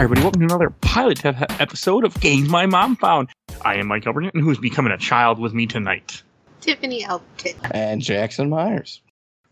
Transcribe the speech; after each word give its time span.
Hi, 0.00 0.04
everybody. 0.04 0.22
Welcome 0.22 0.40
to 0.40 0.46
another 0.46 0.70
pilot 0.70 1.18
te- 1.18 1.28
episode 1.60 2.06
of 2.06 2.18
Games 2.22 2.48
My 2.48 2.64
Mom 2.64 2.96
Found. 2.96 3.28
I 3.62 3.74
am 3.74 3.88
Mike 3.88 4.06
Albert, 4.06 4.32
and 4.32 4.42
who's 4.42 4.56
becoming 4.56 4.92
a 4.92 4.96
child 4.96 5.38
with 5.38 5.52
me 5.52 5.66
tonight? 5.66 6.22
Tiffany 6.62 7.04
Elton. 7.04 7.52
and 7.70 8.00
Jackson 8.00 8.48
Myers. 8.48 9.02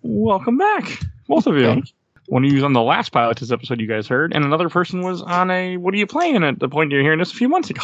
Welcome 0.00 0.56
back, 0.56 1.00
both 1.26 1.46
of 1.46 1.56
you. 1.56 1.64
Thank 1.66 1.92
One 2.28 2.44
of 2.46 2.48
you 2.50 2.54
was 2.54 2.64
on 2.64 2.72
the 2.72 2.80
last 2.80 3.10
pilot 3.12 3.36
test 3.36 3.52
episode 3.52 3.78
you 3.78 3.86
guys 3.86 4.08
heard, 4.08 4.32
and 4.32 4.42
another 4.42 4.70
person 4.70 5.02
was 5.02 5.20
on 5.20 5.50
a 5.50 5.76
What 5.76 5.92
Are 5.92 5.98
You 5.98 6.06
Playing 6.06 6.42
at 6.42 6.58
the 6.58 6.70
point 6.70 6.92
you're 6.92 7.02
hearing 7.02 7.18
this 7.18 7.30
a 7.30 7.36
few 7.36 7.50
months 7.50 7.68
ago. 7.68 7.82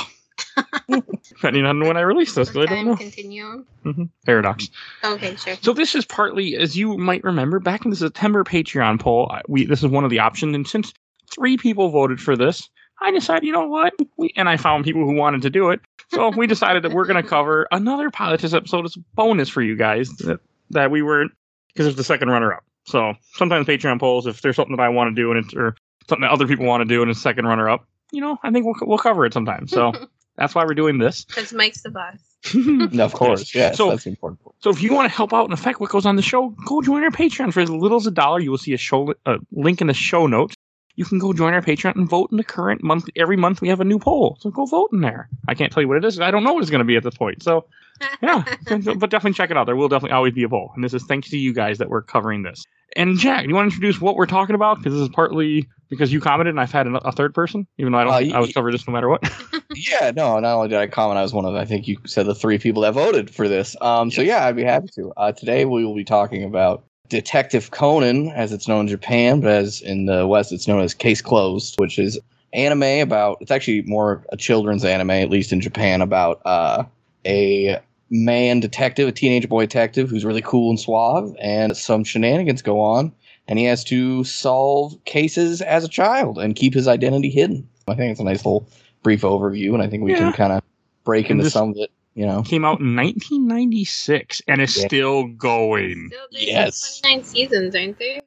Depending 1.28 1.66
on 1.66 1.80
when 1.80 1.98
I 1.98 2.00
released 2.00 2.34
this, 2.34 2.48
'cause 2.48 2.56
I 2.56 2.66
don't 2.66 2.76
Time 2.78 2.86
know. 2.86 2.96
continuum. 2.96 3.66
hmm 3.82 4.04
Paradox. 4.24 4.70
Okay, 5.04 5.36
sure. 5.36 5.56
So 5.60 5.74
this 5.74 5.94
is 5.94 6.06
partly, 6.06 6.56
as 6.56 6.74
you 6.78 6.96
might 6.96 7.24
remember, 7.24 7.60
back 7.60 7.84
in 7.84 7.90
the 7.90 7.96
September 7.96 8.42
Patreon 8.42 9.00
poll, 9.00 9.30
we 9.48 9.66
this 9.66 9.80
is 9.80 9.86
one 9.90 10.04
of 10.04 10.10
the 10.10 10.20
options, 10.20 10.54
and 10.56 10.66
since 10.66 10.94
three 11.34 11.56
people 11.56 11.88
voted 11.90 12.20
for 12.20 12.36
this, 12.36 12.68
I 13.00 13.10
decided, 13.10 13.44
you 13.44 13.52
know 13.52 13.66
what, 13.66 13.92
we 14.16 14.32
and 14.36 14.48
I 14.48 14.56
found 14.56 14.84
people 14.84 15.04
who 15.04 15.14
wanted 15.14 15.42
to 15.42 15.50
do 15.50 15.70
it, 15.70 15.80
so 16.12 16.30
we 16.30 16.46
decided 16.54 16.82
that 16.84 16.92
we're 16.92 17.06
going 17.06 17.22
to 17.22 17.28
cover 17.28 17.66
another 17.72 18.10
pilot 18.10 18.40
test 18.40 18.54
episode 18.54 18.84
as 18.84 18.96
a 18.96 19.00
bonus 19.14 19.48
for 19.48 19.62
you 19.62 19.76
guys 19.76 20.08
that 20.18 20.40
that 20.70 20.90
we 20.90 21.02
weren't 21.02 21.32
because 21.68 21.86
it's 21.86 21.96
the 21.96 22.04
second 22.04 22.28
runner 22.30 22.52
up. 22.52 22.64
So 22.86 23.14
sometimes 23.34 23.66
Patreon 23.66 23.98
polls, 23.98 24.26
if 24.26 24.42
there's 24.42 24.56
something 24.56 24.76
that 24.76 24.82
I 24.82 24.88
want 24.90 25.14
to 25.14 25.20
do 25.20 25.30
and 25.32 25.44
it's 25.44 25.54
or 25.54 25.76
something 26.08 26.22
that 26.22 26.30
other 26.30 26.46
people 26.46 26.66
want 26.66 26.82
to 26.82 26.84
do 26.84 27.02
and 27.02 27.10
it's 27.10 27.20
second 27.20 27.46
runner 27.46 27.68
up, 27.68 27.86
you 28.12 28.20
know, 28.20 28.38
I 28.42 28.50
think 28.50 28.64
we'll 28.66 28.74
we'll 28.82 28.98
cover 28.98 29.26
it 29.26 29.32
sometime. 29.32 29.66
So 29.66 29.92
that's 30.36 30.54
why 30.54 30.64
we're 30.64 30.74
doing 30.74 30.98
this. 30.98 31.24
Because 31.24 31.52
Mike's 31.52 31.82
the 31.82 31.90
boss. 31.90 32.18
Of 33.00 33.14
course, 33.14 33.54
yes, 33.54 33.78
So- 33.78 33.88
that's 33.90 34.06
important. 34.06 34.40
So 34.60 34.70
if 34.70 34.82
you 34.82 34.92
want 34.94 35.10
to 35.10 35.14
help 35.16 35.32
out 35.32 35.44
and 35.44 35.52
affect 35.52 35.80
what 35.80 35.90
goes 35.90 36.04
on 36.06 36.16
the 36.16 36.22
show, 36.22 36.50
go 36.66 36.80
join 36.82 37.02
our 37.02 37.10
Patreon 37.10 37.52
for 37.52 37.60
as 37.60 37.70
little 37.70 37.96
as 37.96 38.06
a 38.06 38.10
dollar. 38.10 38.38
You 38.40 38.50
will 38.50 38.58
see 38.58 38.72
a 38.74 38.78
show 38.78 39.14
a 39.26 39.38
link 39.52 39.80
in 39.80 39.86
the 39.88 39.94
show 39.94 40.26
notes. 40.26 40.54
You 40.96 41.04
can 41.04 41.18
go 41.18 41.32
join 41.32 41.54
our 41.54 41.62
Patreon 41.62 41.96
and 41.96 42.08
vote 42.08 42.30
in 42.30 42.36
the 42.36 42.44
current 42.44 42.82
month. 42.82 43.06
Every 43.16 43.36
month 43.36 43.60
we 43.60 43.68
have 43.68 43.80
a 43.80 43.84
new 43.84 43.98
poll, 43.98 44.36
so 44.40 44.50
go 44.50 44.64
vote 44.64 44.90
in 44.92 45.00
there. 45.00 45.28
I 45.48 45.54
can't 45.54 45.72
tell 45.72 45.82
you 45.82 45.88
what 45.88 45.96
it 45.96 46.04
is. 46.04 46.20
I 46.20 46.30
don't 46.30 46.44
know 46.44 46.52
what 46.54 46.62
it's 46.62 46.70
going 46.70 46.80
to 46.80 46.84
be 46.84 46.96
at 46.96 47.02
this 47.02 47.16
point. 47.16 47.42
So 47.42 47.66
yeah, 48.22 48.44
but 48.66 49.10
definitely 49.10 49.32
check 49.32 49.50
it 49.50 49.56
out. 49.56 49.66
There 49.66 49.76
will 49.76 49.88
definitely 49.88 50.14
always 50.14 50.34
be 50.34 50.42
a 50.44 50.48
poll, 50.48 50.72
and 50.74 50.84
this 50.84 50.94
is 50.94 51.04
thanks 51.04 51.30
to 51.30 51.38
you 51.38 51.52
guys 51.52 51.78
that 51.78 51.88
we're 51.88 52.02
covering 52.02 52.42
this. 52.42 52.64
And 52.96 53.18
Jack, 53.18 53.42
do 53.42 53.48
you 53.48 53.54
want 53.54 53.70
to 53.70 53.74
introduce 53.74 54.00
what 54.00 54.14
we're 54.14 54.26
talking 54.26 54.54
about? 54.54 54.78
Because 54.78 54.92
this 54.92 55.02
is 55.02 55.08
partly 55.08 55.68
because 55.88 56.12
you 56.12 56.20
commented, 56.20 56.52
and 56.52 56.60
I've 56.60 56.72
had 56.72 56.86
a, 56.86 56.94
a 56.98 57.12
third 57.12 57.34
person, 57.34 57.66
even 57.78 57.92
though 57.92 57.98
I 57.98 58.04
don't. 58.04 58.12
Uh, 58.12 58.18
think 58.18 58.32
I 58.34 58.38
y- 58.38 58.40
would 58.42 58.54
cover 58.54 58.70
this 58.72 58.86
no 58.86 58.92
matter 58.92 59.08
what. 59.08 59.22
Yeah, 59.76 60.12
no, 60.14 60.38
not 60.38 60.54
only 60.54 60.68
did 60.68 60.78
I 60.78 60.86
comment, 60.86 61.18
I 61.18 61.22
was 61.22 61.32
one 61.32 61.44
of 61.44 61.54
I 61.56 61.64
think 61.64 61.88
you 61.88 61.98
said 62.06 62.26
the 62.26 62.34
three 62.34 62.58
people 62.58 62.82
that 62.82 62.92
voted 62.92 63.34
for 63.34 63.48
this. 63.48 63.74
Um, 63.80 64.08
so 64.08 64.22
yeah, 64.22 64.46
I'd 64.46 64.54
be 64.54 64.62
happy 64.62 64.86
to. 64.94 65.12
Uh, 65.16 65.32
today 65.32 65.64
we 65.64 65.84
will 65.84 65.96
be 65.96 66.04
talking 66.04 66.44
about 66.44 66.84
Detective 67.08 67.70
Conan, 67.70 68.28
as 68.30 68.52
it's 68.52 68.66
known 68.66 68.82
in 68.82 68.88
Japan, 68.88 69.40
but 69.40 69.50
as 69.50 69.80
in 69.82 70.06
the 70.06 70.26
West, 70.26 70.52
it's 70.52 70.66
known 70.66 70.80
as 70.82 70.94
Case 70.94 71.20
Closed, 71.20 71.78
which 71.78 71.98
is 71.98 72.18
anime 72.52 73.00
about. 73.02 73.38
It's 73.40 73.50
actually 73.50 73.82
more 73.82 74.24
a 74.30 74.36
children's 74.36 74.84
anime, 74.84 75.10
at 75.10 75.28
least 75.30 75.52
in 75.52 75.60
Japan, 75.60 76.00
about 76.00 76.40
uh, 76.46 76.84
a 77.26 77.78
man 78.10 78.60
detective, 78.60 79.08
a 79.08 79.12
teenage 79.12 79.48
boy 79.48 79.62
detective 79.64 80.08
who's 80.08 80.24
really 80.24 80.42
cool 80.42 80.70
and 80.70 80.80
suave, 80.80 81.36
and 81.40 81.76
some 81.76 82.04
shenanigans 82.04 82.62
go 82.62 82.80
on, 82.80 83.12
and 83.48 83.58
he 83.58 83.66
has 83.66 83.84
to 83.84 84.24
solve 84.24 84.96
cases 85.04 85.60
as 85.60 85.84
a 85.84 85.88
child 85.88 86.38
and 86.38 86.56
keep 86.56 86.72
his 86.72 86.88
identity 86.88 87.28
hidden. 87.28 87.68
I 87.86 87.94
think 87.94 88.12
it's 88.12 88.20
a 88.20 88.24
nice 88.24 88.44
little 88.46 88.66
brief 89.02 89.20
overview, 89.22 89.74
and 89.74 89.82
I 89.82 89.88
think 89.88 90.02
we 90.04 90.12
Yeah. 90.12 90.18
can 90.18 90.32
kind 90.32 90.52
of 90.54 90.62
break 91.04 91.28
into 91.28 91.44
this- 91.44 91.52
some 91.52 91.70
of 91.70 91.76
it. 91.76 91.90
You 92.14 92.26
know, 92.26 92.42
Came 92.42 92.64
out 92.64 92.78
in 92.80 92.94
1996 92.94 94.42
and 94.46 94.60
is 94.60 94.76
Yeah. 94.76 94.86
still 94.86 95.24
going. 95.24 96.08
Still, 96.08 96.26
Yes. 96.30 97.00
29 97.02 97.24
seasons, 97.24 97.74
aren't 97.74 97.98
there? 97.98 98.20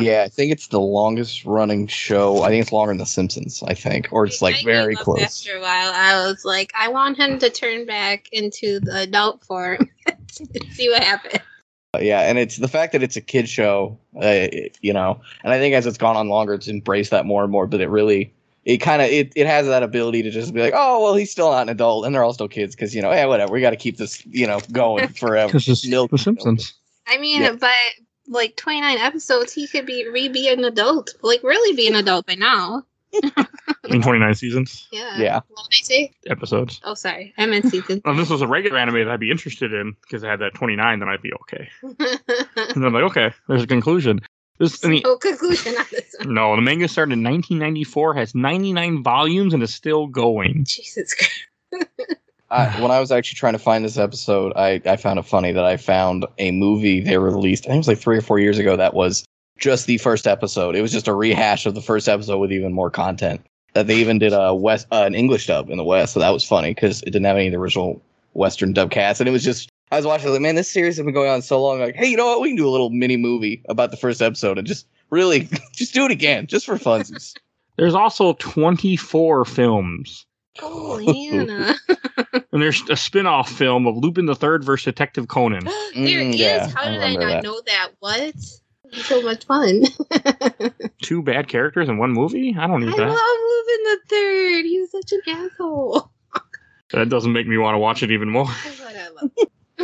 Yeah, 0.00 0.22
I 0.22 0.28
think 0.28 0.52
it's 0.52 0.68
the 0.68 0.80
longest 0.80 1.44
running 1.44 1.86
show. 1.86 2.42
I 2.42 2.48
think 2.48 2.62
it's 2.62 2.72
longer 2.72 2.92
than 2.92 2.98
The 2.98 3.04
Simpsons. 3.06 3.62
I 3.66 3.74
think, 3.74 4.08
or 4.10 4.24
it's 4.24 4.40
like 4.40 4.56
I 4.56 4.62
very 4.64 4.96
close. 4.96 5.20
After 5.22 5.58
a 5.58 5.60
while, 5.60 5.92
I 5.94 6.26
was 6.26 6.44
like, 6.46 6.72
I 6.78 6.88
want 6.88 7.18
him 7.18 7.38
to 7.40 7.50
turn 7.50 7.84
back 7.84 8.28
into 8.32 8.80
the 8.80 9.00
adult 9.02 9.44
form. 9.44 9.90
See 10.70 10.88
what 10.88 11.02
happens. 11.04 11.42
Uh, 11.94 11.98
yeah, 12.00 12.20
and 12.20 12.38
it's 12.38 12.56
the 12.56 12.68
fact 12.68 12.92
that 12.92 13.02
it's 13.02 13.16
a 13.16 13.20
kid 13.20 13.50
show, 13.50 13.98
uh, 14.16 14.20
it- 14.50 14.78
you 14.80 14.94
know, 14.94 15.20
and 15.44 15.52
I 15.52 15.58
think 15.58 15.74
as 15.74 15.86
it's 15.86 15.98
gone 15.98 16.16
on 16.16 16.28
longer, 16.30 16.54
it's 16.54 16.68
embraced 16.68 17.10
that 17.10 17.26
more 17.26 17.42
and 17.42 17.52
more. 17.52 17.66
But 17.66 17.82
it 17.82 17.88
really, 17.90 18.32
it 18.64 18.78
kind 18.78 19.02
of, 19.02 19.08
it, 19.08 19.32
it 19.34 19.46
has 19.46 19.66
that 19.66 19.82
ability 19.82 20.22
to 20.22 20.30
just 20.30 20.54
be 20.54 20.60
like, 20.60 20.74
oh, 20.76 21.02
well, 21.02 21.14
he's 21.14 21.30
still 21.30 21.50
not 21.50 21.62
an 21.62 21.68
adult, 21.68 22.06
and 22.06 22.14
they're 22.14 22.22
all 22.24 22.32
still 22.34 22.48
kids 22.48 22.74
because 22.74 22.94
you 22.94 23.02
know, 23.02 23.10
yeah, 23.12 23.26
whatever, 23.26 23.52
we 23.52 23.60
got 23.60 23.70
to 23.70 23.76
keep 23.76 23.96
this, 23.96 24.24
you 24.26 24.46
know, 24.46 24.60
going 24.72 25.08
forever. 25.14 25.48
Because 25.48 25.68
it's 25.68 25.86
Milk- 25.86 26.10
The 26.10 26.18
Simpsons. 26.18 26.74
I 27.06 27.18
mean, 27.18 27.42
Yeah. 27.42 27.52
but 27.58 27.70
like 28.28 28.56
29 28.56 28.98
episodes, 28.98 29.52
he 29.52 29.66
could 29.66 29.84
be 29.86 30.08
re 30.08 30.28
be 30.28 30.48
an 30.48 30.64
adult. 30.64 31.10
Like, 31.22 31.42
really 31.42 31.74
be 31.76 31.88
an 31.88 31.96
adult 31.96 32.26
by 32.26 32.34
now. 32.36 32.84
I 33.84 33.88
mean, 33.90 34.00
29 34.00 34.34
seasons, 34.36 34.88
Yeah. 34.90 35.18
Yeah. 35.18 35.40
What 35.48 35.68
did 35.70 35.80
I 35.80 35.84
say? 35.84 36.12
episodes. 36.28 36.80
Oh, 36.84 36.94
sorry. 36.94 37.34
I 37.36 37.44
meant 37.46 37.66
season. 37.70 38.00
If 38.04 38.16
this 38.16 38.30
was 38.30 38.40
a 38.40 38.46
regular 38.46 38.78
anime 38.78 38.94
that 39.04 39.08
I'd 39.08 39.20
be 39.20 39.30
interested 39.30 39.74
in 39.74 39.94
because 40.02 40.22
it 40.22 40.28
had 40.28 40.38
that 40.40 40.54
29, 40.54 40.98
then 41.00 41.08
I'd 41.10 41.20
be 41.20 41.32
okay. 41.34 41.68
And 41.82 41.98
then 42.76 42.84
I'm 42.84 42.94
like, 42.94 43.02
okay, 43.04 43.32
there's 43.48 43.62
a 43.64 43.66
conclusion. 43.66 44.20
This, 44.58 44.84
I 44.84 44.88
mean, 44.88 45.02
no 45.04 45.16
conclusion 45.16 45.74
on 45.76 45.86
this 45.90 46.14
one. 46.18 46.34
no, 46.34 46.54
the 46.54 46.62
manga 46.62 46.86
started 46.86 47.14
in 47.14 47.24
1994, 47.24 48.14
has 48.14 48.34
99 48.34 49.02
volumes, 49.02 49.54
and 49.54 49.62
is 49.62 49.74
still 49.74 50.06
going. 50.06 50.64
Jesus 50.64 51.14
Christ. 51.14 51.88
I, 52.50 52.68
when 52.82 52.90
I 52.90 53.00
was 53.00 53.10
actually 53.10 53.36
trying 53.36 53.54
to 53.54 53.58
find 53.58 53.82
this 53.82 53.96
episode, 53.96 54.52
I, 54.56 54.80
I 54.84 54.96
found 54.96 55.18
it 55.18 55.24
funny 55.24 55.52
that 55.52 55.64
I 55.64 55.78
found 55.78 56.26
a 56.38 56.50
movie 56.50 57.00
they 57.00 57.16
released, 57.16 57.64
I 57.64 57.68
think 57.68 57.76
it 57.76 57.78
was 57.78 57.88
like 57.88 57.98
three 57.98 58.18
or 58.18 58.20
four 58.20 58.38
years 58.38 58.58
ago, 58.58 58.76
that 58.76 58.92
was 58.92 59.24
just 59.58 59.86
the 59.86 59.96
first 59.98 60.26
episode. 60.26 60.76
It 60.76 60.82
was 60.82 60.92
just 60.92 61.08
a 61.08 61.14
rehash 61.14 61.64
of 61.64 61.74
the 61.74 61.80
first 61.80 62.08
episode 62.08 62.38
with 62.38 62.52
even 62.52 62.72
more 62.72 62.90
content. 62.90 63.40
That 63.72 63.86
they 63.86 63.96
even 63.96 64.18
did 64.18 64.34
a 64.34 64.54
West 64.54 64.86
uh, 64.92 65.04
an 65.06 65.14
English 65.14 65.46
dub 65.46 65.70
in 65.70 65.78
the 65.78 65.84
West, 65.84 66.12
so 66.12 66.20
that 66.20 66.28
was 66.28 66.44
funny 66.44 66.74
because 66.74 67.00
it 67.02 67.06
didn't 67.06 67.24
have 67.24 67.36
any 67.36 67.46
of 67.46 67.52
the 67.52 67.58
original 67.58 68.02
Western 68.34 68.74
dub 68.74 68.90
cast, 68.90 69.20
and 69.20 69.28
it 69.28 69.32
was 69.32 69.42
just 69.42 69.70
I 69.92 69.96
was 69.96 70.06
watching 70.06 70.30
like, 70.30 70.40
man, 70.40 70.54
this 70.54 70.72
series 70.72 70.96
has 70.96 71.04
been 71.04 71.12
going 71.14 71.28
on 71.30 71.42
so 71.42 71.62
long. 71.62 71.78
Like, 71.78 71.94
hey, 71.94 72.06
you 72.06 72.16
know 72.16 72.26
what? 72.26 72.40
We 72.40 72.48
can 72.48 72.56
do 72.56 72.66
a 72.66 72.70
little 72.70 72.88
mini 72.90 73.16
movie 73.18 73.62
about 73.68 73.90
the 73.90 73.96
first 73.98 74.22
episode 74.22 74.56
and 74.56 74.66
just 74.66 74.86
really 75.10 75.48
just 75.74 75.92
do 75.94 76.04
it 76.06 76.10
again, 76.10 76.46
just 76.46 76.64
for 76.66 76.76
funsies. 76.76 77.34
There's 77.76 77.94
also 77.94 78.32
24 78.34 79.44
films. 79.44 80.26
Holy 80.58 81.26
Hannah. 81.26 81.74
And 82.52 82.60
there's 82.60 82.82
a 82.90 82.96
spin 82.96 83.26
off 83.26 83.50
film 83.50 83.86
of 83.86 83.96
Lupin 83.96 84.26
the 84.26 84.34
Third 84.34 84.62
versus 84.62 84.84
Detective 84.84 85.28
Conan. 85.28 85.64
there 85.64 85.72
Mm, 85.94 86.34
is. 86.34 86.36
yeah, 86.40 86.68
How 86.68 86.84
did 86.84 87.00
I 87.00 87.06
remember 87.14 87.20
not 87.20 87.28
that. 87.30 87.42
know 87.44 87.60
that? 87.66 87.88
What? 88.00 88.34
So 88.92 89.22
much 89.22 89.46
fun. 89.46 89.84
Two 91.00 91.22
bad 91.22 91.48
characters 91.48 91.88
in 91.88 91.96
one 91.96 92.12
movie? 92.12 92.54
I 92.58 92.66
don't 92.66 92.80
need 92.84 92.92
that. 92.94 93.00
I 93.00 93.08
love. 93.08 93.16
Lupin 93.16 93.84
the 93.84 93.98
Third. 94.08 94.64
He's 94.66 94.90
such 94.90 95.12
an 95.12 95.20
asshole. 95.26 96.10
That 96.90 97.08
doesn't 97.08 97.32
make 97.32 97.46
me 97.46 97.56
want 97.56 97.74
to 97.74 97.78
watch 97.78 98.02
it 98.02 98.10
even 98.10 98.28
more. 98.28 98.46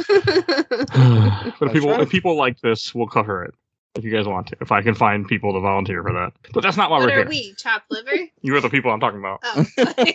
Whatever. 0.06 0.64
but 1.60 1.69
if 1.69 1.72
people 1.72 1.91
right. 1.91 2.00
if 2.00 2.10
people 2.10 2.36
like 2.36 2.60
this, 2.60 2.94
we'll 2.94 3.06
cover 3.06 3.44
it. 3.44 3.54
If 3.94 4.04
you 4.04 4.12
guys 4.12 4.28
want 4.28 4.48
to. 4.48 4.56
If 4.60 4.70
I 4.70 4.82
can 4.82 4.94
find 4.94 5.26
people 5.26 5.53
to 5.53 5.60
volunteer 5.60 6.03
for 6.03 6.12
that. 6.12 6.32
But 6.53 6.62
that's 6.62 6.76
not 6.76 6.91
why 6.91 6.98
what 6.98 7.06
we're 7.06 7.14
are 7.14 7.19
here. 7.22 7.28
we? 7.28 7.54
Chopped 7.54 7.91
liver? 7.91 8.12
You 8.42 8.54
are 8.56 8.60
the 8.60 8.70
people 8.70 8.92
I'm 8.92 9.00
talking 9.00 9.19
about. 9.19 9.41
Oh. 9.44 9.64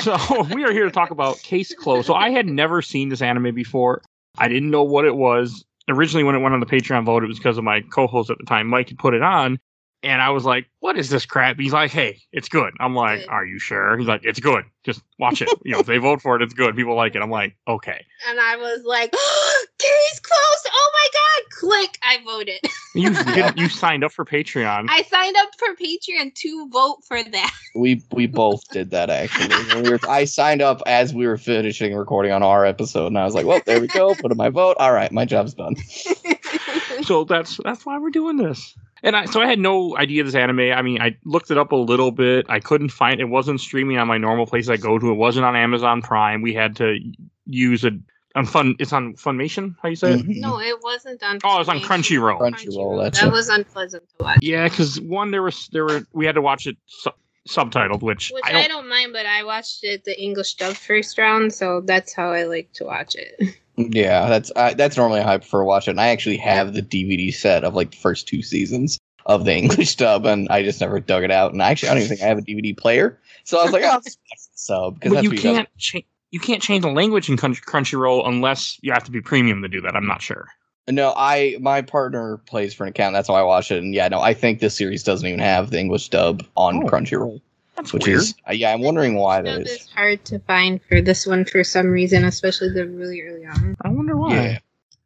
So 0.00 0.42
we 0.54 0.62
are 0.64 0.72
here 0.72 0.84
to 0.84 0.90
talk 0.90 1.10
about 1.10 1.38
Case 1.38 1.74
Closed. 1.74 2.06
So 2.06 2.14
I 2.14 2.30
had 2.30 2.46
never 2.46 2.82
seen 2.82 3.08
this 3.08 3.22
anime 3.22 3.54
before. 3.54 4.02
I 4.38 4.46
didn't 4.46 4.70
know 4.70 4.84
what 4.84 5.04
it 5.04 5.16
was. 5.16 5.64
Originally, 5.88 6.22
when 6.22 6.34
it 6.34 6.38
went 6.38 6.54
on 6.54 6.60
the 6.60 6.66
Patreon 6.66 7.04
vote, 7.04 7.24
it 7.24 7.26
was 7.26 7.38
because 7.38 7.58
of 7.58 7.64
my 7.64 7.80
co-host 7.80 8.30
at 8.30 8.38
the 8.38 8.44
time, 8.44 8.66
Mike, 8.68 8.88
had 8.88 8.98
put 8.98 9.14
it 9.14 9.22
on, 9.22 9.58
and 10.06 10.22
I 10.22 10.30
was 10.30 10.44
like, 10.44 10.66
"What 10.80 10.96
is 10.96 11.10
this 11.10 11.26
crap?" 11.26 11.58
He's 11.58 11.72
like, 11.72 11.90
"Hey, 11.90 12.20
it's 12.32 12.48
good." 12.48 12.72
I'm 12.80 12.94
like, 12.94 13.20
Good. 13.20 13.28
"Are 13.28 13.44
you 13.44 13.58
sure?" 13.58 13.98
He's 13.98 14.08
like, 14.08 14.22
"It's 14.24 14.40
good. 14.40 14.64
Just 14.84 15.02
watch 15.18 15.42
it. 15.42 15.48
you 15.64 15.72
know, 15.72 15.80
if 15.80 15.86
they 15.86 15.98
vote 15.98 16.22
for 16.22 16.36
it, 16.36 16.42
it's 16.42 16.54
good. 16.54 16.76
People 16.76 16.94
like 16.94 17.14
it." 17.14 17.22
I'm 17.22 17.30
like, 17.30 17.56
"Okay." 17.66 18.04
and 18.28 18.40
I 18.40 18.56
was 18.56 18.82
like, 18.84 19.12
case 19.78 20.20
closed. 20.20 20.68
Oh 20.72 20.92
my 20.92 21.08
God. 21.12 21.50
Click. 21.50 21.98
I 22.02 22.18
voted. 22.24 22.60
You 22.94 23.12
did, 23.34 23.58
you 23.58 23.68
signed 23.68 24.04
up 24.04 24.12
for 24.12 24.24
Patreon. 24.24 24.86
I 24.88 25.02
signed 25.02 25.36
up 25.36 25.50
for 25.58 25.68
Patreon 25.74 26.34
to 26.34 26.68
vote 26.70 26.98
for 27.06 27.22
that. 27.22 27.54
We 27.74 28.02
we 28.12 28.26
both 28.26 28.66
did 28.70 28.90
that 28.90 29.10
actually. 29.10 29.82
We 29.82 29.90
were, 29.90 30.00
I 30.08 30.24
signed 30.24 30.62
up 30.62 30.82
as 30.86 31.12
we 31.12 31.26
were 31.26 31.36
finishing 31.36 31.94
recording 31.94 32.32
on 32.32 32.42
our 32.42 32.64
episode, 32.64 33.08
and 33.08 33.18
I 33.18 33.24
was 33.24 33.34
like, 33.34 33.46
"Well, 33.46 33.60
there 33.66 33.80
we 33.80 33.86
go. 33.86 34.14
Put 34.14 34.30
in 34.32 34.36
my 34.36 34.48
vote. 34.48 34.76
All 34.78 34.92
right, 34.92 35.12
my 35.12 35.24
job's 35.24 35.54
done." 35.54 35.76
so 37.02 37.24
that's 37.24 37.58
that's 37.64 37.84
why 37.84 37.98
we're 37.98 38.10
doing 38.10 38.36
this. 38.36 38.74
And 39.06 39.16
I 39.16 39.24
so 39.26 39.40
I 39.40 39.46
had 39.46 39.58
no 39.60 39.96
idea 39.96 40.24
this 40.24 40.34
anime. 40.34 40.58
I 40.72 40.82
mean, 40.82 41.00
I 41.00 41.16
looked 41.24 41.50
it 41.50 41.56
up 41.56 41.70
a 41.72 41.76
little 41.76 42.10
bit. 42.10 42.44
I 42.48 42.60
couldn't 42.60 42.88
find 42.90 43.20
it 43.20 43.24
wasn't 43.28 43.60
streaming 43.60 43.98
on 43.98 44.08
my 44.08 44.18
normal 44.18 44.46
place 44.46 44.68
I 44.68 44.76
go 44.76 44.98
to. 44.98 45.10
It 45.10 45.14
wasn't 45.14 45.46
on 45.46 45.54
Amazon 45.56 46.02
Prime. 46.02 46.42
We 46.42 46.52
had 46.52 46.76
to 46.76 46.98
use 47.46 47.84
a 47.84 47.92
on 48.34 48.44
fun. 48.46 48.74
It's 48.78 48.92
on 48.92 49.14
Funimation. 49.14 49.76
How 49.80 49.88
you 49.88 49.96
say 49.96 50.12
it? 50.14 50.26
Mhm. 50.26 50.40
no, 50.40 50.60
it 50.60 50.76
wasn't 50.82 51.22
on. 51.22 51.38
Oh, 51.44 51.60
it's 51.60 51.68
on 51.70 51.78
Crunchyroll. 51.80 52.38
Crunchyroll, 52.40 53.02
that's 53.04 53.20
that 53.20 53.28
it. 53.28 53.32
was 53.32 53.48
unpleasant 53.48 54.02
to 54.18 54.24
watch. 54.24 54.38
Yeah, 54.42 54.68
because 54.68 55.00
one 55.00 55.30
there 55.30 55.42
was 55.42 55.68
there 55.68 55.84
were 55.84 56.04
we 56.12 56.26
had 56.26 56.34
to 56.34 56.42
watch 56.42 56.66
it 56.66 56.76
su- 56.86 57.10
subtitled, 57.48 58.02
which, 58.02 58.30
Which 58.34 58.42
I 58.44 58.48
I 58.48 58.52
don't. 58.66 58.68
don't, 58.82 58.88
mind, 58.88 59.12
but 59.12 59.24
I 59.24 59.44
watched 59.44 59.84
it 59.84 60.02
the 60.04 60.20
English 60.20 60.54
dub 60.54 60.74
first 60.74 61.16
round, 61.16 61.54
so 61.54 61.80
that's 61.80 62.12
how 62.12 62.32
I 62.32 62.42
like 62.42 62.72
to 62.74 62.84
watch 62.84 63.14
it. 63.14 63.54
Yeah, 63.76 64.28
that's 64.28 64.50
I, 64.56 64.74
that's 64.74 64.96
normally 64.96 65.20
how 65.22 65.32
I 65.34 65.38
prefer 65.38 65.60
to 65.60 65.64
watch 65.64 65.86
it. 65.88 65.92
And 65.92 66.00
I 66.00 66.08
actually 66.08 66.38
have 66.38 66.72
the 66.72 66.82
DVD 66.82 67.32
set 67.32 67.62
of 67.64 67.74
like 67.74 67.90
the 67.90 67.96
first 67.98 68.26
two 68.26 68.42
seasons. 68.42 68.98
of 69.26 69.44
the 69.44 69.52
English 69.56 69.96
dub, 69.96 70.24
and 70.24 70.48
I 70.50 70.62
just 70.62 70.80
never 70.80 71.00
dug 71.00 71.24
it 71.24 71.30
out. 71.32 71.52
And 71.52 71.60
actually, 71.60 71.88
I 71.90 71.94
don't 71.94 72.02
even 72.04 72.08
think 72.16 72.22
I 72.22 72.26
have 72.28 72.38
a 72.38 72.42
DVD 72.42 72.76
player, 72.76 73.18
so 73.44 73.58
I 73.58 73.64
was 73.64 73.72
like, 73.72 73.82
oh, 73.82 73.88
I'll 73.88 74.00
just 74.00 74.18
watch 74.30 74.38
the 74.52 74.58
sub 74.58 74.94
because 74.94 75.10
But 75.10 75.14
that's 75.16 75.24
you 75.24 75.30
what 75.30 75.38
he 75.38 75.42
does. 75.42 75.56
can't 75.56 75.68
cha- 75.78 76.08
you 76.30 76.40
can't 76.40 76.62
change 76.62 76.82
the 76.82 76.90
language 76.90 77.28
in 77.28 77.36
Crunchyroll 77.36 78.26
unless 78.28 78.78
you 78.82 78.92
have 78.92 79.04
to 79.04 79.10
be 79.10 79.20
premium 79.20 79.62
to 79.62 79.68
do 79.68 79.80
that. 79.80 79.94
I'm 79.96 80.06
not 80.06 80.22
sure. 80.22 80.46
No, 80.88 81.12
I 81.16 81.56
my 81.60 81.82
partner 81.82 82.36
plays 82.46 82.72
for 82.72 82.84
an 82.84 82.90
account. 82.90 83.12
That's 83.14 83.28
why 83.28 83.40
I 83.40 83.42
watch 83.42 83.72
it. 83.72 83.82
And 83.82 83.92
yeah, 83.92 84.06
no, 84.08 84.20
I 84.20 84.32
think 84.32 84.60
this 84.60 84.76
series 84.76 85.02
doesn't 85.02 85.26
even 85.26 85.40
have 85.40 85.70
the 85.70 85.80
English 85.80 86.08
dub 86.10 86.44
on 86.56 86.84
Oh. 86.84 86.86
Crunchyroll, 86.86 87.40
That's 87.76 87.92
which 87.92 88.06
weird. 88.06 88.20
is 88.20 88.34
uh, 88.48 88.52
yeah. 88.52 88.72
I'm 88.72 88.80
wondering 88.80 89.16
why 89.16 89.42
that 89.42 89.52
Dub 89.52 89.62
is. 89.62 89.70
is 89.70 89.88
hard 89.90 90.24
to 90.26 90.38
find 90.40 90.80
for 90.88 91.00
this 91.00 91.26
one 91.26 91.44
for 91.44 91.62
some 91.62 91.88
reason, 91.88 92.24
especially 92.24 92.70
the 92.70 92.86
really 92.86 93.20
early 93.22 93.44
on. 93.44 93.76
I 93.82 93.88
wonder 93.88 94.16
why. 94.16 94.34
Yeah, 94.34 94.58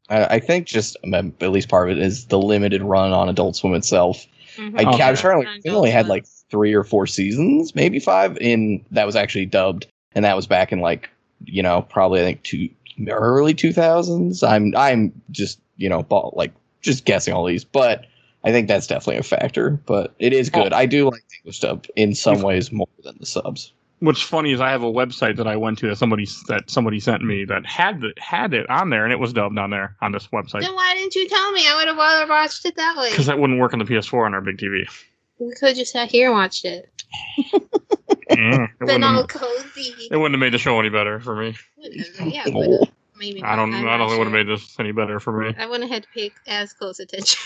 I, 0.09 0.37
I 0.37 0.39
think 0.41 0.67
just 0.67 0.97
um, 1.13 1.35
at 1.41 1.51
least 1.51 1.69
part 1.69 1.91
of 1.91 1.97
it 1.97 2.03
is 2.03 2.27
the 2.27 2.39
limited 2.39 2.83
run 2.83 3.13
on 3.13 3.29
Adult 3.29 3.57
Swim 3.57 3.75
itself. 3.75 4.25
I, 4.59 4.85
Okay. 4.85 5.03
I 5.03 5.11
was 5.11 5.21
trying 5.21 5.43
to. 5.43 5.49
Like, 5.51 5.63
they 5.63 5.71
only 5.71 5.91
had 5.91 6.07
like 6.07 6.27
three 6.51 6.75
or 6.75 6.85
four 6.85 7.07
seasons, 7.07 7.75
maybe 7.75 7.99
five. 7.99 8.37
In 8.39 8.85
that 8.91 9.07
was 9.07 9.17
actually 9.17 9.47
dubbed, 9.47 9.87
and 10.13 10.25
that 10.25 10.37
was 10.37 10.47
back 10.47 10.73
in 10.73 10.81
like 10.81 11.11
you 11.45 11.63
know 11.63 11.83
probably 11.83 12.21
I 12.21 12.25
think 12.25 12.43
two 12.43 12.69
early 13.09 13.55
two 13.55 13.73
thousands. 13.73 14.43
I'm 14.43 14.75
I'm 14.77 15.13
just 15.31 15.59
you 15.77 15.89
know 15.89 16.03
ball, 16.03 16.35
like 16.37 16.53
just 16.83 17.05
guessing 17.05 17.35
all 17.35 17.45
these, 17.47 17.65
but 17.65 18.07
I 18.45 18.53
think 18.53 18.69
that's 18.69 18.87
definitely 18.87 19.19
a 19.19 19.23
factor. 19.23 19.71
But 19.71 20.15
it 20.19 20.33
is 20.33 20.49
good. 20.51 20.73
I 20.73 20.87
do 20.87 21.05
like 21.11 21.23
the 21.29 21.37
English 21.43 21.61
dub 21.61 21.87
in 21.97 22.15
some 22.15 22.43
ways 22.43 22.73
more 22.73 22.89
than 23.05 23.17
the 23.21 23.27
subs. 23.27 23.73
What's 23.99 24.23
funny 24.23 24.53
is 24.53 24.63
I 24.63 24.71
have 24.71 24.83
a 24.83 24.91
website 24.91 25.37
that 25.37 25.47
I 25.47 25.57
went 25.57 25.77
to 25.81 25.89
that 25.89 25.97
somebody 25.97 26.27
that 26.49 26.71
somebody 26.71 27.01
sent 27.01 27.23
me 27.23 27.45
that 27.45 27.67
had 27.67 28.01
the, 28.01 28.15
had 28.17 28.55
it 28.55 28.69
on 28.71 28.89
there 28.89 29.05
and 29.05 29.13
it 29.13 29.19
was 29.19 29.35
dubbed 29.35 29.59
on 29.59 29.69
there 29.69 29.95
on 30.01 30.13
this 30.13 30.27
website 30.29 30.63
Then 30.63 30.75
why 30.75 30.95
didn't 30.95 31.15
you 31.15 31.29
tell 31.29 31.53
me? 31.53 31.69
I 31.69 31.77
would 31.77 31.87
have 31.89 31.99
rather 31.99 32.27
watched 32.27 32.65
it 32.65 32.77
that 32.77 32.97
way. 32.97 33.11
because 33.11 33.27
that 33.27 33.39
wouldn't 33.39 33.61
work 33.61 33.75
on 33.75 33.79
the 33.79 33.85
PS4 33.85 34.25
on 34.25 34.33
our 34.33 34.41
big 34.41 34.57
TV. 34.57 34.89
We 35.39 35.53
could 35.55 35.69
have 35.69 35.77
just 35.77 35.93
sat 35.93 36.11
here 36.11 36.29
and 36.29 36.35
watched 36.35 36.65
it. 36.65 36.91
Eh, 37.39 37.43
it, 38.31 38.31
Been 38.31 38.69
wouldn't 38.81 39.05
all 39.05 39.17
have, 39.17 39.29
cozy. 39.29 39.95
it 40.11 40.17
wouldn't 40.17 40.33
have 40.35 40.41
made 40.41 40.55
the 40.55 40.59
show 40.59 40.81
any 40.81 40.89
better 40.89 41.21
for 41.21 41.37
me. 41.37 41.55
Yeah, 41.77 42.45
it 42.47 42.55
Oh. 42.55 42.59
would've. 42.59 42.95
Maybe. 43.21 43.43
I 43.45 43.55
don't. 43.55 43.71
not. 43.71 43.79
I'm 43.83 43.87
I 43.89 43.91
don't 43.97 43.99
not 43.99 44.09
think 44.09 44.17
it 44.17 44.19
would 44.19 44.25
have 44.37 44.47
made 44.47 44.53
this 44.53 44.75
any 44.81 44.91
better 44.93 45.21
for 45.21 45.33
me. 45.41 45.55
I 45.57 45.67
wouldn't 45.67 45.89
have 45.91 45.95
had 45.95 46.03
to 46.05 46.09
pay 46.13 46.33
as 46.49 46.73
close 46.73 46.99
attention. 46.99 47.39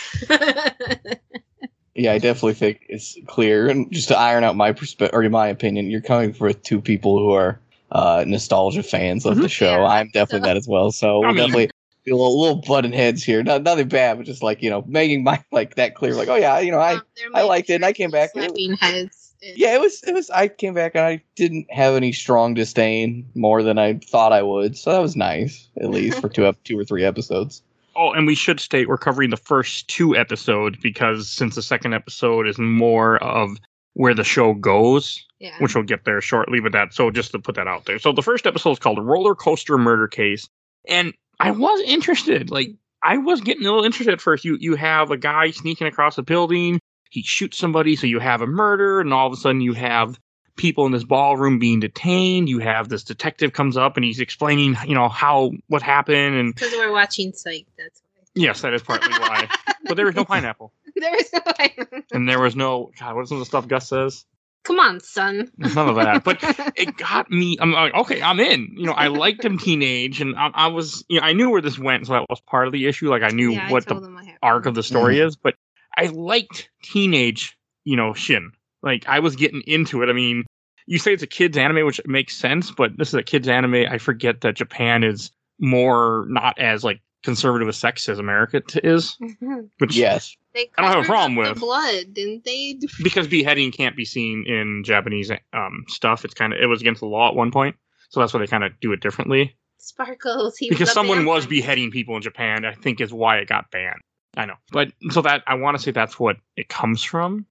Yeah, 1.97 2.11
I 2.11 2.17
definitely 2.17 2.55
think 2.55 2.81
it's 2.89 3.17
clear. 3.25 3.69
And 3.69 3.89
just 3.89 4.09
to 4.09 4.17
iron 4.17 4.43
out 4.43 4.57
my 4.57 4.73
perspective, 4.73 5.17
or 5.17 5.29
my 5.29 5.47
opinion, 5.47 5.89
you're 5.89 6.01
coming 6.01 6.33
for 6.33 6.51
two 6.51 6.81
people 6.81 7.17
who 7.19 7.31
are 7.31 7.57
uh, 7.91 8.25
nostalgia 8.27 8.83
fans 8.83 9.25
of 9.25 9.37
the 9.37 9.43
Mhm. 9.43 9.49
show. 9.51 9.71
Yeah, 9.81 9.85
I'm 9.85 10.07
definitely 10.07 10.41
so- 10.41 10.45
that 10.47 10.57
as 10.57 10.67
well. 10.67 10.91
So 10.91 11.19
I 11.23 11.27
we're 11.27 11.27
mean- 11.27 11.35
definitely 11.37 11.69
a 12.07 12.11
little, 12.11 12.39
little 12.41 12.61
button 12.67 12.91
heads 12.91 13.23
here. 13.23 13.41
Not, 13.43 13.63
nothing 13.63 13.87
bad, 13.87 14.17
but 14.17 14.25
just 14.25 14.43
like 14.43 14.61
you 14.61 14.69
know, 14.69 14.83
making 14.87 15.23
my 15.23 15.41
like 15.53 15.75
that 15.75 15.95
clear. 15.95 16.15
Like, 16.15 16.27
oh 16.27 16.35
yeah, 16.35 16.59
you 16.59 16.69
know, 16.71 16.79
I 16.79 16.95
Um, 16.95 17.01
I 17.33 17.43
liked 17.43 17.69
it, 17.69 17.75
and 17.75 17.85
I 17.85 17.93
came 17.93 18.11
back- 18.11 18.31
Slapping 18.31 18.73
heads. 18.73 19.24
And- 19.45 19.57
yeah, 19.57 19.73
it 19.75 19.81
was 19.81 20.03
it 20.03 20.13
was. 20.13 20.29
I 20.29 20.47
came 20.47 20.73
back 20.73 20.93
and 20.95 21.05
I 21.05 21.21
didn't 21.35 21.67
have 21.71 21.95
any 21.95 22.11
strong 22.11 22.53
disdain 22.53 23.25
more 23.35 23.63
than 23.63 23.77
I 23.77 23.95
thought 24.03 24.33
I 24.33 24.41
would. 24.41 24.77
So 24.77 24.91
that 24.91 24.99
was 24.99 25.15
nice, 25.15 25.67
at 25.79 25.89
least 25.89 26.19
for 26.21 26.29
two 26.35 26.45
ep- 26.47 26.63
two 26.63 26.77
or 26.79 26.83
three 26.83 27.03
episodes. 27.03 27.61
Oh, 27.95 28.11
and 28.11 28.27
we 28.27 28.35
should 28.35 28.59
state 28.59 28.89
we're 28.89 28.97
covering 28.97 29.29
the 29.29 29.37
first 29.37 29.87
two 29.87 30.15
episodes 30.17 30.77
because 30.81 31.29
since 31.29 31.55
the 31.55 31.61
second 31.61 31.93
episode 31.93 32.45
is 32.47 32.57
more 32.57 33.17
of 33.23 33.57
where 33.93 34.13
the 34.13 34.25
show 34.25 34.53
goes, 34.53 35.25
Yeah. 35.39 35.55
which 35.59 35.73
we'll 35.75 35.85
get 35.85 36.03
there 36.03 36.19
shortly. 36.19 36.59
But 36.59 36.73
that 36.73 36.93
so 36.93 37.09
just 37.11 37.31
to 37.31 37.39
put 37.39 37.55
that 37.55 37.67
out 37.67 37.85
there. 37.85 37.97
So 37.99 38.11
the 38.11 38.21
first 38.21 38.45
episode 38.45 38.71
is 38.71 38.79
called 38.79 38.99
Roller 39.05 39.33
Coaster 39.35 39.77
Murder 39.77 40.07
Case, 40.09 40.49
and 40.89 41.13
I 41.39 41.51
was 41.51 41.79
interested. 41.85 42.51
Like 42.51 42.71
I 43.01 43.17
was 43.17 43.39
getting 43.39 43.65
a 43.65 43.69
little 43.69 43.85
interested 43.85 44.11
at 44.13 44.19
first. 44.19 44.43
You 44.43 44.57
you 44.59 44.75
have 44.75 45.11
a 45.11 45.17
guy 45.17 45.51
sneaking 45.51 45.87
across 45.87 46.17
a 46.17 46.23
building. 46.23 46.79
He 47.09 47.21
shoots 47.23 47.57
somebody, 47.57 47.95
so 47.95 48.07
you 48.07 48.19
have 48.19 48.41
a 48.41 48.47
murder, 48.47 48.99
and 48.99 49.13
all 49.13 49.27
of 49.27 49.33
a 49.33 49.37
sudden 49.37 49.61
you 49.61 49.73
have 49.73 50.19
people 50.57 50.85
in 50.85 50.91
this 50.91 51.03
ballroom 51.03 51.59
being 51.59 51.79
detained. 51.79 52.49
You 52.49 52.59
have 52.59 52.87
this 52.89 53.03
detective 53.03 53.53
comes 53.53 53.77
up 53.77 53.97
and 53.97 54.05
he's 54.05 54.19
explaining, 54.19 54.75
you 54.87 54.95
know, 54.95 55.09
how 55.09 55.51
what 55.67 55.81
happened, 55.81 56.35
and 56.35 56.53
Because 56.55 56.71
we're 56.73 56.91
watching 56.91 57.31
Psych. 57.33 57.65
That's 57.77 58.01
why. 58.15 58.23
yes, 58.35 58.61
that 58.61 58.73
is 58.73 58.81
partly 58.81 59.11
why. 59.11 59.47
But 59.87 59.97
there 59.97 60.05
was 60.07 60.15
no 60.15 60.25
pineapple, 60.25 60.73
there 60.95 61.11
was 61.11 61.29
no. 61.31 61.39
pineapple. 61.41 61.99
and 62.11 62.27
there 62.27 62.39
was 62.41 62.55
no 62.55 62.89
God. 62.99 63.15
What's 63.15 63.29
some 63.29 63.35
of 63.37 63.41
the 63.41 63.45
stuff 63.45 63.67
Gus 63.67 63.87
says? 63.87 64.25
Come 64.63 64.79
on, 64.79 64.99
son. 64.99 65.51
None 65.59 65.89
of 65.89 65.95
that. 65.97 66.23
But 66.23 66.39
it 66.75 66.97
got 66.97 67.29
me. 67.29 67.55
I'm 67.61 67.71
like, 67.71 67.93
okay, 67.93 68.19
I'm 68.19 68.39
in. 68.39 68.73
You 68.77 68.87
know, 68.87 68.93
I 68.93 69.09
liked 69.09 69.45
him 69.45 69.59
teenage, 69.59 70.21
and 70.21 70.35
I, 70.35 70.49
I 70.55 70.67
was, 70.69 71.05
you 71.07 71.19
know, 71.19 71.27
I 71.27 71.33
knew 71.33 71.51
where 71.51 71.61
this 71.61 71.77
went, 71.77 72.07
so 72.07 72.13
that 72.13 72.25
was 72.27 72.41
part 72.41 72.65
of 72.65 72.73
the 72.73 72.87
issue. 72.87 73.11
Like 73.11 73.21
I 73.21 73.27
knew 73.29 73.51
yeah, 73.51 73.69
what 73.69 73.83
I 73.83 73.85
the 73.89 73.93
told 73.93 74.05
him 74.05 74.15
what 74.15 74.23
happened. 74.25 74.39
arc 74.41 74.65
of 74.65 74.73
the 74.73 74.81
story 74.81 75.19
is, 75.19 75.35
but 75.35 75.53
I 75.97 76.07
liked 76.07 76.69
teenage, 76.83 77.57
you 77.83 77.95
know, 77.95 78.13
Shin. 78.13 78.51
Like 78.83 79.07
I 79.07 79.19
was 79.19 79.35
getting 79.35 79.61
into 79.67 80.01
it. 80.03 80.09
I 80.09 80.13
mean, 80.13 80.43
you 80.85 80.99
say 80.99 81.13
it's 81.13 81.23
a 81.23 81.27
kids 81.27 81.57
anime, 81.57 81.85
which 81.85 81.99
makes 82.05 82.35
sense, 82.37 82.71
but 82.71 82.97
this 82.97 83.09
is 83.09 83.13
a 83.15 83.23
kids 83.23 83.47
anime. 83.47 83.85
I 83.89 83.97
forget 83.97 84.41
that 84.41 84.55
Japan 84.55 85.03
is 85.03 85.31
more 85.59 86.25
not 86.29 86.59
as 86.59 86.83
like 86.83 87.01
conservative 87.23 87.67
as 87.67 87.77
sex 87.77 88.07
as 88.07 88.19
America 88.19 88.59
t- 88.61 88.79
is, 88.83 89.17
Mhm. 89.19 89.69
which 89.79 89.95
Yes, 89.95 90.35
They 90.53 90.69
I 90.77 90.83
don't 90.83 90.91
have 90.91 91.03
a 91.03 91.07
problem 91.07 91.35
with. 91.35 91.55
the 91.55 91.59
blood, 91.59 92.13
didn't 92.13 92.43
they? 92.43 92.77
because 93.03 93.27
beheading 93.27 93.71
can't 93.71 93.95
be 93.97 94.05
seen 94.05 94.45
in 94.45 94.83
Japanese 94.83 95.31
um, 95.53 95.85
stuff. 95.87 96.23
It's 96.23 96.35
kind 96.35 96.53
of 96.53 96.59
it 96.59 96.67
was 96.67 96.81
against 96.81 96.99
the 97.01 97.07
law 97.07 97.29
at 97.29 97.35
one 97.35 97.51
point, 97.51 97.75
so 98.09 98.19
that's 98.19 98.31
why 98.33 98.39
they 98.41 98.47
kind 98.47 98.63
of 98.63 98.73
do 98.79 98.91
it 98.91 98.99
differently. 98.99 99.55
Sparkles. 99.79 100.57
He 100.57 100.69
because 100.69 100.87
was 100.89 100.93
someone 100.93 101.25
was 101.25 101.47
beheading 101.47 101.89
people 101.89 102.15
in 102.15 102.21
Japan, 102.21 102.63
I 102.65 102.73
think 102.73 103.01
is 103.01 103.11
why 103.13 103.37
it 103.37 103.47
got 103.47 103.71
banned. 103.71 104.01
I 104.37 104.45
know, 104.45 104.55
but 104.71 104.91
so 105.09 105.21
that 105.21 105.43
I 105.47 105.55
want 105.55 105.77
to 105.77 105.83
say 105.83 105.91
that's 105.91 106.19
what 106.19 106.37
it 106.57 106.69
comes 106.69 107.03
from. 107.03 107.45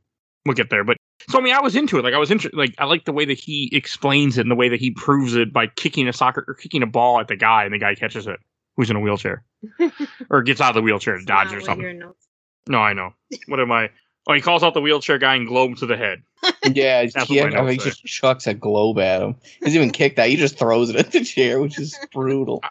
We'll 0.46 0.54
get 0.54 0.68
there, 0.68 0.84
but 0.84 0.98
so 1.28 1.38
I 1.38 1.42
mean, 1.42 1.54
I 1.54 1.60
was 1.60 1.74
into 1.74 1.98
it. 1.98 2.04
Like 2.04 2.14
I 2.14 2.18
was 2.18 2.30
into 2.30 2.50
like 2.52 2.74
I 2.78 2.84
like 2.84 3.04
the 3.04 3.12
way 3.12 3.24
that 3.24 3.38
he 3.38 3.70
explains 3.72 4.36
it 4.36 4.42
and 4.42 4.50
the 4.50 4.56
way 4.56 4.68
that 4.68 4.80
he 4.80 4.90
proves 4.90 5.34
it 5.34 5.52
by 5.52 5.68
kicking 5.68 6.08
a 6.08 6.12
soccer 6.12 6.44
or 6.46 6.54
kicking 6.54 6.82
a 6.82 6.86
ball 6.86 7.18
at 7.18 7.28
the 7.28 7.36
guy 7.36 7.64
and 7.64 7.72
the 7.72 7.78
guy 7.78 7.94
catches 7.94 8.26
it, 8.26 8.38
who's 8.76 8.90
in 8.90 8.96
a 8.96 9.00
wheelchair 9.00 9.44
or 10.30 10.42
gets 10.42 10.60
out 10.60 10.70
of 10.70 10.74
the 10.74 10.82
wheelchair 10.82 11.18
to 11.18 11.24
dodge 11.24 11.52
or 11.52 11.60
something. 11.60 12.02
No, 12.68 12.78
I 12.78 12.92
know. 12.92 13.14
What 13.46 13.60
am 13.60 13.72
I? 13.72 13.90
Oh, 14.26 14.32
he 14.32 14.40
calls 14.40 14.62
out 14.62 14.72
the 14.72 14.80
wheelchair 14.80 15.18
guy 15.18 15.34
and 15.34 15.46
globes 15.46 15.80
to 15.80 15.86
the 15.86 15.96
head. 15.96 16.22
yeah. 16.72 17.06
That's 17.14 17.28
he, 17.28 17.40
what 17.40 17.54
I 17.54 17.60
mean, 17.60 17.72
he 17.72 17.76
just 17.76 18.04
chucks 18.04 18.46
a 18.46 18.54
globe 18.54 18.98
at 18.98 19.22
him. 19.22 19.36
He 19.42 19.66
doesn't 19.66 19.76
even 19.76 19.90
kick 19.90 20.16
that. 20.16 20.28
He 20.28 20.36
just 20.36 20.58
throws 20.58 20.90
it 20.90 20.96
at 20.96 21.12
the 21.12 21.24
chair, 21.24 21.60
which 21.60 21.78
is 21.78 21.98
brutal. 22.12 22.60
I 22.62 22.70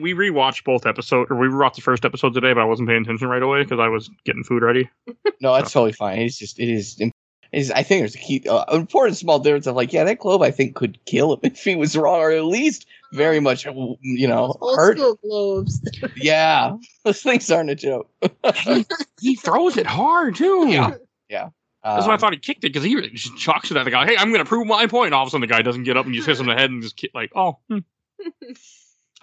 we 0.00 0.14
rewatched 0.14 0.64
both 0.64 0.86
episodes, 0.86 1.30
or 1.30 1.36
we 1.36 1.46
rewatched 1.48 1.76
the 1.76 1.82
first 1.82 2.04
episode 2.04 2.34
today, 2.34 2.52
but 2.52 2.60
I 2.60 2.64
wasn't 2.64 2.88
paying 2.88 3.02
attention 3.02 3.28
right 3.28 3.42
away 3.42 3.62
because 3.62 3.80
I 3.80 3.88
was 3.88 4.08
getting 4.24 4.44
food 4.44 4.62
ready. 4.62 4.88
No, 5.40 5.52
that's 5.54 5.72
totally 5.72 5.92
fine. 5.92 6.20
It's 6.20 6.38
just 6.38 6.58
it 6.58 6.70
is. 6.70 6.98
It 6.98 7.12
is 7.52 7.70
I 7.70 7.82
think 7.82 8.00
there's 8.00 8.14
a 8.14 8.18
key 8.18 8.46
uh, 8.48 8.64
important 8.72 9.18
small 9.18 9.38
difference 9.38 9.66
of 9.66 9.76
like 9.76 9.92
yeah 9.92 10.04
that 10.04 10.18
globe 10.20 10.40
I 10.42 10.50
think 10.50 10.74
could 10.74 10.98
kill 11.04 11.34
him 11.34 11.40
if 11.42 11.62
he 11.62 11.74
was 11.76 11.94
wrong 11.96 12.20
or 12.20 12.30
at 12.30 12.44
least 12.44 12.86
very 13.12 13.40
much 13.40 13.66
you 13.66 14.26
know 14.26 14.56
Old 14.60 14.76
hurt. 14.76 14.96
school 14.98 15.18
globes. 15.22 15.80
Yeah, 16.16 16.76
those 17.04 17.22
things 17.22 17.50
aren't 17.50 17.68
a 17.70 17.74
joke. 17.74 18.08
he, 18.54 18.86
he 19.20 19.34
throws 19.36 19.76
it 19.76 19.86
hard 19.86 20.36
too. 20.36 20.66
Yeah. 20.68 20.94
Yeah. 21.28 21.48
That's 21.82 22.06
why 22.06 22.12
I 22.12 22.14
Um, 22.14 22.20
thought 22.20 22.32
he 22.32 22.38
kicked 22.38 22.64
it 22.64 22.72
because 22.72 22.84
he 22.84 22.94
just 23.10 23.36
chucks 23.36 23.70
it 23.70 23.76
at 23.76 23.84
the 23.84 23.90
guy. 23.90 24.06
Hey, 24.06 24.16
I'm 24.16 24.30
going 24.30 24.42
to 24.42 24.48
prove 24.48 24.66
my 24.66 24.86
point. 24.86 25.12
All 25.12 25.22
of 25.22 25.26
a 25.26 25.30
sudden, 25.30 25.42
the 25.46 25.52
guy 25.52 25.60
doesn't 25.60 25.82
get 25.84 25.98
up 25.98 26.06
and 26.06 26.14
just 26.14 26.26
hits 26.26 26.40
him 26.40 26.48
in 26.48 26.56
the 26.56 26.60
head 26.62 26.70
and 26.70 26.82
just 26.82 26.96
ki- 26.96 27.10
like, 27.14 27.30
oh, 27.36 27.58
hmm. 27.68 27.78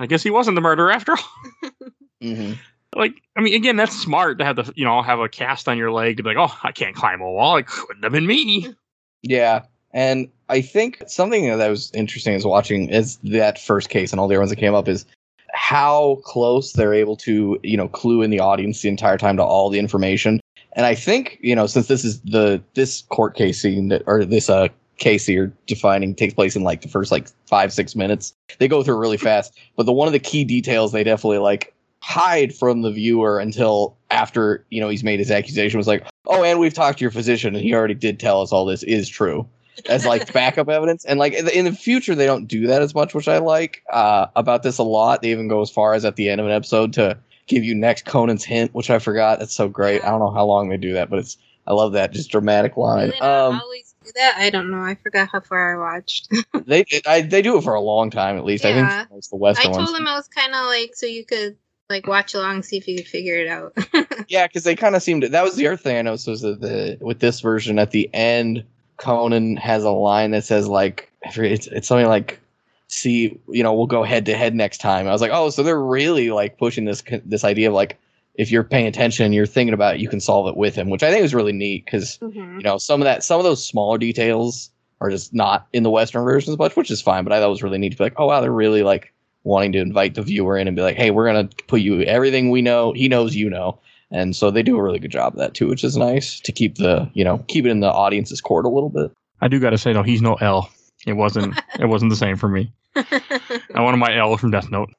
I 0.01 0.08
guess 0.08 0.24
he 0.24 0.31
wasn't 0.31 0.55
the 0.55 0.62
murderer 0.62 0.91
after 0.91 1.13
all. 1.13 1.72
mhm. 2.24 2.58
like, 2.96 3.22
I 3.36 3.41
mean, 3.41 3.53
again, 3.53 3.75
that's 3.75 3.98
smart 3.98 4.39
to 4.39 4.46
have 4.46 4.55
the 4.55 4.72
you 4.75 4.86
know 4.86 5.01
have 5.01 5.20
a 5.20 5.29
cast 5.29 5.67
on 5.67 5.77
your 5.77 5.91
leg 5.91 6.17
to 6.17 6.24
be 6.24 6.34
like, 6.34 6.38
oh, 6.38 6.58
I 6.63 6.72
can't 6.72 6.96
climb 6.96 7.22
a 7.22 7.29
wall. 7.29 7.58
It 7.58 7.67
couldn't 7.67 8.03
have 8.03 8.12
been 8.12 8.27
me. 8.27 8.74
Yeah, 9.22 9.63
and 9.93 10.29
I 10.50 10.62
think 10.62 11.03
something 11.08 11.58
that 11.58 11.67
was 11.67 11.91
interesting 11.93 12.34
is 12.34 12.46
watching 12.46 12.89
is 12.89 13.17
that 13.24 13.60
first 13.60 13.89
case 13.89 14.12
and 14.12 14.20
all 14.20 14.27
the 14.27 14.36
other 14.36 14.41
ones 14.41 14.50
that 14.50 14.58
came 14.58 14.74
up 14.74 14.88
is 14.88 15.05
how 15.53 16.20
close 16.24 16.74
they're 16.74 16.93
able 16.93 17.15
to 17.17 17.60
you 17.63 17.77
know 17.77 17.88
clue 17.88 18.22
in 18.22 18.29
the 18.29 18.39
audience 18.39 18.81
the 18.81 18.89
entire 18.89 19.17
time 19.17 19.38
to 19.38 19.43
all 19.43 19.70
the 19.70 19.79
information. 19.79 20.39
And 20.74 20.86
I 20.86 20.96
think 20.96 21.38
you 21.41 21.55
know 21.55 21.67
since 21.67 21.88
this 21.88 22.03
is 22.03 22.22
the 22.22 22.62
this 22.74 23.03
court 23.03 23.36
case 23.36 23.62
scene 23.62 23.89
that 23.89 24.03
or 24.05 24.25
this 24.25 24.50
uh 24.50 24.70
case 25.01 25.25
that 25.25 25.34
you're 25.34 25.51
defining 25.67 26.15
takes 26.15 26.34
place 26.34 26.55
in 26.55 26.63
like 26.63 26.81
the 26.81 26.88
first 26.88 27.12
like 27.12 27.27
five 27.48 27.74
six 27.74 27.96
minutes, 27.96 28.34
they 28.60 28.67
go 28.67 28.84
through 28.84 28.98
really 28.98 29.17
fast. 29.17 29.60
But 29.75 29.86
the 29.86 29.91
one 29.91 30.08
of 30.08 30.13
the 30.13 30.20
key 30.20 30.46
details 30.46 30.93
they 30.93 31.03
definitely 31.03 31.39
like 31.39 31.74
hide 32.01 32.55
from 32.55 32.81
the 32.81 32.91
viewer 32.91 33.39
until 33.39 33.98
after 34.10 34.65
you 34.70 34.79
know 34.79 34.89
he's 34.89 35.03
made 35.03 35.20
his 35.20 35.29
accusation 35.29 35.77
was 35.77 35.88
like 35.88 36.03
oh 36.25 36.43
and 36.43 36.60
we've 36.60 36.74
talked 36.74 36.98
to 36.98 37.03
your 37.03 37.12
physician 37.12 37.55
and 37.55 37.63
he 37.63 37.75
already 37.75 37.93
did 37.93 38.20
tell 38.20 38.41
us 38.41 38.51
all 38.51 38.65
this 38.65 38.81
is 38.84 39.08
true 39.08 39.48
as 39.88 40.05
like 40.05 40.31
backup 40.34 40.67
evidence. 40.67 41.05
And 41.05 41.20
like 41.20 41.34
in 41.34 41.65
the, 41.65 41.72
future 41.72 42.15
they 42.15 42.25
don't 42.25 42.48
do 42.48 42.67
that 42.67 42.81
as 42.81 42.93
much 42.93 43.13
which 43.13 43.27
i 43.27 43.38
like 43.38 43.84
uh 43.91 44.27
about 44.36 44.63
this 44.63 44.77
a 44.77 44.84
lot. 44.84 45.22
They 45.22 45.31
even 45.31 45.48
go 45.48 45.62
as 45.62 45.70
far 45.70 45.93
as 45.93 46.05
at 46.05 46.15
the 46.15 46.29
end 46.29 46.41
of 46.41 46.48
an 46.48 46.53
episode 46.53 46.93
to 46.93 47.17
give 47.48 47.63
you 47.63 47.75
next 47.75 48.05
conan's 48.05 48.43
hint 48.43 48.74
which 48.74 48.89
i 48.89 49.00
forgot. 49.00 49.39
That's 49.39 49.53
so 49.53 49.67
great. 49.67 50.03
I 50.03 50.10
don't 50.10 50.20
know 50.20 50.31
how 50.31 50.46
long 50.46 50.70
they 50.70 50.77
do 50.77 50.93
that 50.93 51.10
but 51.10 51.20
it's 51.20 51.38
i 51.67 51.74
love 51.74 51.93
that. 51.93 52.13
Just 52.13 52.31
dramatic 52.31 52.77
line. 52.77 53.13
Um 53.22 53.62
always 53.62 53.90
do 54.13 54.20
that? 54.20 54.36
I 54.38 54.50
don't 54.50 54.72
know. 54.72 54.82
I 54.82 54.96
forgot 54.96 55.30
how 55.30 55.39
far 55.39 55.75
I 55.75 55.94
watched. 55.94 56.32
they 56.65 56.86
I, 57.06 57.22
they 57.22 57.41
do 57.41 57.58
it 57.58 57.63
for 57.63 57.74
a 57.74 57.82
long 57.82 58.10
time 58.12 58.38
at 58.38 58.46
least 58.46 58.65
i 58.65 58.74
think 58.74 59.10
it's 59.18 59.30
the 59.30 59.36
western 59.36 59.72
I 59.72 59.74
told 59.74 59.88
ones 59.88 59.98
him 59.98 60.08
I 60.08 60.15
was 60.15 60.27
kind 60.27 60.53
of 60.53 60.65
like 60.65 60.96
so 60.96 61.06
you 61.06 61.25
could 61.25 61.58
Like 61.91 62.08
watch 62.08 62.34
along, 62.34 62.63
see 62.63 62.77
if 62.77 62.88
you 62.88 62.96
could 62.96 63.08
figure 63.08 63.36
it 63.36 63.50
out. 63.50 63.77
Yeah, 64.30 64.48
because 64.48 64.63
they 64.63 64.77
kind 64.77 64.96
of 64.96 65.03
seemed. 65.03 65.24
That 65.24 65.44
was 65.44 65.58
the 65.58 65.68
other 65.68 65.75
thing 65.75 65.98
I 65.98 66.01
noticed 66.03 66.25
was 66.25 66.39
that 66.39 66.62
the 66.62 66.98
with 67.01 67.20
this 67.20 67.41
version 67.41 67.77
at 67.77 67.91
the 67.91 68.10
end, 68.13 68.63
Conan 68.96 69.58
has 69.58 69.84
a 69.84 69.89
line 69.91 70.32
that 70.32 70.46
says 70.46 70.70
like 70.70 71.12
it's 71.36 71.68
it's 71.68 71.89
something 71.89 72.08
like, 72.08 72.39
"See, 72.88 73.38
you 73.50 73.62
know, 73.62 73.74
we'll 73.74 73.88
go 73.88 74.03
head 74.03 74.25
to 74.27 74.38
head 74.38 74.56
next 74.56 74.77
time." 74.77 75.06
I 75.06 75.12
was 75.12 75.20
like, 75.20 75.32
oh, 75.34 75.50
so 75.50 75.63
they're 75.63 75.77
really 75.77 76.32
like 76.32 76.58
pushing 76.58 76.86
this 76.86 77.03
this 77.25 77.44
idea 77.44 77.68
of 77.68 77.74
like 77.74 77.98
if 78.35 78.51
you're 78.51 78.63
paying 78.63 78.88
attention, 78.88 79.25
and 79.25 79.35
you're 79.35 79.45
thinking 79.45 79.73
about 79.73 79.95
it, 79.95 80.01
you 80.01 80.07
can 80.09 80.19
solve 80.19 80.47
it 80.47 80.55
with 80.57 80.75
him, 80.75 80.89
which 80.89 81.03
I 81.03 81.11
think 81.11 81.23
is 81.25 81.33
really 81.35 81.51
neat 81.53 81.85
because 81.85 82.17
Mhm. 82.21 82.57
you 82.57 82.63
know 82.63 82.77
some 82.77 83.01
of 83.01 83.05
that 83.05 83.23
some 83.23 83.39
of 83.39 83.43
those 83.43 83.65
smaller 83.65 83.97
details 83.97 84.69
are 85.01 85.09
just 85.09 85.33
not 85.33 85.67
in 85.73 85.83
the 85.83 85.89
Western 85.89 86.23
version 86.23 86.51
as 86.53 86.57
much, 86.59 86.75
which 86.75 86.91
is 86.91 87.01
fine. 87.01 87.23
But 87.23 87.33
I 87.33 87.39
thought 87.39 87.47
it 87.47 87.50
was 87.50 87.63
really 87.63 87.77
neat 87.79 87.91
to 87.91 87.97
be 87.97 88.03
like, 88.03 88.13
oh 88.17 88.27
wow, 88.27 88.39
they're 88.41 88.51
really 88.51 88.83
like 88.83 89.13
wanting 89.43 89.71
to 89.71 89.79
invite 89.79 90.13
the 90.15 90.21
viewer 90.21 90.57
in 90.57 90.67
and 90.67 90.75
be 90.75 90.83
like, 90.83 90.95
hey, 90.95 91.09
we're 91.11 91.25
gonna 91.25 91.50
put 91.67 91.81
you 91.81 92.01
everything 92.03 92.51
we 92.51 92.61
know. 92.61 92.93
He 92.93 93.07
knows 93.09 93.35
you 93.35 93.50
know. 93.50 93.79
And 94.11 94.35
so 94.35 94.51
they 94.51 94.61
do 94.61 94.77
a 94.77 94.83
really 94.83 95.00
good 95.00 95.09
job 95.11 95.33
of 95.33 95.39
that 95.39 95.53
too, 95.53 95.67
which 95.67 95.83
is 95.83 95.95
nice 95.97 96.39
to 96.41 96.51
keep 96.51 96.75
the 96.75 97.09
you 97.13 97.23
know 97.23 97.39
keep 97.47 97.65
it 97.65 97.69
in 97.69 97.79
the 97.79 97.91
audience's 97.91 98.41
court 98.41 98.65
a 98.65 98.69
little 98.69 98.89
bit. 98.89 99.11
I 99.41 99.47
do 99.47 99.59
got 99.59 99.71
to 99.71 99.77
say 99.77 99.91
though, 99.93 100.03
he's 100.03 100.21
no 100.21 100.35
L. 100.35 100.69
It 101.07 101.13
wasn't. 101.13 101.59
it 101.79 101.88
wasn't 101.88 102.11
the 102.11 102.15
same 102.15 102.35
for 102.38 102.47
me. 102.47 102.71
I 102.95 103.81
wanted 103.81 103.97
my 103.97 104.15
L 104.15 104.38
from 104.38 104.51
Death 104.51 104.69
Note. 104.69 104.89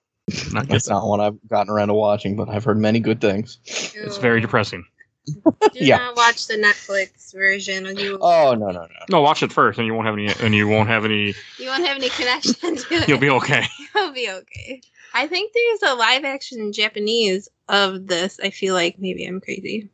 Not 0.53 0.69
That's 0.69 0.89
not 0.89 1.07
one 1.07 1.21
I've 1.21 1.37
gotten 1.49 1.73
around 1.73 1.89
to 1.89 1.95
watching, 1.95 2.37
but 2.37 2.49
I've 2.49 2.65
heard 2.65 2.79
many 2.79 3.01
good 3.01 3.21
things. 3.21 3.59
It's 3.67 4.19
very 4.19 4.41
depressing. 4.41 4.85
Do 5.27 5.35
Yeah. 5.75 5.97
not 5.99 6.17
watch 6.17 6.47
the 6.47 6.55
Netflix 6.55 7.33
version. 7.33 7.87
Or 7.87 7.91
you, 7.91 8.19
Oh 8.21 8.55
no 8.55 8.67
no 8.67 8.83
no! 8.83 8.87
No, 9.09 9.21
watch 9.21 9.43
it 9.43 9.53
first, 9.53 9.79
and 9.79 9.87
you 9.87 9.95
won't 9.95 10.07
have 10.07 10.15
any. 10.15 10.33
And 10.41 10.55
you 10.55 10.69
won't 10.69 10.89
have 10.89 11.05
any. 11.05 11.35
you 11.59 11.67
won't 11.69 11.85
have 11.87 11.97
any 11.97 12.09
connection 12.09 12.77
to 12.77 12.95
it. 12.95 13.09
You'll 13.09 13.19
be 13.19 13.31
okay. 13.31 13.65
You'll 13.95 14.13
be 14.13 14.31
okay. 14.31 14.81
I 15.15 15.27
think 15.27 15.53
there's 15.53 15.93
a 15.93 15.95
live 15.95 16.25
action 16.25 16.73
Japanese 16.73 17.49
of 17.69 18.07
this. 18.07 18.39
I 18.43 18.51
feel 18.51 18.75
like 18.75 18.99
maybe 18.99 19.25
I'm 19.25 19.41
crazy. 19.41 19.89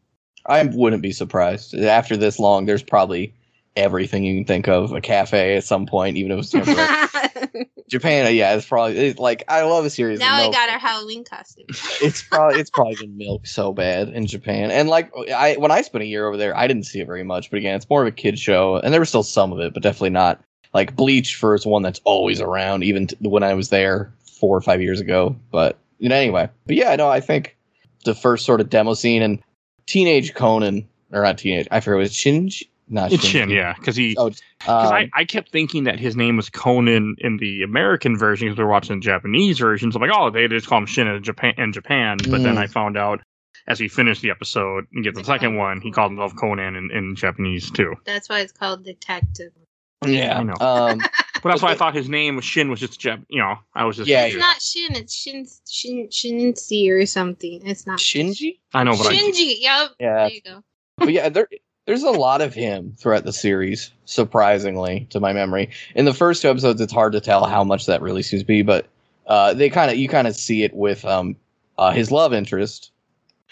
I 0.47 0.63
wouldn't 0.65 1.03
be 1.03 1.13
surprised 1.13 1.75
after 1.75 2.17
this 2.17 2.39
long. 2.39 2.65
There's 2.67 2.83
probably 2.83 3.35
everything 3.79 4.25
you 4.25 4.37
can 4.37 4.45
think 4.45 4.69
of 4.69 4.93
a 4.93 5.01
cafe 5.01 5.57
at 5.57 5.65
some 5.65 5.87
point, 5.87 6.17
even 6.17 6.33
if 6.33 6.41
it's 6.41 6.51
temporary. 6.51 7.09
Japan. 7.89 8.27
Uh, 8.27 8.31
yeah, 8.31 8.55
it's 8.55 8.67
probably 8.67 8.99
it's 8.99 9.19
like 9.19 9.45
I 9.49 9.63
love 9.63 9.85
a 9.85 9.91
series. 9.91 10.19
now 10.19 10.35
I 10.35 10.51
got 10.51 10.69
our 10.69 10.79
Halloween 10.79 11.25
costume. 11.25 11.67
it's 12.03 12.23
probably 12.23 12.61
it's 12.61 12.71
probably 12.71 12.97
been 12.97 13.17
milked 13.17 13.49
so 13.49 13.73
bad 13.73 14.11
in 14.11 14.27
Japan. 14.27 14.71
And 14.71 14.89
like 14.89 15.11
I 15.35 15.57
when 15.59 15.71
I 15.71 15.81
spent 15.81 16.03
a 16.03 16.07
year 16.07 16.27
over 16.27 16.37
there, 16.37 16.57
I 16.57 16.67
didn't 16.67 16.85
see 16.85 17.01
it 17.01 17.07
very 17.07 17.25
much. 17.25 17.51
But 17.51 17.59
again, 17.59 17.77
it's 17.77 17.89
more 17.89 18.03
of 18.03 18.09
a 18.09 18.13
kid 18.13 18.39
show, 18.39 18.77
and 18.77 18.93
there 18.93 19.01
was 19.01 19.09
still 19.09 19.23
some 19.23 19.53
of 19.53 19.61
it, 19.61 19.73
but 19.73 19.83
definitely 19.83 20.11
not 20.11 20.43
like 20.75 20.95
Bleach 20.95 21.37
for 21.37 21.55
is 21.55 21.65
one 21.65 21.83
that's 21.83 22.01
always 22.05 22.41
around, 22.41 22.85
even 22.85 23.07
t- 23.07 23.17
when 23.21 23.43
I 23.43 23.55
was 23.55 23.71
there 23.71 24.13
four 24.39 24.57
or 24.57 24.61
five 24.61 24.83
years 24.83 25.01
ago. 25.01 25.35
But 25.51 25.79
you 25.99 26.09
know, 26.09 26.17
anyway, 26.17 26.51
but 26.67 26.77
yeah, 26.77 26.95
no, 26.97 27.09
I 27.09 27.21
think 27.21 27.57
the 28.05 28.15
first 28.15 28.45
sort 28.45 28.61
of 28.61 28.69
demo 28.69 28.95
scene 28.95 29.23
and 29.23 29.43
teenage 29.87 30.35
Conan 30.35 30.87
or 31.11 31.23
not 31.23 31.39
teenage, 31.39 31.69
I 31.71 31.81
forget 31.81 31.97
it 31.97 32.01
was 32.01 32.13
Shinji, 32.13 32.69
not 32.90 33.12
It's 33.12 33.25
Shinji. 33.25 33.28
Shin, 33.30 33.50
yeah, 33.50 33.75
because 33.78 33.97
he. 33.97 34.16
Oh, 34.18 34.30
Because 34.30 34.90
um, 34.90 34.95
I, 34.95 35.11
I 35.14 35.25
kept 35.25 35.50
thinking 35.50 35.85
that 35.85 35.99
his 35.99 36.16
name 36.16 36.37
was 36.37 36.50
Conan 36.50 37.16
in 37.18 37.37
the 37.38 37.62
American 37.62 38.16
version 38.16 38.49
because 38.49 38.59
we 38.59 38.64
are 38.64 38.68
watching 38.68 38.97
the 39.00 39.04
Japanese 39.04 39.59
versions. 39.59 39.95
I'm 39.97 40.02
like, 40.02 40.11
oh, 40.14 40.30
they 40.30 40.47
just 40.49 40.66
call 40.66 40.78
him 40.78 40.87
Shin 40.87 41.07
in 41.07 41.23
Japan. 41.23 41.54
In 41.59 41.73
Japan. 41.73 42.18
But 42.28 42.42
then 42.42 42.54
Mm. 42.57 42.59
I 42.59 42.66
found 42.66 42.97
out 42.97 43.21
as 43.66 43.80
we 43.80 43.88
finished 43.88 44.23
the 44.23 44.30
episode 44.30 44.87
and 44.95 45.04
get 45.04 45.14
to 45.14 45.21
the 45.21 45.25
second 45.26 45.57
one, 45.57 45.80
he 45.80 45.90
called 45.92 46.12
himself 46.12 46.35
Conan 46.37 46.75
in, 46.76 46.90
in 46.90 47.14
Japanese 47.14 47.71
too. 47.71 47.95
That's 48.04 48.28
why 48.28 48.40
it's 48.40 48.52
called 48.52 48.85
Detective. 48.85 49.52
yeah, 50.07 50.38
I 50.38 50.42
know. 50.42 50.54
Um, 50.61 51.02
But 51.40 51.50
that's 51.50 51.62
why 51.62 51.71
I 51.71 51.76
thought 51.76 51.95
his 51.95 52.09
name 52.09 52.35
was 52.35 52.45
Shin 52.45 52.68
was 52.68 52.80
just 52.80 53.00
Jap. 53.00 53.25
You 53.28 53.40
know, 53.40 53.54
I 53.73 53.85
was 53.85 53.97
just 53.97 54.09
Yeah, 54.09 54.25
It's 54.25 54.35
not 54.37 54.61
Shin. 54.61 54.97
It's 54.97 55.14
Shin 55.14 55.47
Shin 55.71 56.09
Shinji 56.09 56.90
or 56.90 57.07
something. 57.07 57.64
It's 57.64 57.87
not 57.87 58.00
Shinji. 58.00 58.59
I 58.75 58.83
know, 58.83 58.90
but 58.97 59.07
I, 59.07 59.14
Shinji. 59.14 59.54
Yep. 59.61 59.90
Yeah, 60.00 60.14
There 60.16 60.30
you 60.30 60.40
go. 60.42 60.64
but 60.97 61.12
yeah, 61.12 61.28
there 61.28 61.47
there's 61.88 62.02
a 62.02 62.11
lot 62.11 62.42
of 62.42 62.52
him 62.52 62.92
throughout 62.99 63.25
the 63.25 63.33
series, 63.33 63.90
surprisingly, 64.04 65.07
to 65.09 65.21
my 65.21 65.33
memory. 65.33 65.71
In 65.95 66.04
the 66.04 66.12
first 66.12 66.42
two 66.42 66.50
episodes, 66.50 66.83
it's 66.83 66.92
hard 66.92 67.14
to 67.14 67.21
tell 67.21 67.47
how 67.47 67.64
much 67.64 67.87
that 67.87 68.02
really 68.02 68.23
seems 68.23 68.42
to 68.42 68.47
be, 68.47 68.61
but 68.61 68.87
uh, 69.26 69.54
they 69.54 69.71
kind 69.71 69.90
of 69.90 69.97
you 69.97 70.07
kind 70.07 70.26
of 70.26 70.37
see 70.37 70.64
it 70.64 70.75
with 70.75 71.02
um 71.07 71.35
uh, 71.78 71.90
his 71.90 72.12
love 72.12 72.35
interest. 72.35 72.90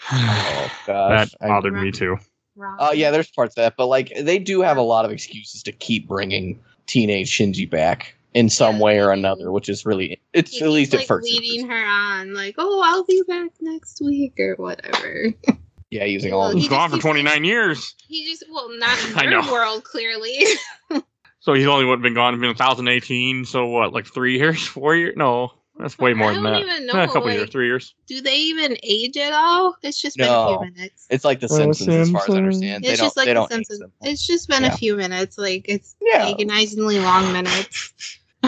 Oh 0.11 0.69
that 0.85 0.85
gosh, 0.85 1.35
I- 1.41 1.47
bothered 1.47 1.73
me 1.73 1.91
too. 1.91 2.17
Wrong. 2.55 2.77
uh, 2.79 2.91
yeah, 2.93 3.09
there's 3.09 3.29
parts 3.31 3.53
of 3.53 3.55
that, 3.63 3.73
but 3.75 3.87
like 3.87 4.13
they 4.21 4.37
do 4.37 4.61
have 4.61 4.77
a 4.77 4.81
lot 4.83 5.03
of 5.03 5.11
excuses 5.11 5.63
to 5.63 5.71
keep 5.71 6.07
bringing 6.07 6.59
teenage 6.85 7.31
Shinji 7.35 7.67
back 7.67 8.15
in 8.35 8.49
some 8.49 8.75
Yeah, 8.77 8.83
way 8.83 8.99
or 8.99 9.11
another, 9.11 9.51
which 9.51 9.67
is 9.67 9.83
really 9.83 10.19
it's 10.33 10.51
He's 10.51 10.61
at 10.61 10.69
least 10.69 10.93
like 10.93 11.01
at 11.01 11.07
first. 11.07 11.25
leading 11.25 11.67
her 11.67 11.85
on, 11.85 12.35
like, 12.35 12.53
oh, 12.59 12.81
I'll 12.85 13.03
be 13.03 13.23
back 13.27 13.49
next 13.61 13.99
week 13.99 14.39
or 14.39 14.53
whatever. 14.57 15.33
Yeah, 15.89 16.03
using 16.05 16.31
Well, 16.31 16.41
all. 16.41 16.51
He's 16.51 16.67
gone 16.67 16.89
just- 16.89 17.01
for 17.01 17.07
29 17.07 17.43
years. 17.45 17.95
He 18.07 18.25
just, 18.25 18.43
well, 18.51 18.69
not 18.77 18.97
I 19.15 19.23
in 19.25 19.31
your 19.31 19.43
know. 19.43 19.51
world, 19.51 19.83
clearly. 19.83 20.43
So 21.39 21.53
he's 21.53 21.67
only 21.67 21.85
what 21.85 22.01
been 22.01 22.13
gone 22.15 22.33
in 22.33 22.41
2018. 22.41 23.45
So 23.45 23.67
what, 23.67 23.93
like 23.93 24.05
three 24.05 24.37
years, 24.37 24.67
four 24.67 24.95
years? 24.97 25.13
No, 25.15 25.53
that's 25.79 25.97
way 25.97 26.13
more 26.13 26.31
I 26.31 26.33
than 26.33 26.43
don't 26.43 26.51
that. 26.53 26.61
even 26.61 26.89
Eh, 26.89 27.03
a 27.03 27.07
couple 27.07 27.25
like, 27.25 27.37
years, 27.37 27.49
three 27.49 27.67
years. 27.67 27.93
Do 28.05 28.19
they 28.21 28.35
even 28.35 28.75
age 28.83 29.15
at 29.15 29.31
all? 29.31 29.77
It's 29.81 30.01
just 30.01 30.17
been 30.17 30.27
a 30.27 30.47
few 30.49 30.59
minutes. 30.73 31.07
it's 31.09 31.23
like 31.23 31.39
the 31.39 31.47
The 31.47 31.55
Simpsons, 31.55 31.87
as 31.87 32.11
far 32.11 32.21
as 32.21 32.23
I 32.23 32.33
Simpsons. 32.33 32.37
understand. 32.37 32.83
They 32.83 32.89
It's 32.89 32.99
don't. 32.99 33.05
just 33.05 33.15
like 33.17 33.25
they 33.27 33.31
The 33.31 33.33
don't 33.35 33.49
Simpsons. 33.51 33.83
It's 34.01 34.27
just 34.27 34.49
been 34.49 34.63
Yeah. 34.63 34.73
a 34.73 34.77
few 34.77 34.97
minutes. 34.97 35.37
Like 35.37 35.65
it's 35.69 35.95
Yeah. 36.01 36.27
agonizingly 36.27 36.99
long 36.99 37.31
minutes. 37.31 37.93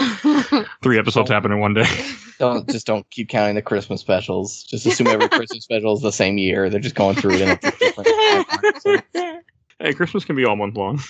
Three 0.82 0.98
episodes 0.98 1.30
Oh. 1.30 1.34
happened 1.34 1.54
in 1.54 1.60
one 1.60 1.74
day. 1.74 1.84
don't 2.38 2.68
just 2.68 2.86
don't 2.86 3.08
keep 3.10 3.28
counting 3.28 3.54
the 3.54 3.62
Christmas 3.62 4.00
specials. 4.00 4.62
Just 4.64 4.86
assume 4.86 5.08
every 5.08 5.28
Christmas 5.30 5.64
special 5.64 5.94
is 5.94 6.00
the 6.02 6.12
same 6.12 6.38
year. 6.38 6.70
They're 6.70 6.80
just 6.80 6.94
going 6.94 7.16
through 7.16 7.34
it 7.34 7.40
in 7.42 7.48
a 7.50 7.56
different 7.56 9.04
hey, 9.78 9.94
Christmas 9.94 10.24
can 10.24 10.36
be 10.36 10.44
all 10.44 10.56
month 10.56 10.76
long. 10.76 11.00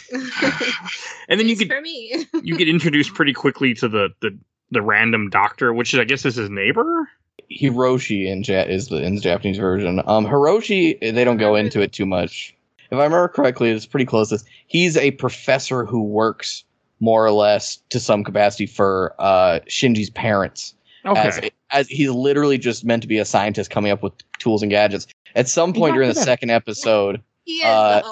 And 1.28 1.38
then 1.38 1.46
you 1.46 1.52
It's 1.52 1.60
get 1.60 1.68
for 1.68 1.80
me. 1.80 2.26
you 2.42 2.56
get 2.56 2.68
introduced 2.68 3.14
pretty 3.14 3.32
quickly 3.32 3.74
to 3.74 3.88
the 3.88 4.08
the, 4.20 4.36
the 4.70 4.82
random 4.82 5.30
doctor, 5.30 5.72
which 5.72 5.94
is 5.94 6.00
I 6.00 6.04
guess 6.04 6.24
is 6.24 6.36
his 6.36 6.50
neighbor. 6.50 7.08
Hiroshi 7.50 8.26
in 8.26 8.42
ja- 8.44 8.62
is 8.62 8.88
the 8.88 8.96
in 9.02 9.14
the 9.16 9.20
Japanese 9.20 9.58
version. 9.58 10.00
Um, 10.06 10.26
Hiroshi 10.26 10.98
they 11.00 11.24
don't 11.24 11.36
go 11.38 11.54
into 11.56 11.80
it 11.80 11.92
too 11.92 12.06
much. 12.06 12.54
If 12.90 12.98
I 12.98 13.04
remember 13.04 13.28
correctly, 13.28 13.70
it's 13.70 13.86
pretty 13.86 14.04
close. 14.06 14.30
to 14.30 14.34
this. 14.36 14.44
He's 14.66 14.96
a 14.96 15.12
professor 15.12 15.84
who 15.84 16.02
works 16.02 16.64
more 17.00 17.24
or 17.24 17.32
less 17.32 17.76
to 17.88 17.98
some 17.98 18.22
capacity 18.22 18.66
for 18.66 19.14
uh, 19.18 19.60
Shinji's 19.66 20.10
parents. 20.10 20.74
Okay. 21.04 21.20
As, 21.20 21.40
as 21.70 21.88
he's 21.88 22.10
literally 22.10 22.58
just 22.58 22.84
meant 22.84 23.02
to 23.02 23.08
be 23.08 23.18
a 23.18 23.24
scientist 23.24 23.70
coming 23.70 23.90
up 23.90 24.02
with 24.02 24.12
tools 24.38 24.62
and 24.62 24.70
gadgets. 24.70 25.06
At 25.34 25.48
some 25.48 25.72
point 25.72 25.92
not 25.92 25.96
during 25.96 26.08
the 26.08 26.14
bad. 26.14 26.24
second 26.24 26.50
episode, 26.50 27.22
He. 27.44 27.62
Uh, 27.64 28.02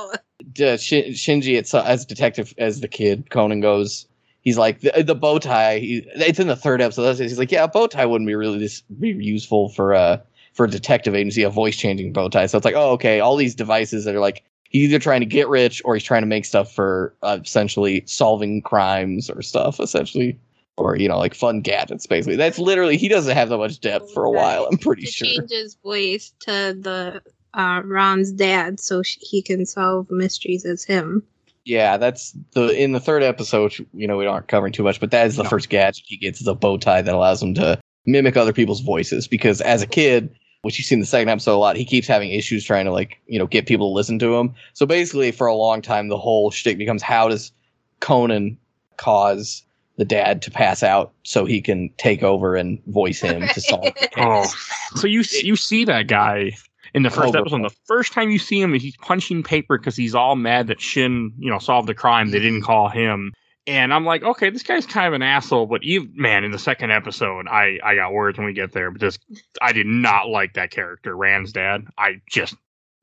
Shin- 0.56 1.12
Shinji, 1.12 1.58
it's, 1.58 1.74
uh, 1.74 1.82
as 1.82 2.06
detective 2.06 2.54
as 2.58 2.80
the 2.80 2.88
kid 2.88 3.30
Conan 3.30 3.60
goes, 3.60 4.06
he's 4.40 4.56
like 4.56 4.80
the, 4.80 5.02
the 5.02 5.14
bow 5.14 5.38
tie. 5.38 5.78
He, 5.78 6.06
it's 6.14 6.38
in 6.38 6.46
the 6.46 6.56
third 6.56 6.80
episode. 6.80 7.18
He's 7.18 7.38
like, 7.38 7.52
yeah, 7.52 7.64
a 7.64 7.68
bow 7.68 7.86
tie 7.86 8.06
wouldn't 8.06 8.26
be 8.26 8.34
really 8.34 8.58
this 8.58 8.80
be 8.82 9.08
useful 9.10 9.68
for 9.70 9.94
uh 9.94 10.18
for 10.54 10.64
a 10.64 10.70
detective 10.70 11.14
agency, 11.14 11.42
a 11.42 11.50
voice 11.50 11.76
changing 11.76 12.12
bow 12.12 12.28
tie. 12.28 12.46
So 12.46 12.56
it's 12.56 12.64
like, 12.64 12.74
oh, 12.74 12.92
okay, 12.92 13.20
all 13.20 13.36
these 13.36 13.54
devices 13.54 14.04
that 14.04 14.14
are 14.14 14.20
like 14.20 14.44
he's 14.68 14.90
either 14.90 14.98
trying 14.98 15.20
to 15.20 15.26
get 15.26 15.48
rich 15.48 15.82
or 15.84 15.94
he's 15.94 16.04
trying 16.04 16.22
to 16.22 16.26
make 16.26 16.44
stuff 16.44 16.72
for 16.72 17.14
uh, 17.22 17.38
essentially 17.44 18.02
solving 18.06 18.62
crimes 18.62 19.30
or 19.30 19.42
stuff, 19.42 19.80
essentially. 19.80 20.38
Or 20.76 20.96
you 20.96 21.08
know, 21.08 21.18
like 21.18 21.34
fun 21.34 21.60
gadgets, 21.60 22.06
basically. 22.06 22.36
That's 22.36 22.58
literally 22.58 22.96
he 22.96 23.08
doesn't 23.08 23.34
have 23.36 23.48
that 23.48 23.58
much 23.58 23.80
depth 23.80 24.12
for 24.14 24.24
a 24.24 24.30
while. 24.30 24.68
I'm 24.70 24.78
pretty 24.78 25.06
to 25.06 25.10
sure. 25.10 25.26
change 25.26 25.50
his 25.50 25.74
voice 25.82 26.32
to 26.40 26.76
the 26.78 27.20
uh, 27.54 27.82
Ran's 27.84 28.30
dad, 28.30 28.78
so 28.78 29.02
he 29.04 29.42
can 29.42 29.66
solve 29.66 30.08
mysteries 30.08 30.64
as 30.64 30.84
him. 30.84 31.24
Yeah, 31.64 31.96
that's 31.96 32.32
the 32.52 32.68
in 32.68 32.92
the 32.92 33.00
third 33.00 33.24
episode. 33.24 33.74
You 33.92 34.06
know, 34.06 34.16
we 34.16 34.26
aren't 34.26 34.46
covering 34.46 34.72
too 34.72 34.84
much, 34.84 35.00
but 35.00 35.10
that 35.10 35.26
is 35.26 35.34
the 35.34 35.42
No. 35.42 35.48
first 35.48 35.68
gadget 35.68 36.04
he 36.06 36.16
gets 36.16 36.40
is 36.40 36.46
a 36.46 36.54
bow 36.54 36.78
tie 36.78 37.02
that 37.02 37.12
allows 37.14 37.42
him 37.42 37.54
to 37.54 37.80
mimic 38.06 38.36
other 38.36 38.52
people's 38.52 38.80
voices. 38.80 39.26
Because 39.26 39.60
as 39.60 39.82
a 39.82 39.86
kid, 39.86 40.30
which 40.62 40.78
you 40.78 40.84
see 40.84 40.94
in 40.94 41.00
the 41.00 41.06
second 41.06 41.28
episode 41.28 41.54
a 41.54 41.58
lot, 41.58 41.76
he 41.76 41.84
keeps 41.84 42.06
having 42.06 42.30
issues 42.30 42.64
trying 42.64 42.84
to 42.84 42.92
like 42.92 43.20
you 43.26 43.38
know 43.38 43.46
get 43.46 43.66
people 43.66 43.90
to 43.90 43.94
listen 43.94 44.18
to 44.18 44.36
him. 44.36 44.54
So 44.72 44.86
basically, 44.86 45.30
for 45.32 45.46
a 45.46 45.54
long 45.54 45.82
time, 45.82 46.08
the 46.08 46.18
whole 46.18 46.50
shtick 46.50 46.78
becomes 46.78 47.02
how 47.02 47.28
does 47.28 47.52
Conan 48.00 48.58
cause 48.96 49.64
the 49.96 50.04
dad 50.04 50.42
to 50.42 50.50
pass 50.50 50.82
out 50.82 51.12
so 51.24 51.44
he 51.44 51.60
can 51.60 51.90
take 51.98 52.22
over 52.22 52.54
and 52.54 52.82
voice 52.86 53.20
him 53.20 53.46
to 53.48 53.60
solve 53.60 53.82
the 53.82 54.08
oh. 54.18 54.42
case. 54.42 54.54
Oh, 54.94 55.00
so 55.00 55.06
you 55.06 55.24
you 55.42 55.56
see 55.56 55.84
that 55.84 56.06
guy 56.06 56.52
in 56.94 57.02
the 57.02 57.10
first 57.10 57.26
Cobra 57.26 57.40
episode. 57.40 57.64
The 57.64 57.76
first 57.86 58.12
time 58.12 58.30
you 58.30 58.38
see 58.38 58.60
him, 58.60 58.72
he's 58.74 58.96
punching 58.96 59.42
paper 59.42 59.78
because 59.78 59.96
he's 59.96 60.14
all 60.14 60.36
mad 60.36 60.68
that 60.68 60.80
Shin, 60.80 61.32
you 61.38 61.50
know, 61.50 61.58
solved 61.58 61.88
the 61.88 61.94
crime. 61.94 62.30
They 62.30 62.38
didn't 62.38 62.62
call 62.62 62.88
him, 62.88 63.32
and 63.68 63.92
I'm 63.94 64.04
like, 64.04 64.22
okay, 64.22 64.50
this 64.50 64.62
guy's 64.62 64.86
kind 64.86 65.06
of 65.06 65.12
an 65.12 65.22
asshole. 65.22 65.66
But 65.66 65.84
even 65.84 66.12
man, 66.16 66.42
in 66.44 66.50
the 66.50 66.58
second 66.58 66.90
episode, 66.90 67.46
I 67.46 67.78
I 67.84 67.94
got 67.94 68.12
words 68.12 68.38
when 68.38 68.46
we 68.46 68.54
get 68.54 68.72
there 68.72 68.90
because 68.90 69.18
I 69.60 69.72
did 69.72 69.86
not 69.86 70.28
like 70.28 70.54
that 70.54 70.70
character, 70.70 71.14
Ran's 71.16 71.52
dad. 71.52 71.86
I 71.96 72.22
just 72.30 72.54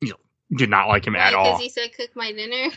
you 0.01 0.09
know 0.09 0.17
did 0.57 0.69
not 0.69 0.87
like 0.87 1.05
him 1.05 1.15
at 1.15 1.33
all. 1.33 1.45
Because 1.53 1.61
he 1.61 1.69
said, 1.69 1.93
"Cook 1.95 2.09
my 2.15 2.31
dinner." 2.31 2.73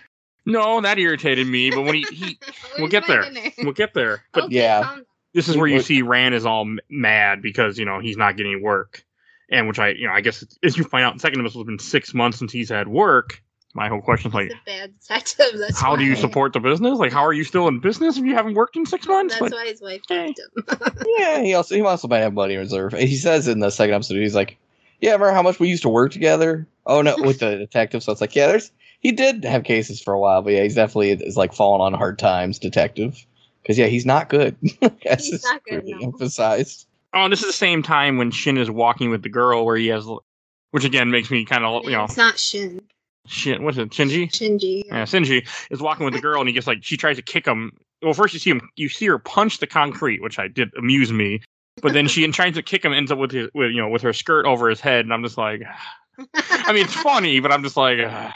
No, 0.46 0.80
that 0.80 0.98
irritated 0.98 1.46
me. 1.46 1.70
But 1.70 1.82
when 1.82 1.94
he, 1.94 2.02
he 2.12 2.38
we'll 2.78 2.88
get 2.88 3.06
there. 3.06 3.22
dinner? 3.22 3.50
we'll 3.58 3.72
get 3.72 3.92
there. 3.94 4.22
But 4.32 4.44
Okay, 4.44 4.56
Yeah. 4.56 4.82
calm- 4.82 5.04
this 5.34 5.48
is 5.48 5.56
where 5.56 5.66
you 5.66 5.80
see 5.82 6.00
Rand 6.02 6.34
is 6.34 6.46
all 6.46 6.66
mad 6.88 7.42
because 7.42 7.78
you 7.78 7.84
know 7.84 8.00
he's 8.00 8.16
not 8.16 8.36
getting 8.36 8.62
work, 8.62 9.04
and 9.50 9.68
which 9.68 9.78
I, 9.78 9.90
you 9.90 10.06
know, 10.06 10.12
I 10.12 10.20
guess 10.22 10.44
as 10.64 10.76
you 10.76 10.84
find 10.84 11.04
out 11.04 11.12
in 11.12 11.18
second 11.18 11.40
episode, 11.40 11.60
it's 11.60 11.66
been 11.66 11.78
six 11.78 12.14
months 12.14 12.38
since 12.38 12.50
he's 12.52 12.70
had 12.70 12.88
work. 12.88 13.42
My 13.74 13.88
whole 13.88 14.00
question 14.00 14.30
is 14.30 14.34
like, 14.34 14.52
bad 14.64 14.92
detective. 14.98 15.58
That's 15.58 15.78
how 15.78 15.94
do 15.94 16.04
you 16.04 16.16
support 16.16 16.52
the 16.52 16.60
business? 16.60 16.98
Like, 16.98 17.12
how 17.12 17.24
are 17.24 17.32
you 17.32 17.44
still 17.44 17.68
in 17.68 17.80
business 17.80 18.16
if 18.16 18.24
you 18.24 18.34
haven't 18.34 18.54
worked 18.54 18.76
in 18.76 18.86
six 18.86 19.06
months? 19.06 19.34
That's 19.34 19.50
But 19.50 19.52
why 19.52 19.66
his 19.66 19.80
wife 19.82 20.00
Hey. 20.08 20.28
him. 20.28 20.66
Yeah, 21.18 21.42
he 21.42 21.54
also 21.54 21.74
he 21.74 21.82
also 21.82 22.08
might 22.08 22.20
have 22.20 22.32
money 22.32 22.54
in 22.54 22.60
reserve. 22.60 22.92
He 22.94 23.16
says 23.16 23.46
in 23.46 23.60
the 23.60 23.70
second 23.70 23.94
episode, 23.94 24.16
he's 24.16 24.34
like, 24.34 24.56
"Yeah, 25.00 25.12
remember 25.12 25.32
how 25.32 25.42
much 25.42 25.60
we 25.60 25.68
used 25.68 25.82
to 25.82 25.88
work 25.88 26.12
together?" 26.12 26.66
Oh 26.86 27.02
no, 27.02 27.16
with 27.18 27.40
the 27.40 27.56
detective. 27.58 28.02
So 28.02 28.10
it's 28.12 28.20
like, 28.20 28.34
yeah, 28.34 28.46
there's 28.48 28.72
he 29.00 29.12
did 29.12 29.44
have 29.44 29.64
cases 29.64 30.00
for 30.00 30.14
a 30.14 30.18
while, 30.18 30.42
but 30.42 30.54
yeah, 30.54 30.62
he's 30.62 30.74
definitely 30.74 31.12
is 31.12 31.36
like 31.36 31.52
falling 31.52 31.82
on 31.82 31.92
hard 31.94 32.18
times, 32.18 32.58
detective. 32.58 33.24
Because 33.62 33.76
yeah, 33.78 33.86
he's 33.86 34.06
not 34.06 34.28
good. 34.30 34.56
As 35.04 35.26
He's 35.26 35.44
not 35.44 35.62
good, 35.64 35.82
really 35.84 35.92
no. 35.94 36.06
Emphasized. 36.06 36.86
oh, 37.12 37.24
and 37.24 37.32
this 37.32 37.40
is 37.40 37.46
the 37.46 37.52
same 37.52 37.82
time 37.82 38.16
when 38.16 38.30
Shin 38.30 38.56
is 38.56 38.70
walking 38.70 39.10
with 39.10 39.22
the 39.22 39.28
girl, 39.28 39.66
where 39.66 39.76
he 39.76 39.88
has, 39.88 40.06
which 40.70 40.84
again 40.84 41.10
makes 41.10 41.30
me 41.30 41.44
kind 41.44 41.64
of, 41.64 41.84
you 41.84 41.90
know, 41.90 42.04
It's 42.04 42.16
not 42.16 42.38
Shin. 42.38 42.80
Shit. 43.28 43.60
What's 43.60 43.78
it, 43.78 43.90
Shinji? 43.90 44.30
Shinji. 44.30 44.82
Yeah, 44.86 45.04
Shinji 45.04 45.46
is 45.70 45.80
walking 45.80 46.04
with 46.04 46.14
the 46.14 46.20
girl, 46.20 46.40
and 46.40 46.48
he 46.48 46.54
just 46.54 46.66
like 46.66 46.78
she 46.82 46.96
tries 46.96 47.16
to 47.16 47.22
kick 47.22 47.46
him. 47.46 47.72
Well, 48.02 48.14
first 48.14 48.32
you 48.32 48.40
see 48.40 48.50
him, 48.50 48.70
you 48.76 48.88
see 48.88 49.06
her 49.06 49.18
punch 49.18 49.58
the 49.58 49.66
concrete, 49.66 50.22
which 50.22 50.38
I 50.38 50.48
did 50.48 50.72
amuse 50.76 51.12
me. 51.12 51.42
But 51.82 51.92
then 51.92 52.08
she, 52.08 52.24
in 52.24 52.32
trying 52.32 52.54
to 52.54 52.62
kick 52.62 52.84
him, 52.84 52.92
ends 52.92 53.10
up 53.10 53.18
with 53.18 53.32
his, 53.32 53.48
with 53.54 53.70
you 53.70 53.80
know, 53.80 53.88
with 53.88 54.02
her 54.02 54.12
skirt 54.12 54.46
over 54.46 54.68
his 54.68 54.80
head, 54.80 55.04
and 55.04 55.12
I'm 55.12 55.22
just 55.22 55.36
like, 55.36 55.62
I 56.34 56.72
mean, 56.72 56.84
it's 56.84 56.94
funny, 56.94 57.40
but 57.40 57.52
I'm 57.52 57.62
just 57.62 57.76
like. 57.76 57.98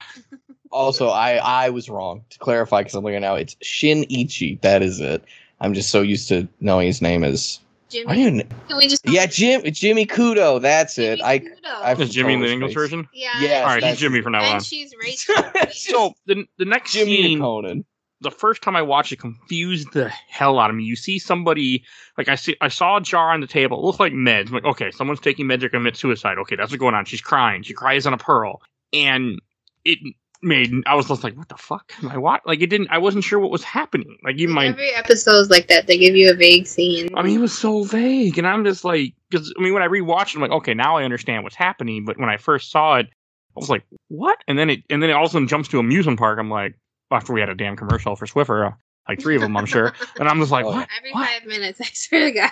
Also, 0.70 1.08
I 1.08 1.34
I 1.34 1.68
was 1.68 1.90
wrong 1.90 2.24
to 2.30 2.38
clarify 2.38 2.80
because 2.80 2.94
I'm 2.94 3.04
looking 3.04 3.20
now. 3.20 3.34
It's 3.34 3.56
Shinichi. 3.56 4.58
That 4.62 4.82
is 4.82 5.00
it. 5.00 5.22
I'm 5.60 5.74
just 5.74 5.90
so 5.90 6.00
used 6.00 6.28
to 6.28 6.48
knowing 6.60 6.86
his 6.86 7.02
name 7.02 7.24
as. 7.24 7.60
Jimmy. 7.92 8.10
I 8.10 8.16
didn't. 8.16 8.52
Can 8.68 8.76
we 8.78 8.88
just 8.88 9.08
Yeah, 9.08 9.26
Jim 9.26 9.62
Jimmy 9.72 10.06
Kudo. 10.06 10.60
That's 10.60 10.98
it. 10.98 11.16
Jimmy 11.18 11.22
I. 11.28 11.38
Kudo. 11.38 11.48
I- 11.82 11.92
is 11.92 12.10
Jimmy 12.10 12.34
in 12.34 12.40
the 12.40 12.48
English 12.50 12.72
space. 12.72 12.82
version? 12.82 13.08
yeah. 13.12 13.30
Yes, 13.40 13.62
All 13.62 13.74
right, 13.74 13.84
he's 13.84 13.98
Jimmy 13.98 14.20
from 14.22 14.32
now 14.32 14.42
on. 14.44 14.56
And 14.56 14.64
she's 14.64 14.92
Rachel. 15.00 15.34
So 15.72 16.14
the 16.26 16.44
the 16.58 16.64
next 16.64 16.92
Jimmy 16.92 17.16
scene, 17.16 17.38
Conan. 17.40 17.84
the 18.20 18.30
first 18.30 18.62
time 18.62 18.74
I 18.76 18.82
watched 18.82 19.12
it, 19.12 19.20
confused 19.20 19.92
the 19.92 20.08
hell 20.08 20.58
out 20.58 20.70
of 20.70 20.76
me. 20.76 20.84
You 20.84 20.96
see 20.96 21.18
somebody 21.18 21.84
like 22.18 22.28
I 22.28 22.34
see, 22.34 22.56
I 22.60 22.68
saw 22.68 22.96
a 22.96 23.00
jar 23.00 23.30
on 23.32 23.40
the 23.40 23.46
table. 23.46 23.78
It 23.78 23.84
looked 23.84 24.00
like 24.00 24.12
meds. 24.12 24.48
I'm 24.48 24.54
like, 24.54 24.64
okay, 24.64 24.90
someone's 24.90 25.20
taking 25.20 25.46
meds. 25.46 25.60
They're 25.60 25.68
gonna 25.68 25.82
commit 25.82 25.96
suicide. 25.96 26.38
Okay, 26.38 26.56
that's 26.56 26.70
what's 26.70 26.80
going 26.80 26.94
on. 26.94 27.04
She's 27.04 27.20
crying. 27.20 27.62
She 27.62 27.72
cries 27.74 28.06
on 28.06 28.12
a 28.14 28.18
pearl, 28.18 28.60
and 28.92 29.38
it 29.84 29.98
made. 30.42 30.72
I 30.86 30.94
was 30.94 31.06
just 31.08 31.22
like, 31.24 31.36
what 31.36 31.48
the 31.48 31.56
fuck? 31.56 31.92
Am 32.02 32.08
I 32.08 32.16
what? 32.16 32.40
Like 32.46 32.60
it 32.60 32.68
didn't. 32.68 32.88
I 32.90 32.98
wasn't 32.98 33.24
sure 33.24 33.38
what 33.38 33.50
was 33.50 33.62
happening. 33.62 34.18
Like 34.24 34.36
even 34.36 34.54
my. 34.54 34.66
Every 34.66 34.90
episode's 34.94 35.50
like 35.50 35.68
that. 35.68 35.86
They 35.86 35.98
give 35.98 36.14
you 36.16 36.30
a 36.30 36.34
vague 36.34 36.66
scene. 36.66 37.08
I 37.14 37.22
mean, 37.22 37.36
it 37.38 37.40
was 37.40 37.56
so 37.56 37.84
vague, 37.84 38.38
and 38.38 38.46
I'm 38.46 38.64
just 38.64 38.84
like, 38.84 39.14
because 39.30 39.52
I 39.58 39.62
mean, 39.62 39.74
when 39.74 39.82
I 39.82 39.88
rewatched, 39.88 40.30
it, 40.30 40.36
I'm 40.36 40.42
like, 40.42 40.50
okay, 40.50 40.74
now 40.74 40.96
I 40.96 41.04
understand 41.04 41.44
what's 41.44 41.56
happening. 41.56 42.04
But 42.04 42.18
when 42.18 42.28
I 42.28 42.36
first 42.36 42.70
saw 42.70 42.96
it, 42.96 43.06
I 43.06 43.60
was 43.60 43.70
like, 43.70 43.84
what? 44.08 44.38
And 44.48 44.58
then 44.58 44.70
it, 44.70 44.80
and 44.90 45.02
then 45.02 45.10
it 45.10 45.12
all 45.14 45.24
of 45.24 45.30
a 45.30 45.32
sudden 45.32 45.48
jumps 45.48 45.68
to 45.70 45.78
amusement 45.78 46.18
park. 46.18 46.38
I'm 46.38 46.50
like, 46.50 46.74
after 47.10 47.32
we 47.32 47.40
had 47.40 47.48
a 47.48 47.54
damn 47.54 47.76
commercial 47.76 48.16
for 48.16 48.26
Swiffer, 48.26 48.68
uh, 48.68 48.74
like 49.08 49.20
three 49.20 49.34
of 49.36 49.42
them, 49.42 49.56
I'm 49.56 49.66
sure, 49.66 49.92
and 50.18 50.28
I'm 50.28 50.38
just 50.38 50.52
like, 50.52 50.64
Oh. 50.64 50.70
what? 50.70 50.88
Every 50.96 51.12
What? 51.12 51.28
five 51.28 51.44
minutes, 51.46 51.80
I 51.80 51.84
swear 51.92 52.26
to 52.26 52.32
God. 52.32 52.50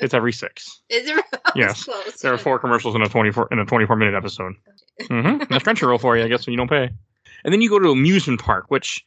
It's 0.00 0.12
every 0.14 0.32
six. 0.32 0.82
Is 0.88 1.08
it? 1.08 1.14
I 1.16 1.18
was 1.20 1.52
Yes. 1.56 1.84
close. 1.84 2.20
There 2.20 2.34
are 2.34 2.38
four 2.38 2.58
commercials 2.58 2.94
in 2.94 3.02
a 3.02 3.08
24 3.08 3.48
in 3.52 3.58
a 3.60 3.64
24 3.64 3.96
minute 3.96 4.14
episode. 4.14 4.52
Mm-hmm. 5.02 5.44
That's 5.50 5.64
Crunchyroll 5.64 6.00
for 6.00 6.16
you, 6.16 6.24
I 6.24 6.28
guess, 6.28 6.44
when 6.46 6.52
you 6.52 6.56
don't 6.58 6.68
pay. 6.68 6.90
And 7.44 7.52
then 7.52 7.60
you 7.60 7.68
go 7.68 7.78
to 7.78 7.90
amusement 7.90 8.40
park, 8.40 8.66
which 8.68 9.04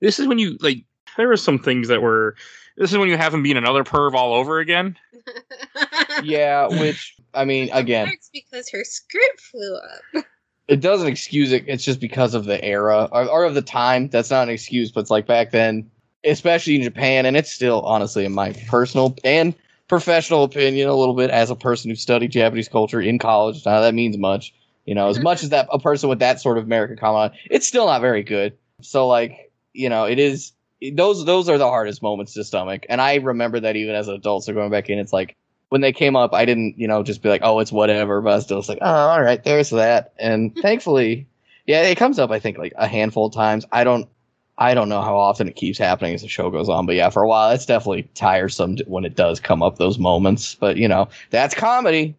this 0.00 0.18
is 0.18 0.26
when 0.26 0.38
you 0.38 0.56
like. 0.60 0.84
There 1.16 1.30
are 1.32 1.36
some 1.36 1.58
things 1.58 1.88
that 1.88 2.02
were. 2.02 2.36
This 2.76 2.92
is 2.92 2.98
when 2.98 3.08
you 3.08 3.16
have 3.16 3.34
him 3.34 3.42
being 3.42 3.56
another 3.56 3.82
perv 3.82 4.14
all 4.14 4.34
over 4.34 4.58
again. 4.60 4.96
Yeah, 6.22 6.66
which 6.66 7.14
I 7.34 7.44
mean, 7.44 7.70
again, 7.72 8.08
It's 8.08 8.30
because 8.32 8.68
her 8.70 8.82
skirt 8.82 9.40
flew 9.40 9.76
up. 10.16 10.24
it 10.66 10.80
doesn't 10.80 11.06
excuse 11.06 11.52
it. 11.52 11.64
It's 11.68 11.84
just 11.84 12.00
because 12.00 12.34
of 12.34 12.44
the 12.44 12.62
era 12.64 13.08
or, 13.12 13.24
or 13.28 13.44
of 13.44 13.54
the 13.54 13.62
time. 13.62 14.08
That's 14.08 14.30
not 14.30 14.48
an 14.48 14.54
excuse, 14.54 14.90
but 14.90 15.00
it's 15.00 15.10
like 15.10 15.26
back 15.26 15.52
then, 15.52 15.88
especially 16.24 16.74
in 16.76 16.82
Japan, 16.82 17.24
and 17.26 17.36
it's 17.36 17.52
still 17.52 17.82
honestly, 17.82 18.24
in 18.24 18.32
my 18.32 18.52
personal 18.68 19.16
and 19.22 19.54
professional 19.86 20.42
opinion, 20.44 20.88
a 20.88 20.94
little 20.94 21.14
bit 21.14 21.30
as 21.30 21.50
a 21.50 21.56
person 21.56 21.88
who 21.90 21.94
studied 21.94 22.32
Japanese 22.32 22.68
culture 22.68 23.00
in 23.00 23.18
college. 23.18 23.64
Now 23.64 23.80
that 23.80 23.94
means 23.94 24.16
much, 24.18 24.52
you 24.88 24.94
know, 24.94 25.08
as 25.08 25.16
mm-hmm. 25.16 25.24
much 25.24 25.42
as 25.42 25.50
that 25.50 25.68
a 25.70 25.78
person 25.78 26.08
with 26.08 26.20
that 26.20 26.40
sort 26.40 26.56
of 26.56 26.64
American 26.64 26.96
comment, 26.96 27.34
it's 27.50 27.68
still 27.68 27.84
not 27.84 28.00
very 28.00 28.22
good. 28.22 28.56
So 28.80 29.06
like, 29.06 29.52
you 29.74 29.90
know, 29.90 30.04
it 30.04 30.18
is. 30.18 30.52
Those 30.94 31.24
those 31.24 31.48
are 31.48 31.58
the 31.58 31.66
hardest 31.66 32.02
moments 32.02 32.32
to 32.34 32.44
stomach, 32.44 32.86
and 32.88 33.00
I 33.00 33.16
remember 33.16 33.60
that 33.60 33.76
even 33.76 33.94
as 33.94 34.08
an 34.08 34.14
adult. 34.14 34.44
So 34.44 34.54
going 34.54 34.70
back 34.70 34.88
in, 34.88 34.98
it's 34.98 35.12
like 35.12 35.36
when 35.68 35.82
they 35.82 35.92
came 35.92 36.16
up, 36.16 36.32
I 36.32 36.46
didn't, 36.46 36.78
you 36.78 36.88
know, 36.88 37.02
just 37.02 37.20
be 37.20 37.28
like, 37.28 37.42
oh, 37.44 37.58
it's 37.58 37.70
whatever, 37.70 38.22
but 38.22 38.30
I 38.30 38.36
was 38.36 38.44
still 38.44 38.56
was 38.56 38.68
like, 38.68 38.78
oh, 38.80 38.86
all 38.86 39.20
right, 39.20 39.42
there's 39.42 39.70
that. 39.70 40.14
And 40.18 40.56
thankfully, 40.62 41.26
yeah, 41.66 41.82
it 41.82 41.96
comes 41.98 42.18
up, 42.18 42.30
I 42.30 42.38
think, 42.38 42.56
like 42.56 42.72
a 42.76 42.86
handful 42.86 43.26
of 43.26 43.34
times. 43.34 43.66
I 43.72 43.84
don't, 43.84 44.08
I 44.56 44.72
don't 44.72 44.88
know 44.88 45.02
how 45.02 45.18
often 45.18 45.48
it 45.48 45.56
keeps 45.56 45.78
happening 45.78 46.14
as 46.14 46.22
the 46.22 46.28
show 46.28 46.48
goes 46.50 46.68
on, 46.68 46.86
but 46.86 46.94
yeah, 46.94 47.10
for 47.10 47.22
a 47.22 47.28
while, 47.28 47.50
it's 47.50 47.66
definitely 47.66 48.08
tiresome 48.14 48.78
when 48.86 49.04
it 49.04 49.16
does 49.16 49.40
come 49.40 49.62
up 49.62 49.76
those 49.76 49.98
moments. 49.98 50.54
But 50.54 50.78
you 50.78 50.88
know, 50.88 51.08
that's 51.30 51.54
comedy. 51.54 52.16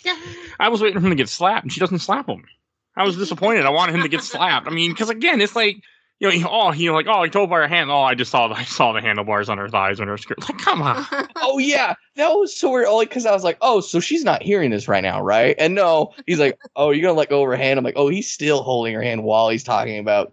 I 0.60 0.68
was 0.68 0.82
waiting 0.82 0.98
for 0.98 1.04
him 1.04 1.10
to 1.10 1.16
get 1.16 1.28
slapped, 1.28 1.64
and 1.64 1.72
she 1.72 1.80
doesn't 1.80 2.00
slap 2.00 2.28
him. 2.28 2.44
I 2.96 3.04
was 3.04 3.16
disappointed. 3.16 3.66
I 3.66 3.70
wanted 3.70 3.94
him 3.94 4.02
to 4.02 4.08
get 4.08 4.22
slapped. 4.22 4.66
I 4.66 4.70
mean, 4.70 4.90
because 4.90 5.10
again, 5.10 5.40
it's 5.40 5.54
like 5.54 5.82
you 6.18 6.28
know, 6.28 6.32
he, 6.32 6.44
oh, 6.44 6.70
he 6.70 6.90
like, 6.90 7.06
oh, 7.08 7.20
I 7.20 7.28
told 7.28 7.50
by 7.50 7.58
her 7.58 7.68
hand. 7.68 7.90
Oh, 7.90 8.00
I 8.00 8.14
just 8.14 8.30
saw 8.30 8.48
the 8.48 8.54
I 8.54 8.64
saw 8.64 8.92
the 8.92 9.02
handlebars 9.02 9.50
on 9.50 9.58
her 9.58 9.68
thighs 9.68 10.00
on 10.00 10.08
her 10.08 10.16
skirt. 10.16 10.40
Like, 10.40 10.58
come 10.58 10.82
on. 10.82 11.06
Oh 11.48 11.58
yeah, 11.58 11.94
that 12.16 12.28
was 12.30 12.58
so 12.58 12.72
weird. 12.72 12.86
Only 12.86 13.06
because 13.06 13.24
I 13.24 13.32
was 13.32 13.44
like, 13.44 13.56
oh, 13.60 13.80
so 13.80 14.00
she's 14.00 14.24
not 14.24 14.42
hearing 14.42 14.70
this 14.70 14.88
right 14.88 15.02
now, 15.02 15.20
right? 15.22 15.54
And 15.58 15.74
no, 15.74 16.12
he's 16.26 16.40
like, 16.40 16.58
oh, 16.74 16.90
you're 16.90 17.02
gonna 17.02 17.18
let 17.18 17.28
go 17.28 17.42
of 17.42 17.48
her 17.48 17.56
hand. 17.56 17.78
I'm 17.78 17.84
like, 17.84 17.96
oh, 17.96 18.08
he's 18.08 18.30
still 18.30 18.62
holding 18.62 18.94
her 18.94 19.02
hand 19.02 19.22
while 19.22 19.48
he's 19.48 19.62
talking 19.62 19.98
about 19.98 20.32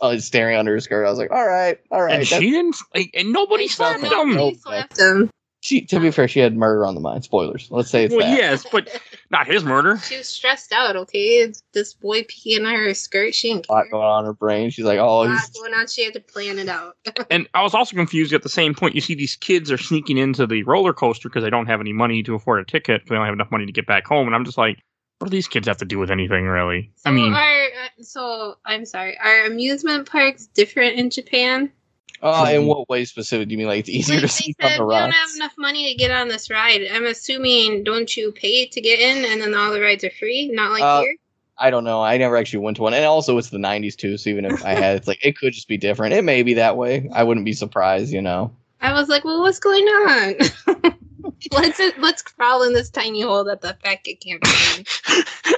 uh, 0.00 0.18
staring 0.18 0.56
under 0.56 0.72
her 0.72 0.80
skirt. 0.80 1.04
I 1.04 1.10
was 1.10 1.18
like, 1.18 1.30
all 1.30 1.46
right, 1.46 1.78
all 1.90 2.02
right. 2.02 2.14
and 2.20 2.26
she 2.26 2.50
didn't. 2.50 2.76
Like, 2.94 3.10
and 3.14 3.32
nobody 3.32 3.66
slapped 3.66 4.02
him. 4.02 4.34
Nobody 4.34 4.54
slapped 4.56 4.98
him. 4.98 5.30
She, 5.64 5.80
to 5.82 6.00
be 6.00 6.10
fair, 6.10 6.26
she 6.26 6.40
had 6.40 6.56
murder 6.56 6.84
on 6.84 6.96
the 6.96 7.00
mind. 7.00 7.22
Spoilers. 7.22 7.68
Let's 7.70 7.88
say 7.88 8.04
it's 8.06 8.14
Well, 8.14 8.26
that. 8.26 8.36
yes, 8.36 8.66
but 8.72 8.88
not 9.30 9.46
his 9.46 9.62
murder. 9.62 9.96
She 9.98 10.16
was 10.16 10.28
stressed 10.28 10.72
out, 10.72 10.96
okay? 10.96 11.36
It's 11.38 11.62
this 11.72 11.94
boy 11.94 12.22
peeing 12.24 12.66
on 12.66 12.74
her 12.74 12.92
skirt. 12.94 13.32
She 13.32 13.52
didn't 13.52 13.68
A 13.68 13.72
lot 13.72 13.82
care. 13.84 13.90
going 13.92 14.04
on 14.04 14.24
in 14.24 14.26
her 14.26 14.32
brain. 14.32 14.70
She's 14.70 14.84
like, 14.84 14.98
oh, 14.98 15.22
A 15.22 15.24
lot 15.24 15.30
he's 15.30 15.48
going 15.50 15.72
on. 15.74 15.86
She 15.86 16.04
had 16.04 16.14
to 16.14 16.20
plan 16.20 16.58
it 16.58 16.68
out. 16.68 16.96
And 17.30 17.48
I 17.54 17.62
was 17.62 17.74
also 17.74 17.94
confused 17.94 18.32
at 18.32 18.42
the 18.42 18.48
same 18.48 18.74
point. 18.74 18.96
You 18.96 19.00
see 19.00 19.14
these 19.14 19.36
kids 19.36 19.70
are 19.70 19.78
sneaking 19.78 20.18
into 20.18 20.48
the 20.48 20.64
roller 20.64 20.92
coaster 20.92 21.28
because 21.28 21.44
they 21.44 21.50
don't 21.50 21.66
have 21.66 21.80
any 21.80 21.92
money 21.92 22.24
to 22.24 22.34
afford 22.34 22.58
a 22.60 22.64
ticket. 22.64 23.02
They 23.08 23.14
don't 23.14 23.24
have 23.24 23.32
enough 23.32 23.52
money 23.52 23.64
to 23.64 23.72
get 23.72 23.86
back 23.86 24.04
home. 24.04 24.26
And 24.26 24.34
I'm 24.34 24.44
just 24.44 24.58
like, 24.58 24.78
what 25.20 25.30
do 25.30 25.36
these 25.36 25.46
kids 25.46 25.68
have 25.68 25.76
to 25.76 25.84
do 25.84 26.00
with 26.00 26.10
anything, 26.10 26.46
really? 26.46 26.90
I 27.06 27.12
mean, 27.12 27.32
are, 27.32 27.64
uh, 27.66 28.02
so 28.02 28.56
I'm 28.66 28.84
sorry. 28.84 29.16
Are 29.22 29.44
amusement 29.46 30.10
parks 30.10 30.46
different 30.48 30.98
in 30.98 31.08
Japan? 31.10 31.70
Oh, 32.24 32.44
in 32.46 32.66
what 32.66 32.88
way 32.88 33.04
specific? 33.04 33.48
Do 33.48 33.52
you 33.52 33.58
mean 33.58 33.66
like 33.66 33.80
it's 33.80 33.88
easier 33.88 34.16
Like 34.16 34.20
to 34.20 34.26
they 34.28 34.30
see 34.44 34.54
said, 34.60 34.72
on 34.72 34.78
the 34.78 34.84
we 34.86 34.94
don't 34.94 35.10
have 35.10 35.30
enough 35.36 35.54
money 35.58 35.90
to 35.90 35.98
get 35.98 36.12
on 36.12 36.28
this 36.28 36.48
ride. 36.50 36.82
I'm 36.92 37.04
assuming 37.04 37.82
don't 37.82 38.16
you 38.16 38.30
pay 38.32 38.66
to 38.66 38.80
get 38.80 39.00
in, 39.00 39.24
and 39.24 39.40
then 39.40 39.54
all 39.54 39.72
the 39.72 39.80
rides 39.80 40.04
are 40.04 40.10
free? 40.10 40.48
Not 40.52 40.70
like 40.70 40.82
Uh, 40.82 41.00
here. 41.00 41.16
I 41.58 41.70
don't 41.70 41.84
know. 41.84 42.00
I 42.00 42.16
never 42.16 42.36
actually 42.36 42.60
went 42.60 42.76
to 42.76 42.82
one, 42.84 42.94
and 42.94 43.04
also 43.04 43.36
it's 43.38 43.50
the 43.50 43.58
'90s 43.58 43.96
too. 43.96 44.16
So 44.16 44.30
even 44.30 44.44
if 44.44 44.64
I 44.64 44.74
had, 44.74 44.96
it's 44.96 45.08
like 45.08 45.24
it 45.24 45.36
could 45.36 45.52
just 45.52 45.68
be 45.68 45.76
different. 45.76 46.14
It 46.14 46.22
may 46.22 46.42
be 46.42 46.54
that 46.54 46.76
way. 46.76 47.08
I 47.12 47.24
wouldn't 47.24 47.44
be 47.44 47.52
surprised. 47.52 48.12
You 48.12 48.22
know. 48.22 48.52
I 48.80 48.92
was 48.92 49.08
like, 49.08 49.24
well, 49.24 49.40
what's 49.42 49.58
going 49.60 49.84
on? 49.84 50.34
let's 51.52 51.80
let's 51.98 52.22
crawl 52.22 52.62
in 52.62 52.72
this 52.72 52.90
tiny 52.90 53.20
hole 53.20 53.44
that 53.44 53.60
the 53.60 53.76
fat 53.82 54.02
kid 54.04 54.16
can't 54.16 54.44
fit. 54.46 54.88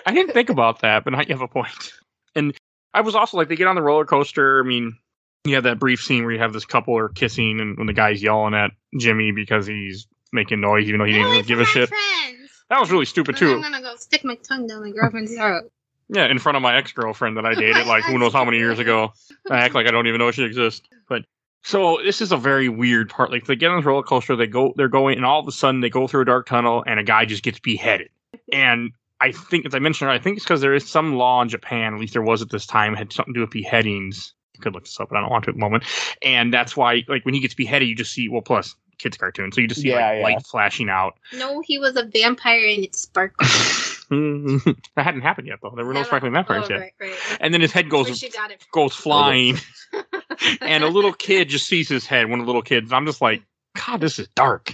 I 0.06 0.12
didn't 0.12 0.32
think 0.32 0.48
about 0.50 0.80
that, 0.80 1.04
but 1.04 1.12
now 1.12 1.20
you 1.20 1.28
have 1.34 1.40
a 1.40 1.48
point. 1.48 1.92
And 2.34 2.54
I 2.92 3.00
was 3.00 3.14
also 3.14 3.36
like, 3.36 3.48
they 3.48 3.56
get 3.56 3.66
on 3.66 3.76
the 3.76 3.82
roller 3.82 4.04
coaster. 4.04 4.60
I 4.60 4.66
mean, 4.66 4.96
you 5.44 5.54
have 5.54 5.64
that 5.64 5.78
brief 5.78 6.02
scene 6.02 6.24
where 6.24 6.32
you 6.32 6.38
have 6.38 6.52
this 6.52 6.64
couple 6.64 6.96
are 6.96 7.08
kissing, 7.08 7.60
and 7.60 7.76
when 7.76 7.86
the 7.86 7.92
guy's 7.92 8.22
yelling 8.22 8.54
at 8.54 8.70
Jimmy 8.98 9.32
because 9.32 9.66
he's 9.66 10.06
making 10.32 10.60
noise, 10.60 10.88
even 10.88 10.98
though 10.98 11.04
he 11.04 11.12
didn't 11.12 11.26
really 11.26 11.40
oh, 11.40 11.42
give 11.42 11.60
a 11.60 11.64
shit. 11.64 11.88
Friends. 11.88 12.50
That 12.70 12.80
was 12.80 12.90
really 12.90 13.04
stupid 13.04 13.36
too. 13.36 13.52
I'm 13.52 13.60
gonna 13.60 13.82
go 13.82 13.94
stick 13.96 14.24
my 14.24 14.36
tongue 14.36 14.66
down 14.66 14.82
my 14.82 14.90
girlfriend's 14.90 15.34
throat. 15.34 15.70
Yeah, 16.08 16.26
in 16.30 16.38
front 16.38 16.56
of 16.56 16.62
my 16.62 16.76
ex 16.76 16.92
girlfriend 16.92 17.36
that 17.36 17.46
I 17.46 17.54
dated, 17.54 17.86
like 17.86 18.04
who 18.04 18.18
knows 18.18 18.32
how 18.32 18.44
many 18.44 18.58
years 18.58 18.78
ago. 18.78 19.12
I 19.50 19.58
act 19.58 19.74
like 19.74 19.86
I 19.86 19.90
don't 19.90 20.06
even 20.06 20.18
know 20.18 20.30
she 20.30 20.44
exists. 20.44 20.86
But 21.08 21.22
so 21.62 21.98
this 22.02 22.20
is 22.20 22.32
a 22.32 22.36
very 22.36 22.68
weird 22.68 23.10
part. 23.10 23.30
Like 23.30 23.46
they 23.46 23.56
get 23.56 23.70
on 23.70 23.78
this 23.78 23.86
roller 23.86 24.02
coaster, 24.02 24.36
they 24.36 24.46
go, 24.46 24.72
they're 24.76 24.88
going, 24.88 25.16
and 25.16 25.24
all 25.24 25.40
of 25.40 25.48
a 25.48 25.52
sudden 25.52 25.80
they 25.80 25.90
go 25.90 26.06
through 26.06 26.22
a 26.22 26.26
dark 26.26 26.46
tunnel, 26.46 26.84
and 26.86 26.98
a 26.98 27.04
guy 27.04 27.24
just 27.24 27.42
gets 27.42 27.58
beheaded. 27.58 28.08
And 28.52 28.92
I 29.20 29.32
think, 29.32 29.66
as 29.66 29.74
I 29.74 29.78
mentioned, 29.78 30.10
I 30.10 30.18
think 30.18 30.36
it's 30.36 30.44
because 30.44 30.60
there 30.60 30.74
is 30.74 30.88
some 30.88 31.14
law 31.14 31.40
in 31.42 31.48
Japan, 31.48 31.94
at 31.94 32.00
least 32.00 32.12
there 32.14 32.22
was 32.22 32.42
at 32.42 32.50
this 32.50 32.66
time, 32.66 32.94
had 32.94 33.12
something 33.12 33.32
to 33.32 33.38
do 33.38 33.42
with 33.42 33.50
beheadings. 33.50 34.34
I 34.56 34.62
could 34.62 34.74
look 34.74 34.84
this 34.84 34.98
up, 35.00 35.08
but 35.08 35.16
I 35.16 35.20
don't 35.20 35.30
want 35.30 35.44
to 35.44 35.50
at 35.50 35.54
the 35.54 35.60
moment. 35.60 35.84
And 36.22 36.52
that's 36.52 36.76
why, 36.76 37.04
like 37.08 37.24
when 37.24 37.34
he 37.34 37.40
gets 37.40 37.54
beheaded, 37.54 37.88
you 37.88 37.94
just 37.94 38.12
see 38.12 38.28
well, 38.28 38.42
plus 38.42 38.74
kids 38.98 39.16
cartoon, 39.16 39.52
so 39.52 39.60
you 39.60 39.66
just 39.66 39.80
see 39.80 39.90
Yeah, 39.90 39.96
like 39.96 40.16
yeah. 40.16 40.22
light 40.22 40.46
flashing 40.46 40.88
out. 40.88 41.18
No, 41.32 41.60
he 41.60 41.78
was 41.78 41.96
a 41.96 42.04
vampire 42.04 42.66
and 42.66 42.84
it 42.84 42.94
sparkled. 42.94 43.48
that 44.10 44.76
hadn't 44.96 45.22
happened 45.22 45.48
yet, 45.48 45.58
though. 45.62 45.72
There 45.74 45.84
were 45.84 45.94
no 45.94 46.02
sparkling 46.02 46.32
vampires 46.32 46.66
oh, 46.66 46.74
yet. 46.74 46.80
Right, 46.80 46.92
right. 47.00 47.38
And 47.40 47.54
then 47.54 47.60
his 47.60 47.72
head 47.72 47.88
goes 47.88 48.18
she 48.18 48.28
got 48.28 48.50
it. 48.50 48.64
goes 48.70 48.94
flying, 48.94 49.56
and 50.60 50.84
a 50.84 50.88
little 50.88 51.12
kid 51.12 51.48
just 51.48 51.66
sees 51.66 51.88
his 51.88 52.06
head. 52.06 52.28
One 52.28 52.38
of 52.38 52.46
the 52.46 52.48
little 52.48 52.62
kids. 52.62 52.92
I'm 52.92 53.06
just 53.06 53.22
like, 53.22 53.42
God, 53.74 54.00
this 54.00 54.18
is 54.18 54.28
dark. 54.28 54.72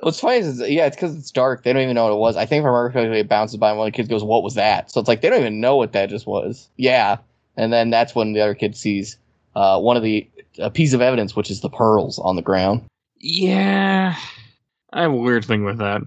What's 0.00 0.20
funny 0.20 0.38
is, 0.38 0.60
yeah, 0.60 0.86
it's 0.86 0.96
because 0.96 1.16
it's 1.16 1.30
dark. 1.30 1.62
They 1.62 1.72
don't 1.72 1.82
even 1.82 1.94
know 1.94 2.04
what 2.04 2.12
it 2.12 2.18
was. 2.18 2.36
I 2.36 2.46
think 2.46 2.60
if 2.60 2.64
I 2.64 2.68
remember 2.68 2.92
correctly, 2.92 3.20
it 3.20 3.28
bounces 3.28 3.56
by 3.56 3.70
and 3.70 3.78
one 3.78 3.88
of 3.88 3.92
the 3.92 3.96
kids 3.96 4.08
goes, 4.08 4.24
"What 4.24 4.42
was 4.42 4.54
that?" 4.54 4.90
So 4.90 5.00
it's 5.00 5.08
like 5.08 5.20
they 5.20 5.28
don't 5.28 5.40
even 5.40 5.60
know 5.60 5.76
what 5.76 5.92
that 5.92 6.08
just 6.08 6.26
was. 6.26 6.68
Yeah, 6.76 7.18
and 7.60 7.72
then 7.72 7.90
that's 7.90 8.14
when 8.14 8.32
the 8.32 8.40
other 8.40 8.54
kid 8.54 8.74
sees 8.74 9.18
uh, 9.54 9.78
one 9.78 9.96
of 9.96 10.02
the 10.02 10.28
a 10.58 10.70
piece 10.70 10.94
of 10.94 11.02
evidence, 11.02 11.36
which 11.36 11.50
is 11.50 11.60
the 11.60 11.68
pearls 11.68 12.18
on 12.18 12.36
the 12.36 12.42
ground. 12.42 12.86
Yeah, 13.18 14.16
I 14.92 15.02
have 15.02 15.12
a 15.12 15.16
weird 15.16 15.44
thing 15.44 15.64
with 15.64 15.78
that. 15.78 16.00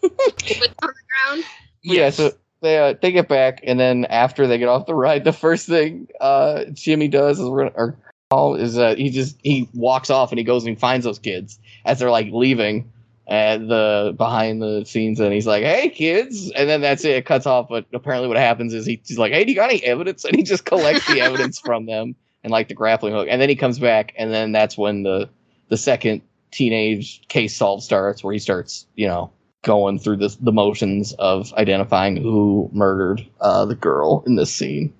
What's 0.00 0.24
on 0.32 0.60
the 0.60 0.94
ground? 1.28 1.44
Yeah, 1.82 2.10
so 2.10 2.32
they 2.62 2.78
uh, 2.78 2.94
they 3.02 3.10
get 3.10 3.28
back, 3.28 3.60
and 3.64 3.80
then 3.80 4.04
after 4.04 4.46
they 4.46 4.56
get 4.56 4.68
off 4.68 4.86
the 4.86 4.94
ride, 4.94 5.24
the 5.24 5.32
first 5.32 5.66
thing 5.66 6.06
uh, 6.20 6.64
Jimmy 6.72 7.08
does 7.08 7.40
is 7.40 7.48
we're 7.48 7.64
gonna, 7.64 7.72
or 7.74 7.96
Paul 8.30 8.54
is 8.54 8.78
uh, 8.78 8.94
he 8.94 9.10
just 9.10 9.36
he 9.42 9.68
walks 9.74 10.10
off 10.10 10.30
and 10.30 10.38
he 10.38 10.44
goes 10.44 10.62
and 10.64 10.76
he 10.76 10.80
finds 10.80 11.04
those 11.04 11.18
kids 11.18 11.58
as 11.84 11.98
they're 11.98 12.10
like 12.10 12.28
leaving 12.30 12.90
at 13.30 13.68
the 13.68 14.12
behind 14.16 14.60
the 14.60 14.84
scenes, 14.84 15.20
and 15.20 15.32
he's 15.32 15.46
like, 15.46 15.62
"Hey, 15.62 15.88
kids," 15.88 16.50
and 16.50 16.68
then 16.68 16.80
that's 16.80 17.04
it. 17.04 17.12
It 17.12 17.26
cuts 17.26 17.46
off. 17.46 17.68
But 17.68 17.86
apparently, 17.94 18.28
what 18.28 18.36
happens 18.36 18.74
is 18.74 18.84
he, 18.84 19.00
he's 19.06 19.18
like, 19.18 19.32
"Hey, 19.32 19.44
do 19.44 19.50
you 19.50 19.56
got 19.56 19.70
any 19.70 19.82
evidence?" 19.84 20.24
And 20.30 20.36
he 20.36 20.42
just 20.42 20.64
collects 20.64 21.06
the 21.06 21.20
evidence 21.20 21.58
from 21.64 21.86
them 21.86 22.16
and 22.42 22.50
like 22.50 22.68
the 22.68 22.74
grappling 22.74 23.14
hook, 23.14 23.28
and 23.30 23.40
then 23.40 23.48
he 23.48 23.54
comes 23.54 23.78
back, 23.78 24.12
and 24.18 24.32
then 24.32 24.50
that's 24.52 24.76
when 24.76 25.04
the 25.04 25.30
the 25.68 25.76
second 25.76 26.22
teenage 26.50 27.26
case 27.28 27.56
solve 27.56 27.84
starts, 27.84 28.24
where 28.24 28.32
he 28.32 28.40
starts, 28.40 28.86
you 28.96 29.06
know, 29.06 29.30
going 29.62 30.00
through 30.00 30.16
the 30.16 30.36
the 30.40 30.52
motions 30.52 31.12
of 31.14 31.54
identifying 31.54 32.16
who 32.16 32.68
murdered 32.72 33.24
uh, 33.40 33.64
the 33.64 33.76
girl 33.76 34.24
in 34.26 34.34
this 34.34 34.52
scene. 34.52 34.92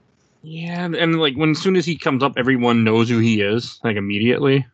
Yeah, 0.42 0.84
and, 0.84 0.94
and 0.94 1.18
like 1.18 1.34
when 1.34 1.50
as 1.50 1.58
soon 1.58 1.74
as 1.74 1.84
he 1.84 1.96
comes 1.96 2.22
up, 2.22 2.34
everyone 2.36 2.84
knows 2.84 3.08
who 3.08 3.18
he 3.18 3.40
is, 3.40 3.80
like 3.82 3.96
immediately. 3.96 4.66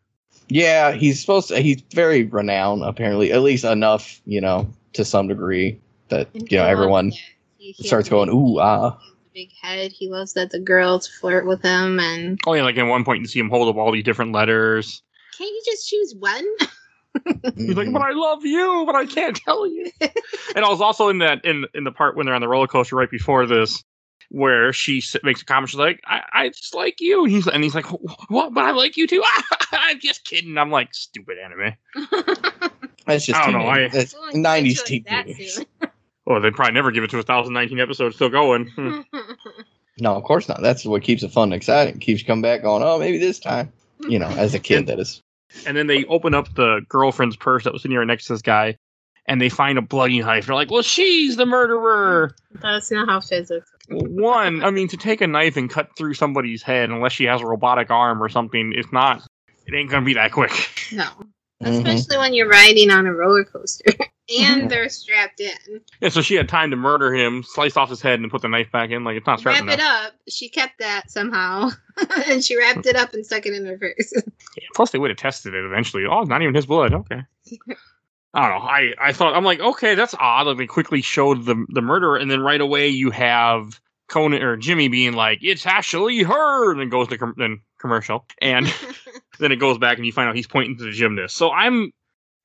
Yeah, 0.48 0.92
he's 0.92 1.20
supposed 1.20 1.48
to. 1.48 1.59
He's 1.61 1.82
very 1.92 2.22
renowned, 2.24 2.82
apparently, 2.85 3.32
at 3.32 3.42
least 3.42 3.64
enough, 3.64 4.20
you 4.26 4.40
know, 4.40 4.68
to 4.92 5.04
some 5.04 5.28
degree 5.28 5.80
that 6.09 6.28
And 6.35 6.50
you 6.50 6.59
know 6.59 6.64
everyone 6.66 7.11
he- 7.59 7.72
he 7.72 7.82
starts 7.88 8.09
going, 8.09 8.28
a 8.28 8.35
"Ooh, 8.35 8.59
ah." 8.61 8.98
Big 9.35 9.50
head. 9.61 9.92
He 9.92 10.09
loves 10.09 10.32
that 10.35 10.50
the 10.50 10.61
girls 10.61 11.06
flirt 11.09 11.46
with 11.46 11.61
him, 11.62 12.00
and 12.00 12.38
Oh 12.46 12.54
yeah, 12.54 12.62
like 12.62 12.78
at 12.78 12.85
one 12.85 13.04
point 13.04 13.20
you 13.20 13.26
see 13.26 13.38
him 13.40 13.50
hold 13.50 13.68
up 13.68 13.76
all 13.76 13.92
these 13.92 14.04
different 14.04 14.32
letters. 14.32 15.02
can't 15.37 15.50
you 15.50 15.62
just 15.66 15.88
choose 15.88 16.14
one? 16.18 16.44
He's 17.56 17.76
like. 17.76 17.92
"But 17.92 18.02
I 18.02 18.12
love 18.12 18.44
you, 18.44 18.85
but 18.87 18.94
I 18.94 19.04
can't 19.06 19.37
tell 19.37 19.66
you." 19.66 19.90
and 20.54 20.64
I 20.64 20.68
was 20.70 20.80
also 20.80 21.09
in 21.09 21.18
that 21.18 21.44
in 21.44 21.66
in 21.74 21.85
the 21.85 21.92
part 21.92 22.16
when 22.16 22.26
they're 22.26 22.35
on 22.35 22.40
the 22.40 22.48
roller 22.48 22.66
coaster 22.66 22.96
right 22.96 23.11
before 23.11 23.46
this, 23.46 23.82
where 24.30 24.72
she 24.72 25.02
makes 25.22 25.42
a 25.42 25.44
comment. 25.44 25.70
She's 25.70 25.78
like, 25.78 26.00
"I, 26.06 26.22
I 26.32 26.48
just 26.48 26.74
like 26.74 27.00
you," 27.00 27.24
and 27.24 27.32
he's 27.32 27.46
and 27.46 27.62
he's 27.64 27.74
like, 27.74 27.86
"What? 28.30 28.54
But 28.54 28.64
I 28.64 28.70
like 28.72 28.96
you 28.96 29.06
too." 29.06 29.22
I'm 29.72 30.00
just 30.00 30.24
kidding. 30.24 30.56
I'm 30.58 30.70
like, 30.70 30.94
stupid 30.94 31.36
anime. 31.38 31.74
That's 33.06 33.24
just 33.26 33.38
I 33.40 33.50
don't 33.50 33.60
know, 33.60 33.68
I- 33.68 33.88
that's 33.88 34.12
Someone 34.12 34.42
nineties 34.42 34.82
can't 34.82 34.88
choose 34.88 35.04
that 35.10 35.26
teenagers. 35.26 35.54
soon. 35.54 35.66
Oh, 36.28 36.40
they'd 36.40 36.54
probably 36.54 36.74
never 36.74 36.90
give 36.90 37.04
it 37.04 37.10
to 37.10 37.18
us. 37.20 37.28
1019 37.28 37.78
episodes 37.78 38.16
still 38.16 38.28
going. 38.30 38.66
Hmm. 38.70 39.02
No, 40.00 40.16
of 40.16 40.24
course 40.24 40.48
not. 40.48 40.60
That's 40.60 40.84
what 40.84 41.04
keeps 41.04 41.22
it 41.22 41.30
fun 41.30 41.44
and 41.44 41.54
exciting. 41.54 42.00
Keeps 42.00 42.20
you 42.22 42.26
coming 42.26 42.42
back, 42.42 42.62
going, 42.62 42.82
"Oh, 42.82 42.98
maybe 42.98 43.18
this 43.18 43.38
time." 43.38 43.72
You 44.08 44.18
know, 44.18 44.26
as 44.26 44.52
a 44.52 44.58
kid, 44.58 44.88
that 44.88 44.98
is. 44.98 45.20
And 45.68 45.76
then 45.76 45.86
they 45.86 46.04
open 46.06 46.34
up 46.34 46.52
the 46.56 46.80
girlfriend's 46.88 47.36
purse 47.36 47.62
that 47.62 47.72
was 47.72 47.82
sitting 47.82 47.96
right 47.96 48.04
next 48.08 48.26
to 48.26 48.32
this 48.32 48.42
guy, 48.42 48.76
and 49.28 49.40
they 49.40 49.48
find 49.48 49.78
a 49.78 49.82
bloody 49.82 50.20
knife. 50.20 50.46
They're 50.46 50.54
like, 50.54 50.70
"Well, 50.70 50.82
she's 50.82 51.36
the 51.36 51.46
murderer." 51.46 52.34
That's 52.62 52.90
not 52.90 53.08
how 53.08 53.20
physics. 53.20 53.70
One, 53.88 54.64
I 54.64 54.70
mean, 54.70 54.88
to 54.88 54.96
take 54.96 55.20
a 55.20 55.26
knife 55.26 55.56
and 55.56 55.70
cut 55.70 55.90
through 55.96 56.14
somebody's 56.14 56.62
head, 56.62 56.90
unless 56.90 57.12
she 57.12 57.24
has 57.24 57.40
a 57.40 57.46
robotic 57.46 57.90
arm 57.90 58.22
or 58.22 58.28
something, 58.28 58.72
it's 58.74 58.92
not. 58.92 59.22
It 59.66 59.74
ain't 59.74 59.90
gonna 59.90 60.04
be 60.04 60.14
that 60.14 60.32
quick. 60.32 60.52
No, 60.92 61.04
Mhm. 61.62 61.78
especially 61.86 62.18
when 62.18 62.34
you're 62.34 62.48
riding 62.48 62.90
on 62.90 63.06
a 63.06 63.12
roller 63.12 63.44
coaster 63.44 63.92
and 64.40 64.70
they're 64.70 64.88
strapped 64.88 65.40
in. 65.40 65.80
Yeah, 66.00 66.08
so 66.08 66.20
she 66.22 66.34
had 66.34 66.48
time 66.48 66.70
to 66.70 66.76
murder 66.76 67.12
him, 67.14 67.42
slice 67.44 67.76
off 67.76 67.90
his 67.90 68.00
head, 68.00 68.20
and 68.20 68.30
put 68.30 68.42
the 68.42 68.48
knife 68.48 68.70
back 68.72 68.90
in. 68.90 69.04
Like 69.04 69.16
it's 69.16 69.26
not 69.26 69.44
Wrap 69.44 69.56
starting 69.56 69.72
it 69.72 69.80
up. 69.80 70.14
She 70.28 70.48
kept 70.48 70.78
that 70.78 71.10
somehow, 71.10 71.70
and 72.28 72.44
she 72.44 72.56
wrapped 72.58 72.86
it 72.86 72.96
up 72.96 73.12
and 73.14 73.24
stuck 73.24 73.46
it 73.46 73.54
in 73.54 73.64
her 73.66 73.78
purse. 73.78 74.12
Yeah, 74.56 74.68
plus, 74.74 74.90
they 74.90 74.98
would 74.98 75.10
have 75.10 75.18
tested 75.18 75.54
it 75.54 75.64
eventually. 75.64 76.04
Oh, 76.06 76.22
not 76.22 76.42
even 76.42 76.54
his 76.54 76.66
blood. 76.66 76.92
Okay. 76.94 77.22
I 78.37 78.51
don't 78.51 78.61
know. 78.61 78.68
I, 78.68 78.92
I 79.01 79.12
thought 79.14 79.35
I'm 79.35 79.44
like, 79.44 79.61
okay, 79.61 79.94
that's 79.94 80.14
odd. 80.20 80.46
Like 80.46 80.59
they 80.59 80.66
quickly 80.66 81.01
showed 81.01 81.46
the 81.46 81.64
the 81.70 81.81
murderer, 81.81 82.18
and 82.18 82.31
then 82.31 82.40
right 82.40 82.61
away 82.61 82.87
you 82.88 83.11
have 83.11 83.81
Conan 84.09 84.42
or 84.42 84.59
Jimmy 84.59 84.88
being 84.88 85.14
like, 85.14 85.38
"It's 85.40 85.64
actually 85.64 86.22
her," 86.22 86.70
and 86.70 86.79
then 86.79 86.90
goes 86.90 87.09
to 87.09 87.16
com- 87.16 87.35
then 87.38 87.61
commercial, 87.81 88.27
and 88.42 88.66
then 89.38 89.53
it 89.53 89.57
goes 89.57 89.79
back 89.79 89.96
and 89.96 90.05
you 90.05 90.12
find 90.12 90.29
out 90.29 90.37
he's 90.37 90.46
pointing 90.46 90.77
to 90.77 90.85
the 90.85 90.90
gymnast. 90.90 91.35
So 91.35 91.51
I'm, 91.51 91.90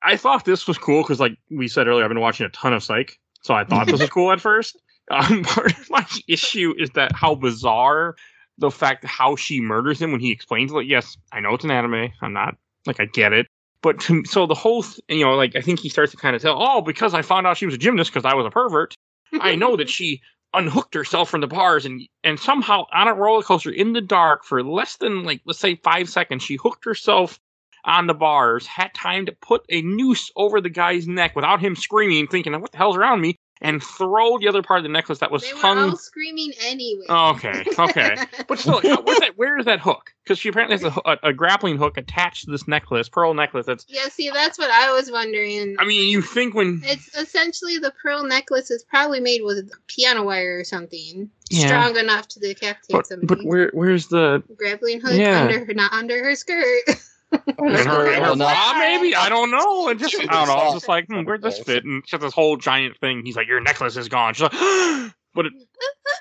I 0.02 0.16
thought 0.16 0.46
this 0.46 0.66
was 0.66 0.78
cool 0.78 1.02
because 1.02 1.20
like 1.20 1.36
we 1.50 1.68
said 1.68 1.86
earlier, 1.86 2.04
I've 2.04 2.10
been 2.10 2.20
watching 2.20 2.46
a 2.46 2.50
ton 2.50 2.72
of 2.72 2.82
Psych, 2.82 3.18
so 3.42 3.52
I 3.52 3.64
thought 3.64 3.86
this 3.86 4.00
was 4.00 4.10
cool 4.10 4.32
at 4.32 4.40
first. 4.40 4.80
Um, 5.10 5.42
part 5.42 5.78
of 5.78 5.90
my 5.90 6.06
issue 6.26 6.74
is 6.78 6.88
that 6.90 7.12
how 7.12 7.34
bizarre 7.34 8.16
the 8.56 8.70
fact 8.70 9.04
how 9.04 9.36
she 9.36 9.60
murders 9.60 10.00
him 10.00 10.10
when 10.10 10.20
he 10.20 10.30
explains. 10.30 10.72
Like, 10.72 10.86
yes, 10.88 11.18
I 11.32 11.40
know 11.40 11.52
it's 11.52 11.64
an 11.64 11.70
anime. 11.70 12.12
I'm 12.22 12.32
not 12.32 12.56
like 12.86 12.98
I 12.98 13.04
get 13.04 13.34
it, 13.34 13.46
but 13.82 14.00
to, 14.00 14.24
so 14.24 14.46
the 14.46 14.54
whole 14.54 14.82
th- 14.82 15.00
you 15.08 15.24
know 15.24 15.34
like 15.34 15.56
I 15.56 15.60
think 15.60 15.80
he 15.80 15.88
starts 15.88 16.12
to 16.12 16.16
kind 16.16 16.34
of 16.34 16.42
tell 16.42 16.56
oh 16.60 16.80
because 16.80 17.14
I 17.14 17.22
found 17.22 17.46
out 17.46 17.56
she 17.56 17.66
was 17.66 17.74
a 17.74 17.78
gymnast 17.78 18.12
because 18.12 18.24
I 18.24 18.34
was 18.34 18.46
a 18.46 18.50
pervert. 18.50 18.94
I 19.40 19.56
know 19.56 19.76
that 19.76 19.88
she 19.88 20.20
unhooked 20.54 20.94
herself 20.94 21.30
from 21.30 21.40
the 21.40 21.46
bars 21.46 21.86
and 21.86 22.02
and 22.22 22.38
somehow 22.38 22.84
on 22.92 23.08
a 23.08 23.14
roller 23.14 23.42
coaster 23.42 23.70
in 23.70 23.92
the 23.92 24.00
dark 24.00 24.44
for 24.44 24.62
less 24.62 24.96
than 24.96 25.24
like 25.24 25.40
let's 25.46 25.58
say 25.58 25.76
five 25.76 26.08
seconds 26.08 26.42
she 26.42 26.56
hooked 26.56 26.84
herself 26.84 27.38
on 27.84 28.06
the 28.06 28.14
bars 28.14 28.66
had 28.66 28.92
time 28.94 29.26
to 29.26 29.32
put 29.40 29.64
a 29.70 29.82
noose 29.82 30.30
over 30.36 30.60
the 30.60 30.68
guy's 30.68 31.08
neck 31.08 31.34
without 31.34 31.60
him 31.60 31.74
screaming 31.74 32.26
thinking 32.26 32.52
what 32.60 32.70
the 32.70 32.76
hell's 32.76 32.96
around 32.96 33.20
me 33.20 33.38
and 33.62 33.82
throw 33.82 34.38
the 34.38 34.48
other 34.48 34.62
part 34.62 34.78
of 34.78 34.82
the 34.84 34.88
necklace 34.90 35.18
that 35.20 35.30
was 35.30 35.42
they 35.42 35.52
were 35.54 35.60
hung 35.60 35.78
all 35.90 35.96
screaming 35.96 36.52
anyway. 36.64 37.06
Oh, 37.08 37.30
okay 37.30 37.64
okay 37.78 38.16
but 38.48 38.58
still 38.58 38.80
that, 38.80 39.32
where 39.36 39.58
is 39.58 39.64
that 39.66 39.80
hook 39.80 40.12
because 40.24 40.38
she 40.38 40.48
apparently 40.48 40.76
has 40.76 40.84
a, 40.84 41.00
a, 41.10 41.28
a 41.30 41.32
grappling 41.32 41.76
hook 41.78 41.96
attached 41.96 42.44
to 42.44 42.50
this 42.50 42.66
necklace 42.68 43.08
pearl 43.08 43.34
necklace 43.34 43.66
that's 43.66 43.86
yeah, 43.88 44.08
see, 44.08 44.30
that's 44.30 44.58
what 44.58 44.70
I 44.70 44.92
was 44.92 45.10
wondering. 45.10 45.76
i 45.78 45.84
mean 45.84 46.08
you 46.08 46.20
think 46.22 46.54
when 46.54 46.80
It's 46.84 47.16
essentially 47.16 47.78
the 47.78 47.92
pearl 48.02 48.24
necklace 48.24 48.70
is 48.70 48.82
probably 48.84 49.20
made 49.20 49.42
with 49.42 49.70
piano 49.86 50.24
wire 50.24 50.58
or 50.58 50.64
something 50.64 51.30
Yeah. 51.50 51.66
strong 51.66 51.96
enough 51.96 52.28
to 52.28 52.40
decapitate 52.40 52.90
but, 52.90 53.06
somebody. 53.06 53.42
but 53.42 53.44
where 53.48 53.70
where's 53.72 54.08
the 54.08 54.42
grappling 54.56 55.00
hook 55.00 55.12
Yeah. 55.14 55.42
under 55.42 55.64
her, 55.64 55.74
not 55.74 55.92
under 55.92 56.22
her 56.24 56.34
skirt. 56.34 56.82
in 57.32 57.86
her, 57.86 58.06
in 58.06 58.14
her 58.14 58.20
Well, 58.20 58.36
not- 58.36 58.54
bra, 58.54 58.78
maybe 58.78 59.14
I 59.14 59.28
don't 59.28 59.50
know. 59.50 59.88
It 59.88 59.98
just 59.98 60.14
I 60.14 60.24
don't 60.26 60.48
know. 60.48 60.54
I 60.54 60.64
was 60.64 60.74
just 60.74 60.88
like, 60.88 61.06
hmm, 61.06 61.22
where'd 61.22 61.42
this 61.42 61.58
fit? 61.58 61.84
And 61.84 62.02
she 62.06 62.16
has 62.16 62.22
this 62.22 62.34
whole 62.34 62.56
giant 62.56 62.98
thing. 62.98 63.22
He's 63.24 63.36
like, 63.36 63.48
your 63.48 63.60
necklace 63.60 63.96
is 63.96 64.08
gone. 64.08 64.34
She's 64.34 64.42
like, 64.42 64.52
but 65.34 65.46
it, 65.46 65.52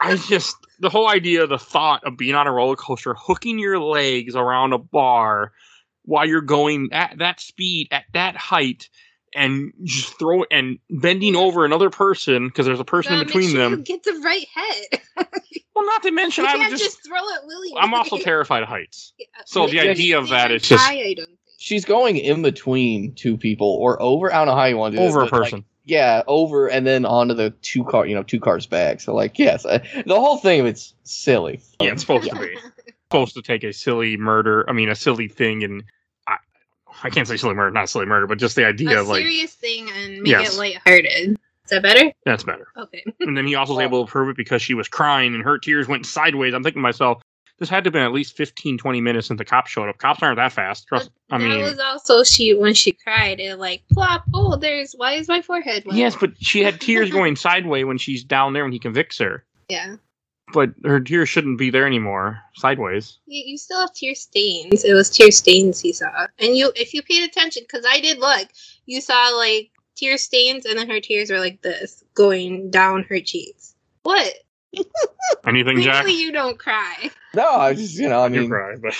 I 0.01 0.15
just 0.15 0.55
the 0.79 0.89
whole 0.89 1.07
idea, 1.07 1.47
the 1.47 1.59
thought 1.59 2.03
of 2.05 2.17
being 2.17 2.35
on 2.35 2.47
a 2.47 2.51
roller 2.51 2.75
coaster, 2.75 3.13
hooking 3.17 3.59
your 3.59 3.79
legs 3.79 4.35
around 4.35 4.73
a 4.73 4.77
bar 4.77 5.51
while 6.03 6.25
you're 6.25 6.41
going 6.41 6.89
at 6.91 7.17
that 7.19 7.39
speed, 7.39 7.87
at 7.91 8.05
that 8.13 8.35
height, 8.35 8.89
and 9.35 9.73
just 9.83 10.17
throw 10.19 10.43
and 10.51 10.79
bending 10.89 11.35
over 11.35 11.65
another 11.65 11.89
person 11.89 12.47
because 12.47 12.65
there's 12.65 12.79
a 12.79 12.85
person 12.85 13.11
Gotta 13.13 13.21
in 13.21 13.27
between 13.27 13.43
make 13.45 13.51
sure 13.51 13.69
them. 13.69 13.79
You 13.79 13.85
get 13.85 14.03
the 14.03 14.21
right 14.23 14.47
head. 14.53 15.01
Well, 15.73 15.85
not 15.85 16.03
to 16.03 16.11
mention, 16.11 16.43
you 16.43 16.49
I 16.49 16.53
would 16.55 16.59
can't 16.59 16.71
just. 16.71 16.83
just, 16.83 17.07
throw 17.07 17.17
it 17.17 17.39
willy. 17.45 17.71
I'm 17.79 17.93
also 17.93 18.17
terrified 18.17 18.61
of 18.61 18.69
heights. 18.69 19.13
So 19.45 19.65
the 19.65 19.77
Maybe 19.77 19.89
idea 19.89 20.19
of 20.19 20.25
they 20.25 20.35
that 20.35 20.47
can 20.47 20.55
is 20.57 20.61
just 20.63 20.85
try, 20.85 20.93
I 20.95 21.13
don't 21.15 21.25
think. 21.25 21.39
She's 21.57 21.85
going 21.85 22.17
in 22.17 22.41
between 22.41 23.15
two 23.15 23.37
people 23.37 23.77
or 23.79 23.99
over. 24.01 24.31
I 24.31 24.37
don't 24.39 24.47
know 24.47 24.55
how 24.55 24.65
you 24.65 24.77
want 24.77 24.93
to 24.93 24.97
do 24.99 25.03
this, 25.03 25.09
over 25.15 25.21
a 25.21 25.25
but, 25.25 25.31
like, 25.31 25.41
person. 25.43 25.65
yeah, 25.85 26.21
over 26.27 26.67
and 26.67 26.85
then 26.85 27.05
onto 27.05 27.33
the 27.33 27.51
two 27.61 27.83
car, 27.85 28.05
you 28.05 28.13
know, 28.13 28.21
two 28.21 28.39
cars 28.39 28.67
back. 28.67 28.99
So 28.99 29.15
like, 29.15 29.39
yes, 29.39 29.65
I, 29.65 29.77
the 30.05 30.19
whole 30.19 30.37
thing 30.37 30.59
of 30.59 30.65
it's 30.67 30.93
silly. 31.03 31.61
yeah, 31.79 31.93
it's 31.93 32.01
supposed 32.01 32.29
to 32.29 32.35
be. 32.35 32.55
supposed 33.11 33.33
to 33.35 33.41
take 33.41 33.63
a 33.63 33.73
silly 33.73 34.17
murder. 34.17 34.69
I 34.69 34.73
mean, 34.73 34.89
a 34.89 34.95
silly 34.95 35.27
thing, 35.27 35.63
and 35.63 35.83
I, 37.03 37.07
I 37.07 37.09
can't 37.09 37.27
say 37.27 37.37
silly 37.37 37.53
murder, 37.55 37.71
not 37.71 37.89
silly 37.89 38.05
murder, 38.05 38.27
but 38.27 38.37
just 38.37 38.55
the 38.55 38.65
idea 38.65 38.97
a 38.97 39.01
of 39.01 39.07
like 39.07 39.19
a 39.21 39.23
serious 39.23 39.53
thing 39.53 39.89
and 39.91 40.21
make 40.21 40.31
Yes. 40.31 40.55
it 40.55 40.57
lighthearted. 40.59 41.37
Is 41.65 41.69
that 41.69 41.83
better? 41.83 42.11
that's 42.25 42.43
better. 42.43 42.67
Okay. 42.77 43.03
And 43.21 43.37
then 43.37 43.45
he 43.47 43.55
also 43.55 43.73
was 43.75 43.81
able 43.83 44.05
to 44.05 44.11
prove 44.11 44.29
it 44.29 44.35
because 44.37 44.61
she 44.61 44.73
was 44.73 44.87
crying 44.87 45.33
and 45.35 45.43
her 45.43 45.57
tears 45.57 45.87
went 45.87 46.05
sideways. 46.05 46.53
I'm 46.53 46.63
thinking 46.63 46.79
to 46.81 46.83
myself, 46.83 47.21
this 47.59 47.69
had 47.69 47.83
to 47.83 47.89
have 47.89 47.93
been 47.93 48.01
at 48.01 48.11
least 48.11 48.35
15, 48.35 48.77
20 48.79 49.01
minutes 49.01 49.27
since 49.27 49.37
the 49.37 49.45
cops 49.45 49.69
showed 49.69 49.87
up. 49.87 49.97
Cops 49.99 50.23
aren't 50.23 50.37
that 50.37 50.51
fast. 50.51 50.87
Trust. 50.87 51.11
I 51.29 51.37
that 51.37 51.43
mean, 51.43 51.61
was 51.61 51.77
also 51.79 52.23
she 52.23 52.55
when 52.55 52.73
she 52.73 52.91
cried. 52.91 53.39
It 53.39 53.57
like 53.59 53.83
plop. 53.93 54.23
Oh, 54.33 54.55
there's 54.55 54.93
why 54.97 55.13
is 55.13 55.27
my 55.27 55.41
forehead 55.43 55.83
wet? 55.85 55.95
yes, 55.95 56.15
but 56.19 56.31
she 56.39 56.61
had 56.63 56.81
tears 56.81 57.11
going 57.11 57.35
sideways 57.35 57.85
when 57.85 57.99
she's 57.99 58.23
down 58.23 58.53
there 58.53 58.63
when 58.63 58.71
he 58.73 58.79
convicts 58.79 59.19
her. 59.19 59.45
yeah. 59.69 59.95
But 60.53 60.71
her 60.83 60.99
tears 60.99 61.29
shouldn't 61.29 61.57
be 61.57 61.69
there 61.69 61.85
anymore. 61.85 62.41
Sideways. 62.55 63.19
You, 63.25 63.43
you 63.45 63.57
still 63.57 63.79
have 63.79 63.93
tear 63.93 64.15
stains. 64.15 64.83
It 64.83 64.93
was 64.93 65.09
tear 65.09 65.31
stains 65.31 65.79
he 65.79 65.93
saw, 65.93 66.27
and 66.39 66.55
you 66.55 66.71
if 66.75 66.93
you 66.93 67.01
paid 67.01 67.27
attention 67.27 67.63
because 67.63 67.85
I 67.87 67.99
did 67.99 68.19
look, 68.19 68.47
you 68.85 69.01
saw 69.01 69.29
like 69.35 69.71
tear 69.95 70.17
stains, 70.17 70.65
and 70.65 70.77
then 70.77 70.89
her 70.89 70.99
tears 70.99 71.31
were 71.31 71.39
like 71.39 71.61
this 71.61 72.03
going 72.13 72.71
down 72.71 73.03
her 73.03 73.19
cheeks. 73.19 73.75
What? 74.03 74.33
Anything, 75.45 75.81
Jack? 75.81 76.07
You 76.07 76.31
don't 76.31 76.57
cry. 76.57 77.09
No, 77.33 77.47
I 77.49 77.73
just 77.73 77.97
you 77.97 78.09
know, 78.09 78.21
I 78.21 78.27
You 78.27 78.41
mean, 78.41 78.49
cry, 78.49 78.75
but 78.75 78.93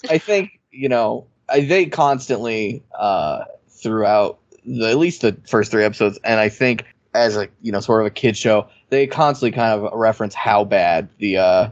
I 0.10 0.18
think 0.18 0.60
you 0.70 0.88
know 0.88 1.26
I, 1.48 1.60
they 1.60 1.86
constantly 1.86 2.82
uh, 2.98 3.44
throughout 3.68 4.38
the, 4.64 4.90
at 4.90 4.98
least 4.98 5.22
the 5.22 5.36
first 5.46 5.70
three 5.70 5.84
episodes, 5.84 6.18
and 6.24 6.40
I 6.40 6.48
think 6.48 6.84
as 7.14 7.36
a 7.36 7.48
you 7.62 7.72
know 7.72 7.80
sort 7.80 8.02
of 8.02 8.06
a 8.06 8.10
kid 8.10 8.36
show, 8.36 8.68
they 8.90 9.06
constantly 9.06 9.52
kind 9.52 9.80
of 9.80 9.92
reference 9.92 10.34
how 10.34 10.64
bad 10.64 11.08
the 11.18 11.38
uh, 11.38 11.68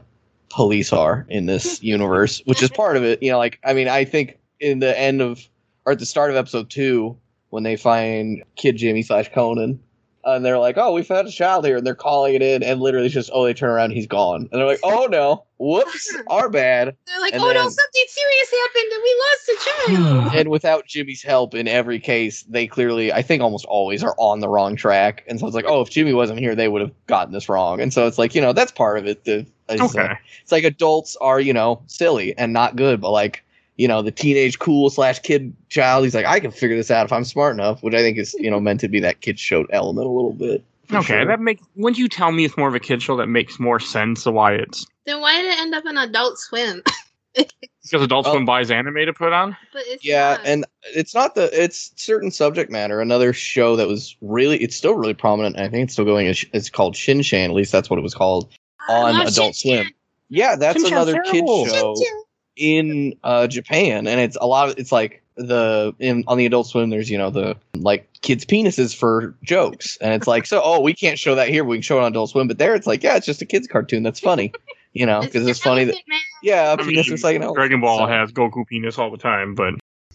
police 0.50 0.92
are 0.92 1.26
in 1.28 1.46
this 1.46 1.82
universe, 1.82 2.42
which 2.44 2.62
is 2.62 2.70
part 2.70 2.96
of 2.96 3.04
it. 3.04 3.22
You 3.22 3.30
know, 3.30 3.38
like 3.38 3.58
I 3.64 3.72
mean, 3.72 3.88
I 3.88 4.04
think 4.04 4.38
in 4.60 4.78
the 4.78 4.98
end 4.98 5.20
of 5.20 5.46
or 5.84 5.92
at 5.92 5.98
the 5.98 6.06
start 6.06 6.30
of 6.30 6.36
episode 6.36 6.70
two, 6.70 7.16
when 7.50 7.62
they 7.62 7.76
find 7.76 8.42
Kid 8.56 8.76
Jimmy 8.76 9.02
slash 9.02 9.32
Conan, 9.32 9.80
and 10.26 10.44
they're 10.44 10.58
like, 10.58 10.76
"Oh, 10.76 10.92
we 10.92 11.02
found 11.02 11.28
a 11.28 11.30
child 11.30 11.64
here," 11.64 11.76
and 11.76 11.86
they're 11.86 11.94
calling 11.94 12.34
it 12.34 12.42
in, 12.42 12.62
and 12.62 12.80
literally 12.80 13.06
it's 13.06 13.14
just, 13.14 13.30
"Oh, 13.32 13.44
they 13.44 13.54
turn 13.54 13.70
around, 13.70 13.92
he's 13.92 14.06
gone," 14.06 14.48
and 14.50 14.60
they're 14.60 14.66
like, 14.66 14.80
"Oh 14.82 15.06
no, 15.10 15.44
whoops, 15.58 16.14
our 16.28 16.48
bad." 16.50 16.96
They're 17.06 17.20
like, 17.20 17.34
And 17.34 17.42
oh 17.42 17.52
no, 17.52 17.62
something 17.68 18.04
serious 18.08 18.50
happened 18.50 18.92
and 18.92 19.02
we 19.02 19.22
lost 19.22 19.48
a 19.48 19.64
child. 19.64 20.32
and 20.34 20.50
without 20.50 20.86
Jimmy's 20.86 21.22
help 21.22 21.54
in 21.54 21.68
every 21.68 21.98
case, 22.00 22.42
they 22.48 22.66
clearly, 22.66 23.12
I 23.12 23.22
think 23.22 23.42
almost 23.42 23.64
always 23.66 24.02
are 24.02 24.14
on 24.18 24.40
the 24.40 24.48
wrong 24.48 24.76
track. 24.76 25.24
And 25.28 25.38
so 25.40 25.46
it's 25.46 25.54
like, 25.54 25.64
oh, 25.66 25.80
if 25.80 25.90
Jimmy 25.90 26.12
wasn't 26.12 26.38
here, 26.40 26.54
they 26.54 26.68
would 26.68 26.80
have 26.80 26.92
gotten 27.06 27.32
this 27.32 27.48
wrong. 27.48 27.80
And 27.80 27.92
so 27.92 28.06
it's 28.06 28.18
like, 28.18 28.34
you 28.34 28.40
know, 28.40 28.52
that's 28.52 28.72
part 28.72 28.98
of 28.98 29.06
it. 29.06 29.24
The, 29.24 29.46
it's, 29.68 29.94
Okay. 29.94 30.02
like, 30.08 30.18
it's 30.42 30.52
like 30.52 30.64
adults 30.64 31.16
are, 31.20 31.40
you 31.40 31.52
know, 31.52 31.82
silly 31.86 32.36
and 32.38 32.52
not 32.52 32.76
good, 32.76 33.00
but 33.00 33.10
like, 33.10 33.44
you 33.76 33.86
know, 33.88 34.02
the 34.02 34.10
teenage 34.10 34.58
cool 34.58 34.90
slash 34.90 35.18
kid 35.20 35.54
child, 35.68 36.04
he's 36.04 36.14
like, 36.14 36.26
I 36.26 36.40
can 36.40 36.50
figure 36.50 36.76
this 36.76 36.90
out 36.90 37.04
if 37.06 37.12
I'm 37.12 37.24
smart 37.24 37.54
enough, 37.54 37.82
which 37.82 37.94
I 37.94 37.98
think 37.98 38.18
is, 38.18 38.34
you 38.34 38.50
know, 38.50 38.58
meant 38.60 38.80
to 38.80 38.88
be 38.88 39.00
that 39.00 39.20
kid 39.20 39.38
show 39.38 39.64
element 39.70 40.06
a 40.06 40.10
little 40.10 40.32
bit. 40.32 40.64
Okay, 40.92 41.02
sure. 41.02 41.26
that 41.26 41.40
makes. 41.40 41.62
Once 41.74 41.98
you 41.98 42.08
tell 42.08 42.30
me 42.32 42.44
it's 42.44 42.56
more 42.56 42.68
of 42.68 42.74
a 42.74 42.80
kid 42.80 43.02
show, 43.02 43.16
that 43.16 43.26
makes 43.26 43.58
more 43.58 43.80
sense 43.80 44.24
of 44.24 44.34
why 44.34 44.54
it's 44.54 44.86
Then 45.04 45.20
why 45.20 45.40
did 45.40 45.50
it 45.52 45.58
end 45.60 45.74
up 45.74 45.84
in 45.84 45.96
Adult 45.98 46.38
Swim? 46.38 46.82
because 47.34 48.02
Adult 48.02 48.26
Oh. 48.26 48.32
Swim 48.32 48.44
buys 48.44 48.70
anime 48.70 48.94
to 49.04 49.12
put 49.12 49.32
on. 49.32 49.56
But 49.72 49.82
it's 49.86 50.04
Yeah, 50.04 50.36
not. 50.36 50.46
and 50.46 50.64
it's 50.94 51.14
not 51.14 51.34
the 51.34 51.50
it's 51.52 51.90
certain 51.96 52.30
subject 52.30 52.70
matter. 52.70 53.00
Another 53.00 53.32
show 53.32 53.76
that 53.76 53.88
was 53.88 54.16
really 54.20 54.58
it's 54.62 54.76
still 54.76 54.94
really 54.94 55.12
prominent. 55.14 55.56
And 55.56 55.64
I 55.64 55.68
think 55.68 55.84
it's 55.84 55.92
still 55.92 56.04
going. 56.04 56.28
It's, 56.28 56.44
it's 56.52 56.70
called 56.70 56.96
Shin-chan. 56.96 57.50
At 57.50 57.56
least 57.56 57.72
that's 57.72 57.90
what 57.90 57.98
it 57.98 58.02
was 58.02 58.14
called 58.14 58.48
on 58.88 59.16
Adult 59.20 59.54
Shin-chan. 59.56 59.84
Swim. 59.84 59.94
Yeah, 60.28 60.56
that's 60.56 60.80
Shin-Chan's 60.80 60.92
another 61.08 61.20
kid 61.30 61.44
show 61.46 61.64
Shin-chan. 61.66 62.22
In 62.56 63.16
uh, 63.24 63.46
Japan, 63.46 64.06
and 64.06 64.20
it's 64.20 64.36
a 64.40 64.46
lot. 64.46 64.70
Of, 64.70 64.78
it's 64.78 64.92
like 64.92 65.22
the 65.36 65.94
in 65.98 66.24
on 66.26 66.38
the 66.38 66.46
Adult 66.46 66.66
Swim. 66.66 66.90
There's 66.90 67.10
you 67.10 67.18
know 67.18 67.30
the 67.30 67.56
like 67.76 68.08
kids' 68.22 68.44
penises 68.44 68.96
for 68.96 69.34
jokes, 69.42 69.96
and 70.00 70.12
it's 70.14 70.26
like 70.26 70.46
so. 70.46 70.60
Oh, 70.64 70.80
we 70.80 70.94
can't 70.94 71.18
show 71.18 71.34
that 71.34 71.48
here. 71.48 71.62
but 71.64 71.68
We 71.70 71.76
can 71.76 71.82
show 71.82 71.98
it 71.98 72.02
on 72.02 72.12
Adult 72.12 72.30
Swim, 72.30 72.48
but 72.48 72.58
there 72.58 72.74
it's 72.74 72.86
like 72.86 73.02
yeah, 73.02 73.16
it's 73.16 73.26
just 73.26 73.42
a 73.42 73.46
kids' 73.46 73.66
cartoon. 73.68 74.02
That's 74.02 74.20
funny, 74.20 74.52
you 74.92 75.06
know, 75.06 75.20
because 75.20 75.46
it's 75.46 75.60
funny 75.60 75.84
that 75.84 75.94
Man. 76.08 76.18
yeah, 76.42 76.70
a 76.70 76.74
I 76.74 76.76
penis 76.76 77.06
mean, 77.06 77.14
is 77.14 77.24
like 77.24 77.36
an 77.36 77.42
elephant, 77.42 77.56
Dragon 77.58 77.80
Ball 77.80 77.98
so- 77.98 78.06
has 78.06 78.32
Goku 78.32 78.66
penis 78.66 78.98
all 78.98 79.10
the 79.10 79.18
time, 79.18 79.54
but 79.54 79.74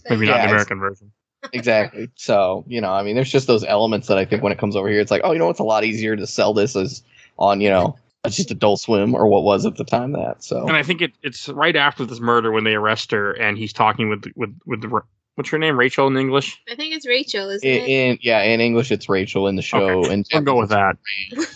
maybe 0.09 0.25
not 0.25 0.37
Yeah, 0.37 0.45
the 0.47 0.51
American 0.51 0.79
version. 0.79 1.11
exactly. 1.53 2.09
So, 2.15 2.63
you 2.67 2.81
know, 2.81 2.91
I 2.91 3.01
mean, 3.03 3.15
there's 3.15 3.31
just 3.31 3.47
those 3.47 3.63
elements 3.63 4.07
that 4.07 4.17
I 4.17 4.25
think 4.25 4.43
when 4.43 4.51
it 4.51 4.59
comes 4.59 4.75
over 4.75 4.87
here, 4.89 4.99
it's 4.99 5.09
like, 5.11 5.21
oh, 5.23 5.31
you 5.31 5.39
know, 5.39 5.49
it's 5.49 5.59
a 5.59 5.63
lot 5.63 5.83
easier 5.83 6.15
to 6.15 6.27
sell 6.27 6.53
this 6.53 6.75
as 6.75 7.01
on, 7.39 7.61
you 7.61 7.69
know, 7.69 7.95
it's 8.05 8.10
just 8.29 8.51
Adult 8.51 8.79
Swim 8.79 9.15
or 9.15 9.27
what 9.27 9.43
was 9.43 9.65
at 9.65 9.77
the 9.77 9.83
time 9.83 10.11
that. 10.13 10.43
So, 10.43 10.67
And 10.67 10.77
I 10.77 10.83
think 10.83 11.01
it, 11.01 11.13
it's 11.23 11.49
right 11.49 11.75
after 11.75 12.05
this 12.05 12.19
murder 12.19 12.51
when 12.51 12.63
they 12.63 12.75
arrest 12.75 13.11
her, 13.11 13.31
and 13.33 13.57
he's 13.57 13.73
talking 13.73 14.09
with 14.09 14.25
with 14.35 14.55
with 14.65 14.81
the 14.81 15.01
what's 15.35 15.49
her 15.49 15.57
name, 15.57 15.77
Rachel 15.77 16.07
in 16.07 16.17
English. 16.17 16.61
I 16.69 16.75
think 16.75 16.93
it's 16.93 17.07
Rachel, 17.07 17.49
isn't 17.49 17.67
in, 17.67 17.81
it? 17.83 17.87
in 17.87 18.19
yeah, 18.21 18.41
in 18.43 18.61
English, 18.61 18.91
it's 18.91 19.09
Rachel 19.09 19.47
in 19.47 19.55
the 19.55 19.61
show, 19.61 20.01
Okay, 20.01 20.13
and 20.13 20.27
I'll 20.33 20.41
go 20.41 20.59
with 20.59 20.69
that. 20.69 20.97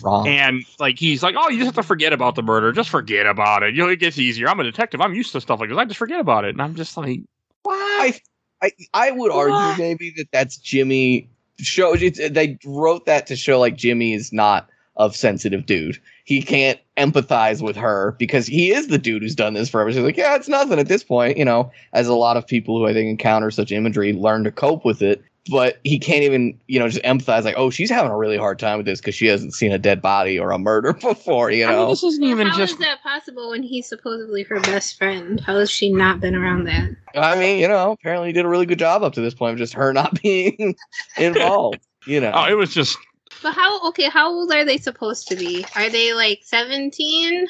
Wrong. 0.02 0.26
And 0.26 0.64
like 0.80 0.98
he's 0.98 1.22
like, 1.22 1.36
oh, 1.38 1.48
you 1.48 1.58
just 1.58 1.66
have 1.66 1.76
to 1.76 1.86
forget 1.86 2.12
about 2.12 2.34
the 2.34 2.42
murder. 2.42 2.72
Just 2.72 2.90
forget 2.90 3.26
about 3.26 3.62
it. 3.62 3.74
You 3.74 3.84
know, 3.84 3.88
it 3.88 4.00
gets 4.00 4.18
easier. 4.18 4.48
I'm 4.48 4.58
a 4.60 4.64
detective. 4.64 5.00
I'm 5.00 5.14
used 5.14 5.32
to 5.32 5.40
stuff 5.40 5.60
like 5.60 5.68
this. 5.68 5.78
I 5.78 5.84
just 5.84 5.98
forget 5.98 6.20
about 6.20 6.44
it. 6.44 6.50
And 6.50 6.62
I'm 6.62 6.74
just 6.74 6.96
like, 6.96 7.20
I, 7.68 8.18
I, 8.60 8.72
I 8.92 9.10
would 9.12 9.30
argue 9.30 9.82
maybe 9.82 10.12
that 10.16 10.28
that's 10.32 10.56
Jimmy. 10.56 11.30
Show 11.58 11.94
it's, 11.94 12.18
they 12.18 12.58
wrote 12.66 13.06
that 13.06 13.28
to 13.28 13.36
show 13.36 13.58
like 13.58 13.76
Jimmy 13.76 14.12
is 14.12 14.30
not 14.30 14.68
a 14.98 15.12
sensitive 15.12 15.66
dude. 15.66 15.98
He 16.24 16.42
can't 16.42 16.78
empathize 16.96 17.62
with 17.62 17.76
her 17.76 18.16
because 18.18 18.46
he 18.46 18.72
is 18.72 18.88
the 18.88 18.98
dude 18.98 19.22
who's 19.22 19.34
done 19.34 19.54
this 19.54 19.68
forever. 19.68 19.92
She's 19.92 20.00
like, 20.02 20.16
yeah, 20.16 20.34
it's 20.36 20.48
nothing 20.48 20.78
at 20.78 20.88
this 20.88 21.04
point, 21.04 21.36
you 21.36 21.44
know. 21.44 21.70
As 21.92 22.08
a 22.08 22.14
lot 22.14 22.36
of 22.36 22.46
people 22.46 22.78
who 22.78 22.86
I 22.86 22.92
think 22.92 23.08
encounter 23.08 23.50
such 23.50 23.72
imagery 23.72 24.12
learn 24.12 24.44
to 24.44 24.50
cope 24.50 24.84
with 24.84 25.02
it, 25.02 25.22
but 25.48 25.78
he 25.84 25.98
can't 25.98 26.24
even, 26.24 26.58
you 26.66 26.80
know, 26.80 26.88
just 26.88 27.04
empathize 27.04 27.44
like, 27.44 27.54
oh, 27.56 27.70
she's 27.70 27.90
having 27.90 28.10
a 28.10 28.16
really 28.16 28.36
hard 28.36 28.58
time 28.58 28.78
with 28.78 28.86
this 28.86 29.00
because 29.00 29.14
she 29.14 29.26
hasn't 29.26 29.54
seen 29.54 29.70
a 29.70 29.78
dead 29.78 30.02
body 30.02 30.38
or 30.40 30.50
a 30.50 30.58
murder 30.58 30.92
before, 31.00 31.50
you 31.52 31.64
I 31.64 31.68
mean, 31.68 31.76
know. 31.76 31.88
this 31.90 32.02
isn't 32.02 32.24
even 32.24 32.48
how 32.48 32.56
just. 32.56 32.72
is 32.72 32.78
that 32.80 33.00
possible 33.02 33.50
when 33.50 33.62
he's 33.62 33.88
supposedly 33.88 34.42
her 34.44 34.58
best 34.62 34.98
friend? 34.98 35.38
How 35.40 35.56
has 35.58 35.70
she 35.70 35.92
not 35.92 36.18
been 36.20 36.34
around 36.34 36.64
that? 36.64 36.90
I 37.14 37.38
mean, 37.38 37.60
you 37.60 37.68
know, 37.68 37.92
apparently 37.92 38.30
he 38.30 38.32
did 38.32 38.44
a 38.44 38.48
really 38.48 38.66
good 38.66 38.78
job 38.80 39.02
up 39.04 39.12
to 39.12 39.20
this 39.20 39.34
point 39.34 39.52
of 39.52 39.58
just 39.58 39.74
her 39.74 39.92
not 39.92 40.20
being 40.22 40.74
involved. 41.16 41.80
You 42.06 42.20
know, 42.20 42.32
Oh, 42.34 42.46
it 42.46 42.54
was 42.54 42.72
just. 42.74 42.98
But 43.42 43.54
how? 43.54 43.88
Okay, 43.88 44.08
how 44.08 44.30
old 44.32 44.52
are 44.52 44.64
they 44.64 44.78
supposed 44.78 45.28
to 45.28 45.36
be? 45.36 45.64
Are 45.76 45.88
they 45.90 46.12
like 46.14 46.40
seventeen? 46.44 47.46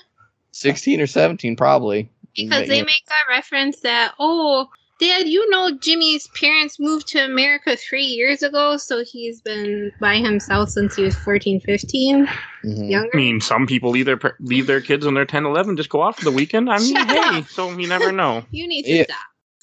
16 0.53 1.03
or 1.03 1.07
17 1.07 1.55
probably 1.55 2.09
Because 2.35 2.67
they 2.67 2.81
make 2.81 3.05
that 3.09 3.27
reference 3.29 3.81
that 3.81 4.15
oh, 4.19 4.69
Dad, 4.99 5.29
you 5.29 5.51
know 5.51 5.77
Jimmy's 5.79 6.27
parents 6.29 6.81
moved 6.81 7.09
to 7.09 7.19
America 7.23 7.77
three 7.77 8.05
years 8.07 8.43
ago, 8.43 8.79
so 8.79 9.05
he's 9.05 9.43
been 9.43 9.93
by 10.01 10.17
himself 10.17 10.71
since 10.71 10.97
he 10.97 11.03
was 11.05 11.15
14, 11.17 11.61
15, 11.61 12.27
Mhm. 12.65 12.91
younger. 12.91 13.11
I 13.13 13.17
mean, 13.17 13.43
some 13.43 13.67
people 13.67 13.91
leave 13.91 14.07
their 14.07 14.19
leave 14.41 14.67
their 14.67 14.81
kids 14.81 15.05
when 15.05 15.13
they're 15.13 15.27
10, 15.27 15.45
11, 15.45 15.77
just 15.77 15.91
go 15.91 16.01
off 16.01 16.17
for 16.17 16.25
the 16.25 16.33
weekend. 16.33 16.71
I 16.71 16.79
mean, 16.79 16.95
Shut 16.95 17.07
hey, 17.11 17.39
up. 17.41 17.49
so 17.49 17.77
you 17.79 17.87
never 17.87 18.11
know. 18.11 18.43
you 18.51 18.67
need 18.67 18.85
to 18.85 18.91
Yeah. 18.95 19.03
stop. 19.05 19.17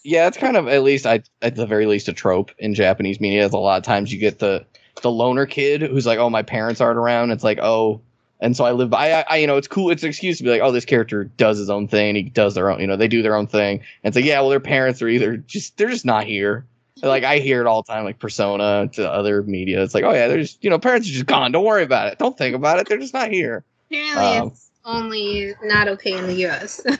yeah 0.03 0.27
it's 0.27 0.37
kind 0.37 0.55
of 0.57 0.67
at 0.67 0.83
least 0.83 1.07
I, 1.07 1.23
at 1.41 1.55
the 1.55 1.65
very 1.65 1.87
least 1.87 2.07
a 2.07 2.13
trope 2.13 2.51
in 2.59 2.75
japanese 2.75 3.19
media 3.19 3.47
a 3.47 3.49
lot 3.57 3.77
of 3.77 3.83
times 3.83 4.11
you 4.13 4.19
get 4.19 4.37
the 4.37 4.65
the 5.03 5.11
loner 5.11 5.45
kid 5.45 5.83
who's 5.83 6.07
like 6.07 6.17
oh 6.17 6.31
my 6.31 6.41
parents 6.41 6.81
aren't 6.81 6.97
around. 6.97 7.29
It's 7.29 7.43
like 7.43 7.59
oh. 7.61 8.01
And 8.39 8.57
so 8.57 8.65
i 8.65 8.73
live 8.73 8.89
by 8.89 9.13
I, 9.13 9.25
I 9.29 9.37
you 9.37 9.47
know 9.47 9.55
it's 9.55 9.69
cool. 9.69 9.89
It's 9.89 10.03
an 10.03 10.09
excuse 10.09 10.39
to 10.39 10.43
be 10.43 10.49
like 10.49 10.61
oh 10.61 10.71
this 10.71 10.83
character 10.83 11.25
does 11.25 11.57
his 11.59 11.69
own 11.69 11.87
thing. 11.87 12.15
He 12.15 12.23
does 12.23 12.55
their 12.55 12.69
own 12.69 12.81
you 12.81 12.87
know 12.87 12.97
they 12.97 13.07
do 13.07 13.21
their 13.21 13.35
own 13.35 13.47
thing. 13.47 13.77
And 14.03 14.11
it's 14.11 14.15
like 14.15 14.25
yeah 14.25 14.41
well 14.41 14.49
their 14.49 14.59
parents 14.59 15.01
are 15.01 15.07
either 15.07 15.37
just 15.37 15.77
they're 15.77 15.89
just 15.89 16.05
not 16.05 16.25
here. 16.25 16.65
Like 17.03 17.25
i 17.25 17.39
hear 17.39 17.59
it 17.59 17.67
all 17.67 17.81
the 17.83 17.91
time 17.91 18.05
like 18.05 18.19
persona 18.19 18.87
to 18.93 19.11
other 19.11 19.43
media. 19.43 19.83
It's 19.83 19.93
like 19.93 20.05
oh 20.05 20.13
yeah 20.13 20.27
there's 20.27 20.57
you 20.61 20.69
know 20.69 20.79
parents 20.79 21.07
are 21.09 21.11
just 21.11 21.25
gone. 21.25 21.51
Don't 21.51 21.65
worry 21.65 21.83
about 21.83 22.07
it. 22.07 22.17
Don't 22.17 22.37
think 22.37 22.55
about 22.55 22.79
it. 22.79 22.87
They're 22.87 22.97
just 22.97 23.13
not 23.13 23.29
here. 23.29 23.65
Apparently, 23.91 24.37
Um, 24.37 24.53
only 24.85 25.53
not 25.63 25.87
okay 25.87 26.13
in 26.17 26.27
the 26.27 26.35
U.S. 26.35 26.81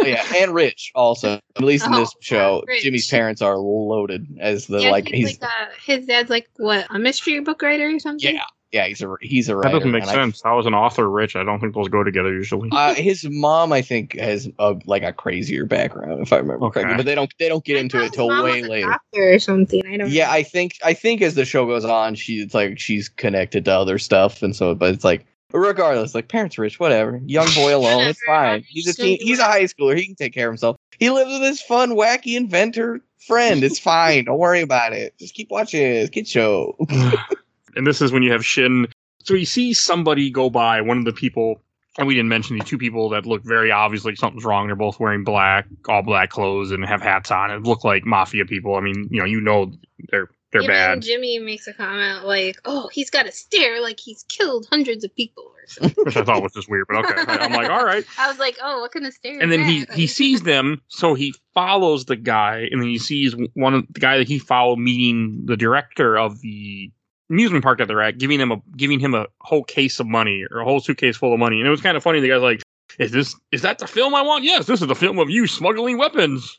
Oh, 0.00 0.04
yeah, 0.04 0.24
and 0.40 0.54
Rich 0.54 0.92
also. 0.94 1.40
At 1.56 1.62
least 1.64 1.84
in 1.86 1.92
this 1.92 2.10
Oh, 2.14 2.18
show, 2.20 2.64
Rich. 2.68 2.82
Jimmy's 2.84 3.08
parents 3.10 3.42
are 3.42 3.56
loaded 3.58 4.26
as 4.40 4.66
the 4.66 4.78
yeah, 4.80 4.90
like 4.90 5.08
he's, 5.08 5.30
he's, 5.30 5.40
like 5.40 5.50
a, 5.50 5.80
his 5.92 6.06
dad's 6.06 6.30
like 6.30 6.48
what 6.56 6.86
a 6.90 6.98
mystery 7.00 7.40
book 7.40 7.60
writer 7.62 7.88
or 7.94 7.98
something. 7.98 8.34
yeah 8.34 8.42
yeah 8.70 8.86
he's 8.86 9.02
a 9.02 9.12
he's 9.20 9.48
a 9.48 9.56
That 9.56 9.72
doesn't 9.72 9.90
make 9.90 10.02
and 10.02 10.10
I- 10.10 10.14
sense. 10.14 10.40
How 10.44 10.58
is 10.60 10.66
an 10.66 10.74
author 10.74 11.10
rich? 11.10 11.34
I 11.34 11.42
don't 11.42 11.58
think 11.58 11.74
those 11.74 11.88
go 11.88 12.04
together 12.04 12.32
usually. 12.32 12.68
uh, 12.72 12.94
his 12.94 13.26
mom, 13.28 13.72
I 13.72 13.82
think, 13.82 14.14
has 14.18 14.48
a 14.60 14.76
like 14.86 15.02
a 15.02 15.12
crazier 15.12 15.64
background, 15.64 16.22
if 16.22 16.32
I 16.32 16.36
remember 16.36 16.66
Okay. 16.66 16.82
correctly. 16.82 16.96
But 16.98 17.06
they 17.06 17.14
don't 17.16 17.34
they 17.40 17.48
don't 17.48 17.64
get 17.64 17.76
I 17.78 17.80
into 17.80 18.00
it 18.04 18.12
till 18.12 18.28
way 18.28 18.60
was 18.60 18.66
a 18.66 18.70
later. 18.70 18.88
doctor 18.90 19.32
or 19.34 19.38
something. 19.40 19.82
I 19.86 19.96
don't. 19.96 20.10
Yeah, 20.10 20.26
know. 20.26 20.32
I 20.32 20.42
think 20.44 20.74
I 20.84 20.94
think 20.94 21.22
as 21.22 21.34
the 21.34 21.44
show 21.44 21.66
goes 21.66 21.84
on, 21.84 22.14
she 22.14 22.40
it's 22.40 22.54
like 22.54 22.78
she's 22.78 23.08
connected 23.08 23.64
to 23.64 23.72
other 23.72 23.98
stuff, 23.98 24.42
and 24.42 24.54
so 24.54 24.74
but 24.76 24.94
it's 24.94 25.04
like 25.04 25.26
regardless, 25.52 26.14
like 26.14 26.28
parents 26.28 26.58
rich, 26.58 26.78
whatever. 26.78 27.20
Young 27.24 27.48
boy 27.54 27.74
alone, 27.74 28.08
it's 28.08 28.22
fine. 28.24 28.64
He's 28.68 28.86
a 28.86 28.90
he's 28.90 28.96
teen, 28.96 29.18
he's 29.20 29.38
a 29.38 29.44
high 29.44 29.64
schooler. 29.64 29.96
He 29.96 30.06
can 30.06 30.14
take 30.14 30.34
care 30.34 30.48
of 30.48 30.52
himself. 30.52 30.76
He 30.98 31.10
lives 31.10 31.30
with 31.30 31.42
his 31.42 31.62
fun, 31.62 31.90
wacky 31.92 32.36
inventor 32.36 33.00
friend. 33.26 33.62
It's 33.62 33.78
fine. 33.78 34.24
Don't 34.24 34.38
worry 34.38 34.60
about 34.60 34.92
it. 34.92 35.16
Just 35.18 35.34
keep 35.34 35.50
watching 35.50 35.82
it. 35.82 35.96
It's 35.96 36.08
a 36.08 36.12
kid 36.12 36.28
show. 36.28 36.76
and 37.76 37.86
this 37.86 38.00
is 38.02 38.12
when 38.12 38.22
you 38.22 38.32
have 38.32 38.44
Shin. 38.44 38.88
So 39.22 39.34
you 39.34 39.46
see 39.46 39.72
somebody 39.74 40.30
go 40.30 40.50
by, 40.50 40.80
one 40.80 40.98
of 40.98 41.04
the 41.04 41.12
people, 41.12 41.60
and 41.98 42.06
we 42.06 42.14
didn't 42.14 42.28
mention 42.28 42.56
the 42.56 42.64
two 42.64 42.78
people 42.78 43.08
that 43.10 43.26
look 43.26 43.42
very 43.42 43.70
obviously 43.70 44.14
something's 44.16 44.44
wrong. 44.44 44.66
They're 44.66 44.76
both 44.76 45.00
wearing 45.00 45.24
black, 45.24 45.66
all 45.88 46.02
black 46.02 46.30
clothes, 46.30 46.70
and 46.70 46.84
have 46.84 47.02
hats 47.02 47.30
on, 47.30 47.50
and 47.50 47.66
look 47.66 47.84
like 47.84 48.04
mafia 48.04 48.44
people. 48.44 48.76
I 48.76 48.80
mean, 48.80 49.08
you 49.10 49.18
know, 49.18 49.26
you 49.26 49.40
know 49.40 49.72
they're 50.10 50.28
they're 50.50 50.62
Even 50.62 50.74
bad. 50.74 51.02
Jimmy 51.02 51.38
makes 51.38 51.66
a 51.66 51.74
comment 51.74 52.24
like, 52.24 52.56
"Oh, 52.64 52.88
he's 52.92 53.10
got 53.10 53.26
a 53.26 53.32
stare 53.32 53.82
like 53.82 54.00
he's 54.00 54.24
killed 54.28 54.66
hundreds 54.70 55.04
of 55.04 55.14
people." 55.14 55.44
Or 55.44 55.66
something. 55.66 55.94
which 56.04 56.16
I 56.16 56.24
thought 56.24 56.42
was 56.42 56.52
just 56.52 56.68
weird, 56.70 56.86
but 56.88 57.04
okay. 57.04 57.14
I'm 57.26 57.52
like, 57.52 57.68
all 57.70 57.84
right. 57.84 58.04
I 58.18 58.28
was 58.28 58.38
like, 58.38 58.56
"Oh, 58.62 58.80
what 58.80 58.92
kind 58.92 59.06
of 59.06 59.12
stare?" 59.12 59.38
And 59.40 59.52
then 59.52 59.64
he 59.64 59.80
that?" 59.84 59.94
he 59.94 60.02
Like- 60.02 60.10
sees 60.14 60.42
them, 60.42 60.80
so 60.88 61.14
he 61.14 61.34
follows 61.54 62.06
the 62.06 62.16
guy, 62.16 62.66
and 62.70 62.80
then 62.80 62.88
he 62.88 62.98
sees 62.98 63.34
one 63.54 63.74
of 63.74 63.84
the 63.92 64.00
guy 64.00 64.18
that 64.18 64.28
he 64.28 64.38
followed 64.38 64.78
meeting 64.78 65.42
the 65.44 65.56
director 65.56 66.18
of 66.18 66.40
the 66.40 66.90
amusement 67.30 67.62
park 67.62 67.78
that 67.78 67.88
they're 67.88 68.00
at, 68.00 68.16
giving 68.16 68.40
him 68.40 68.50
a 68.52 68.56
giving 68.76 69.00
him 69.00 69.14
a 69.14 69.26
whole 69.40 69.64
case 69.64 70.00
of 70.00 70.06
money 70.06 70.44
or 70.50 70.60
a 70.60 70.64
whole 70.64 70.80
suitcase 70.80 71.16
full 71.16 71.34
of 71.34 71.38
money. 71.38 71.58
And 71.58 71.66
it 71.66 71.70
was 71.70 71.82
kind 71.82 71.96
of 71.96 72.02
funny. 72.02 72.20
The 72.20 72.28
guy's 72.28 72.40
like, 72.40 72.62
"Is 72.98 73.12
this 73.12 73.36
is 73.52 73.60
that 73.62 73.78
the 73.78 73.86
film 73.86 74.14
I 74.14 74.22
want? 74.22 74.44
Yes, 74.44 74.64
this 74.64 74.80
is 74.80 74.86
the 74.88 74.94
film 74.94 75.18
of 75.18 75.28
you 75.28 75.46
smuggling 75.46 75.98
weapons." 75.98 76.58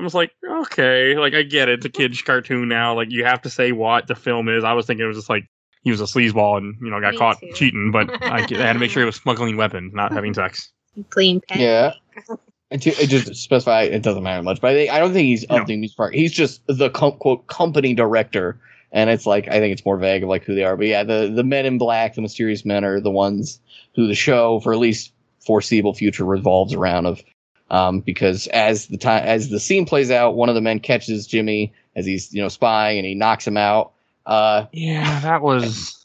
I 0.00 0.04
was 0.04 0.14
like, 0.14 0.32
okay, 0.48 1.14
like 1.16 1.34
I 1.34 1.42
get 1.42 1.68
it. 1.68 1.74
It's 1.78 1.86
a 1.86 1.90
kid's 1.90 2.22
cartoon 2.22 2.68
now. 2.68 2.94
Like 2.94 3.10
you 3.10 3.24
have 3.24 3.42
to 3.42 3.50
say 3.50 3.72
what 3.72 4.06
the 4.06 4.14
film 4.14 4.48
is. 4.48 4.64
I 4.64 4.72
was 4.72 4.86
thinking 4.86 5.04
it 5.04 5.08
was 5.08 5.16
just 5.18 5.28
like 5.30 5.44
he 5.82 5.90
was 5.90 6.00
a 6.00 6.04
sleazeball 6.04 6.58
and 6.58 6.74
you 6.80 6.90
know 6.90 7.00
got 7.00 7.12
Me 7.12 7.18
caught 7.18 7.40
too. 7.40 7.50
cheating, 7.54 7.90
but 7.92 8.10
I, 8.22 8.36
I 8.38 8.40
had 8.40 8.72
to 8.74 8.78
make 8.78 8.90
sure 8.90 9.02
he 9.02 9.06
was 9.06 9.16
smuggling 9.16 9.56
weapons, 9.56 9.92
not 9.94 10.12
having 10.12 10.34
sex. 10.34 10.70
playing 11.10 11.42
pet. 11.48 11.58
Yeah. 11.58 11.92
And 12.72 12.80
to, 12.82 12.90
it 12.90 13.08
just 13.08 13.34
specify 13.34 13.82
it 13.82 14.00
doesn't 14.04 14.22
matter 14.22 14.44
much, 14.44 14.60
but 14.60 14.70
I, 14.70 14.74
think, 14.74 14.92
I 14.92 15.00
don't 15.00 15.12
think 15.12 15.26
he's 15.26 15.44
No. 15.50 15.56
of 15.58 15.66
the 15.66 15.74
amusement 15.74 15.96
park. 15.96 16.14
He's 16.14 16.30
just 16.30 16.62
the 16.68 16.88
com- 16.90 17.18
quote 17.18 17.48
company 17.48 17.94
director 17.94 18.60
and 18.92 19.10
it's 19.10 19.26
like 19.26 19.48
I 19.48 19.58
think 19.58 19.72
it's 19.72 19.84
more 19.84 19.96
vague 19.98 20.22
of 20.22 20.28
like 20.28 20.44
who 20.44 20.54
they 20.54 20.62
are. 20.62 20.76
But 20.76 20.86
yeah, 20.86 21.02
the 21.02 21.32
the 21.34 21.42
men 21.42 21.66
in 21.66 21.78
black, 21.78 22.14
the 22.14 22.22
mysterious 22.22 22.64
men, 22.64 22.84
are 22.84 23.00
the 23.00 23.10
ones 23.10 23.58
who 23.96 24.06
the 24.06 24.14
show 24.14 24.60
for 24.60 24.72
at 24.72 24.78
least 24.78 25.12
foreseeable 25.44 25.94
future 25.94 26.24
revolves 26.24 26.72
around 26.72 27.06
of. 27.06 27.20
Um, 27.70 28.00
because 28.00 28.46
as 28.48 28.86
the 28.88 28.98
time 28.98 29.22
as 29.24 29.48
the 29.48 29.60
scene 29.60 29.86
plays 29.86 30.10
out, 30.10 30.34
one 30.34 30.48
of 30.48 30.54
the 30.54 30.60
men 30.60 30.80
catches 30.80 31.26
Jimmy 31.26 31.72
as 31.96 32.04
he's 32.06 32.32
you 32.34 32.42
know 32.42 32.48
spying, 32.48 32.98
and 32.98 33.06
he 33.06 33.14
knocks 33.14 33.46
him 33.46 33.56
out. 33.56 33.92
Uh, 34.26 34.66
Yeah, 34.72 35.20
that 35.20 35.42
was. 35.42 35.96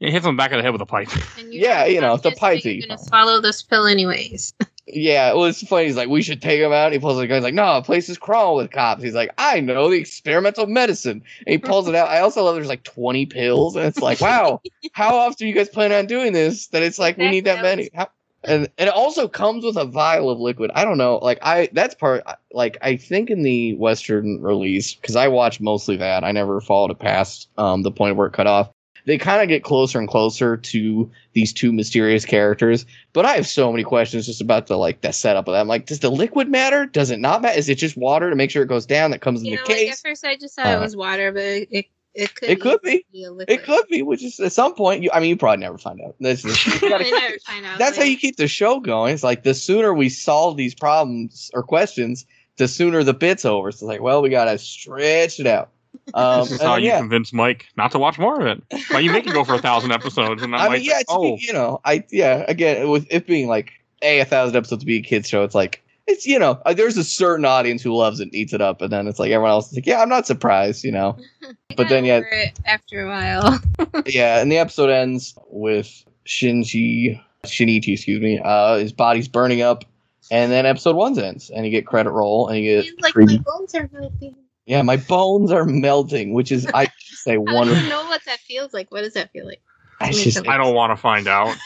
It 0.00 0.10
hits 0.10 0.26
him 0.26 0.36
back 0.36 0.52
of 0.52 0.58
the 0.58 0.62
head 0.62 0.72
with 0.72 0.82
a 0.82 0.86
pipe. 0.86 1.08
And 1.38 1.52
Yeah, 1.54 1.86
you 1.86 2.00
know, 2.00 2.16
the 2.18 2.32
pipe 2.32 2.60
so 2.62 2.68
that 2.68 2.74
You're 2.74 2.88
gonna 2.88 2.98
follow. 2.98 3.06
swallow 3.26 3.40
this 3.40 3.62
pill 3.62 3.86
anyways. 3.86 4.52
Yeah, 4.86 5.32
well, 5.32 5.46
it's 5.46 5.66
funny. 5.66 5.86
He's 5.86 5.96
like, 5.96 6.10
we 6.10 6.20
should 6.20 6.42
take 6.42 6.60
him 6.60 6.70
out. 6.70 6.86
And 6.86 6.92
he 6.92 6.98
pulls 6.98 7.16
the 7.16 7.26
gun. 7.26 7.36
He's 7.38 7.44
like, 7.44 7.54
no, 7.54 7.76
the 7.76 7.82
place 7.82 8.10
is 8.10 8.18
crawling 8.18 8.62
with 8.64 8.70
cops. 8.70 9.02
He's 9.02 9.14
like, 9.14 9.30
I 9.38 9.60
know 9.60 9.88
the 9.88 9.96
experimental 9.96 10.66
medicine. 10.66 11.22
And 11.46 11.52
he 11.52 11.56
pulls 11.56 11.88
it 11.88 11.94
out. 11.94 12.08
I 12.08 12.20
also 12.20 12.44
love 12.44 12.54
there's 12.54 12.68
like 12.68 12.84
20 12.84 13.24
pills. 13.24 13.76
And 13.76 13.86
it's 13.86 14.00
like, 14.00 14.20
wow, 14.20 14.60
how 14.92 15.16
often 15.16 15.36
do 15.38 15.46
you 15.46 15.54
guys 15.54 15.70
plan 15.70 15.90
on 15.90 16.04
doing 16.04 16.34
this? 16.34 16.66
That 16.66 16.82
it's 16.82 16.98
like, 16.98 17.16
we 17.16 17.30
need 17.30 17.46
that 17.46 17.62
many. 17.62 17.88
How, 17.94 18.08
and, 18.46 18.68
and 18.78 18.88
it 18.88 18.94
also 18.94 19.28
comes 19.28 19.64
with 19.64 19.76
a 19.76 19.84
vial 19.84 20.30
of 20.30 20.38
liquid. 20.38 20.70
I 20.74 20.84
don't 20.84 20.98
know. 20.98 21.18
Like, 21.18 21.38
I, 21.42 21.68
that's 21.72 21.94
part, 21.94 22.22
like, 22.52 22.76
I 22.82 22.96
think 22.96 23.30
in 23.30 23.42
the 23.42 23.74
Western 23.74 24.42
release, 24.42 24.94
because 24.94 25.16
I 25.16 25.28
watched 25.28 25.60
mostly 25.60 25.96
that, 25.96 26.24
I 26.24 26.32
never 26.32 26.60
followed 26.60 26.90
it 26.90 26.98
past 26.98 27.48
um, 27.58 27.82
the 27.82 27.90
point 27.90 28.16
where 28.16 28.26
it 28.26 28.32
cut 28.32 28.46
off. 28.46 28.70
They 29.06 29.18
kind 29.18 29.42
of 29.42 29.48
get 29.48 29.64
closer 29.64 29.98
and 29.98 30.08
closer 30.08 30.56
to 30.56 31.10
these 31.34 31.52
two 31.52 31.74
mysterious 31.74 32.24
characters. 32.24 32.86
But 33.12 33.26
I 33.26 33.34
have 33.34 33.46
so 33.46 33.70
many 33.70 33.84
questions 33.84 34.24
just 34.24 34.40
about 34.40 34.66
the 34.66 34.78
like 34.78 35.02
the 35.02 35.12
setup 35.12 35.46
of 35.46 35.52
that. 35.52 35.60
I'm 35.60 35.68
like, 35.68 35.84
does 35.84 36.00
the 36.00 36.10
liquid 36.10 36.48
matter? 36.48 36.86
Does 36.86 37.10
it 37.10 37.18
not 37.20 37.42
matter? 37.42 37.58
Is 37.58 37.68
it 37.68 37.74
just 37.74 37.98
water 37.98 38.30
to 38.30 38.36
make 38.36 38.50
sure 38.50 38.62
it 38.62 38.68
goes 38.68 38.86
down 38.86 39.10
that 39.10 39.20
comes 39.20 39.42
in 39.42 39.48
You 39.48 39.58
the 39.58 39.62
case? 39.64 39.88
like 39.88 39.92
at 39.92 39.98
first 39.98 40.24
I 40.24 40.36
just 40.36 40.56
thought 40.56 40.68
it 40.68 40.78
Uh, 40.78 40.80
was 40.80 40.96
water, 40.96 41.32
but 41.32 41.42
it 41.42 41.84
it, 42.14 42.22
it 42.22 42.34
could 42.34 42.48
it 42.48 42.60
could 42.60 42.82
be. 42.82 43.04
a 43.24 43.30
liquid. 43.30 43.50
It 43.50 43.64
could 43.64 43.86
be, 43.88 44.02
which 44.02 44.22
is 44.22 44.38
at 44.38 44.52
some 44.52 44.74
point. 44.74 45.02
You, 45.02 45.10
I 45.12 45.20
mean, 45.20 45.30
you 45.30 45.36
probably 45.36 45.60
never 45.60 45.78
find 45.78 46.00
out. 46.00 46.14
That's, 46.20 46.42
just, 46.42 46.66
you 46.82 46.88
gotta 46.88 47.10
never 47.10 47.38
find 47.46 47.66
out. 47.66 47.78
that's 47.78 47.96
how 47.96 48.04
you 48.04 48.16
keep 48.16 48.36
the 48.36 48.48
show 48.48 48.80
going. 48.80 49.14
It's 49.14 49.24
like 49.24 49.42
the 49.42 49.54
sooner 49.54 49.92
we 49.92 50.08
solve 50.08 50.56
these 50.56 50.74
problems 50.74 51.50
or 51.54 51.62
questions, 51.62 52.24
the 52.56 52.68
sooner 52.68 53.02
the 53.02 53.14
bit's 53.14 53.44
over. 53.44 53.72
So 53.72 53.76
it's 53.76 53.82
like, 53.82 54.00
well, 54.00 54.22
we 54.22 54.28
gotta 54.28 54.58
stretch 54.58 55.40
it 55.40 55.46
out. 55.46 55.70
Um, 56.12 56.40
this 56.40 56.52
is 56.52 56.60
how 56.60 56.74
then, 56.74 56.82
you 56.82 56.88
yeah. 56.88 56.98
convince 56.98 57.32
Mike 57.32 57.66
not 57.76 57.90
to 57.92 57.98
watch 57.98 58.18
more 58.18 58.38
of 58.40 58.46
it. 58.46 58.84
Why 58.90 58.98
you 58.98 59.10
make 59.10 59.26
it 59.26 59.32
go 59.32 59.44
for 59.44 59.54
a 59.54 59.58
thousand 59.58 59.92
episodes, 59.92 60.42
and 60.42 60.54
I'm 60.56 60.68
like, 60.68 60.80
mean, 60.80 60.90
yeah, 60.90 60.98
it's, 60.98 61.04
oh, 61.08 61.36
you 61.38 61.52
know, 61.52 61.80
I 61.84 62.04
yeah, 62.10 62.44
again, 62.46 62.90
with 62.90 63.06
it 63.10 63.26
being 63.26 63.48
like 63.48 63.72
a 64.02 64.20
a 64.20 64.24
thousand 64.24 64.56
episodes 64.56 64.80
to 64.80 64.86
be 64.86 64.96
a 64.96 65.00
kids 65.00 65.28
show, 65.28 65.44
it's 65.44 65.54
like 65.54 65.83
it's 66.06 66.26
you 66.26 66.38
know, 66.38 66.60
uh, 66.66 66.74
there's 66.74 66.96
a 66.96 67.04
certain 67.04 67.44
audience 67.44 67.82
who 67.82 67.94
loves 67.94 68.20
it 68.20 68.24
and 68.24 68.34
eats 68.34 68.52
it 68.52 68.60
up, 68.60 68.80
and 68.82 68.92
then 68.92 69.06
it's 69.06 69.18
like 69.18 69.30
everyone 69.30 69.50
else 69.50 69.70
is 69.70 69.76
like, 69.78 69.86
yeah, 69.86 70.00
I'm 70.02 70.08
not 70.08 70.26
surprised, 70.26 70.84
you 70.84 70.92
know, 70.92 71.16
but 71.76 71.88
then, 71.88 72.04
yeah- 72.04 72.20
after 72.66 73.06
a 73.06 73.08
while. 73.08 73.60
yeah, 74.06 74.40
and 74.40 74.50
the 74.52 74.58
episode 74.58 74.90
ends 74.90 75.36
with 75.48 76.04
Shinji 76.26 77.20
Shinichi, 77.44 77.92
excuse 77.94 78.20
me, 78.20 78.40
uh, 78.42 78.78
his 78.78 78.92
body's 78.92 79.28
burning 79.28 79.62
up, 79.62 79.84
and 80.30 80.50
then 80.50 80.66
episode 80.66 80.96
one 80.96 81.18
ends, 81.18 81.50
and 81.50 81.64
you 81.64 81.70
get 81.70 81.86
credit 81.86 82.10
roll, 82.10 82.48
and 82.48 82.58
you 82.58 82.76
get 82.82 82.86
It's 82.92 83.02
like 83.02 83.12
three- 83.12 83.26
my 83.26 83.36
bones 83.38 83.74
are 83.74 83.88
melting. 83.92 84.36
yeah, 84.66 84.82
my 84.82 84.96
bones 84.96 85.52
are 85.52 85.64
melting, 85.64 86.32
which 86.32 86.50
is 86.52 86.66
I 86.74 86.86
say 87.08 87.32
I 87.32 87.34
don't 87.36 87.44
wonderful. 87.54 87.88
know 87.88 88.04
what 88.04 88.22
that 88.26 88.38
feels 88.40 88.72
like. 88.72 88.90
What 88.90 89.02
does 89.02 89.14
that 89.14 89.30
feel 89.32 89.46
like? 89.46 89.60
I 90.00 90.10
just 90.10 90.46
I 90.48 90.56
don't 90.56 90.74
want 90.74 90.90
to 90.90 90.96
find 90.96 91.28
out. 91.28 91.56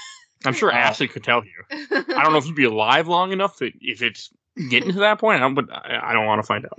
I'm 0.44 0.52
sure 0.54 0.70
Uh, 0.72 0.76
Ashley 0.76 1.08
could 1.08 1.24
tell 1.24 1.42
you. 1.44 1.64
I 1.90 2.22
don't 2.22 2.32
know 2.32 2.38
if 2.38 2.46
you'd 2.46 2.54
be 2.56 2.64
alive 2.76 3.08
long 3.08 3.32
enough 3.32 3.58
that 3.58 3.72
if 3.80 4.02
it's 4.02 4.30
getting 4.70 4.92
to 4.92 4.98
that 5.00 5.18
point, 5.18 5.36
I 5.36 5.40
don't, 5.40 5.54
but 5.54 5.66
I, 5.72 6.10
I 6.10 6.12
don't 6.12 6.26
want 6.26 6.40
to 6.42 6.46
find 6.46 6.64
out. 6.66 6.78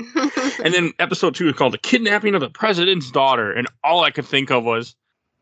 And 0.63 0.73
then 0.73 0.91
episode 0.99 1.35
two 1.35 1.47
is 1.47 1.55
called 1.55 1.73
"The 1.73 1.77
Kidnapping 1.77 2.35
of 2.35 2.41
the 2.41 2.49
President's 2.49 3.09
Daughter," 3.11 3.53
and 3.53 3.67
all 3.83 4.03
I 4.03 4.11
could 4.11 4.25
think 4.25 4.51
of 4.51 4.65
was, 4.65 4.93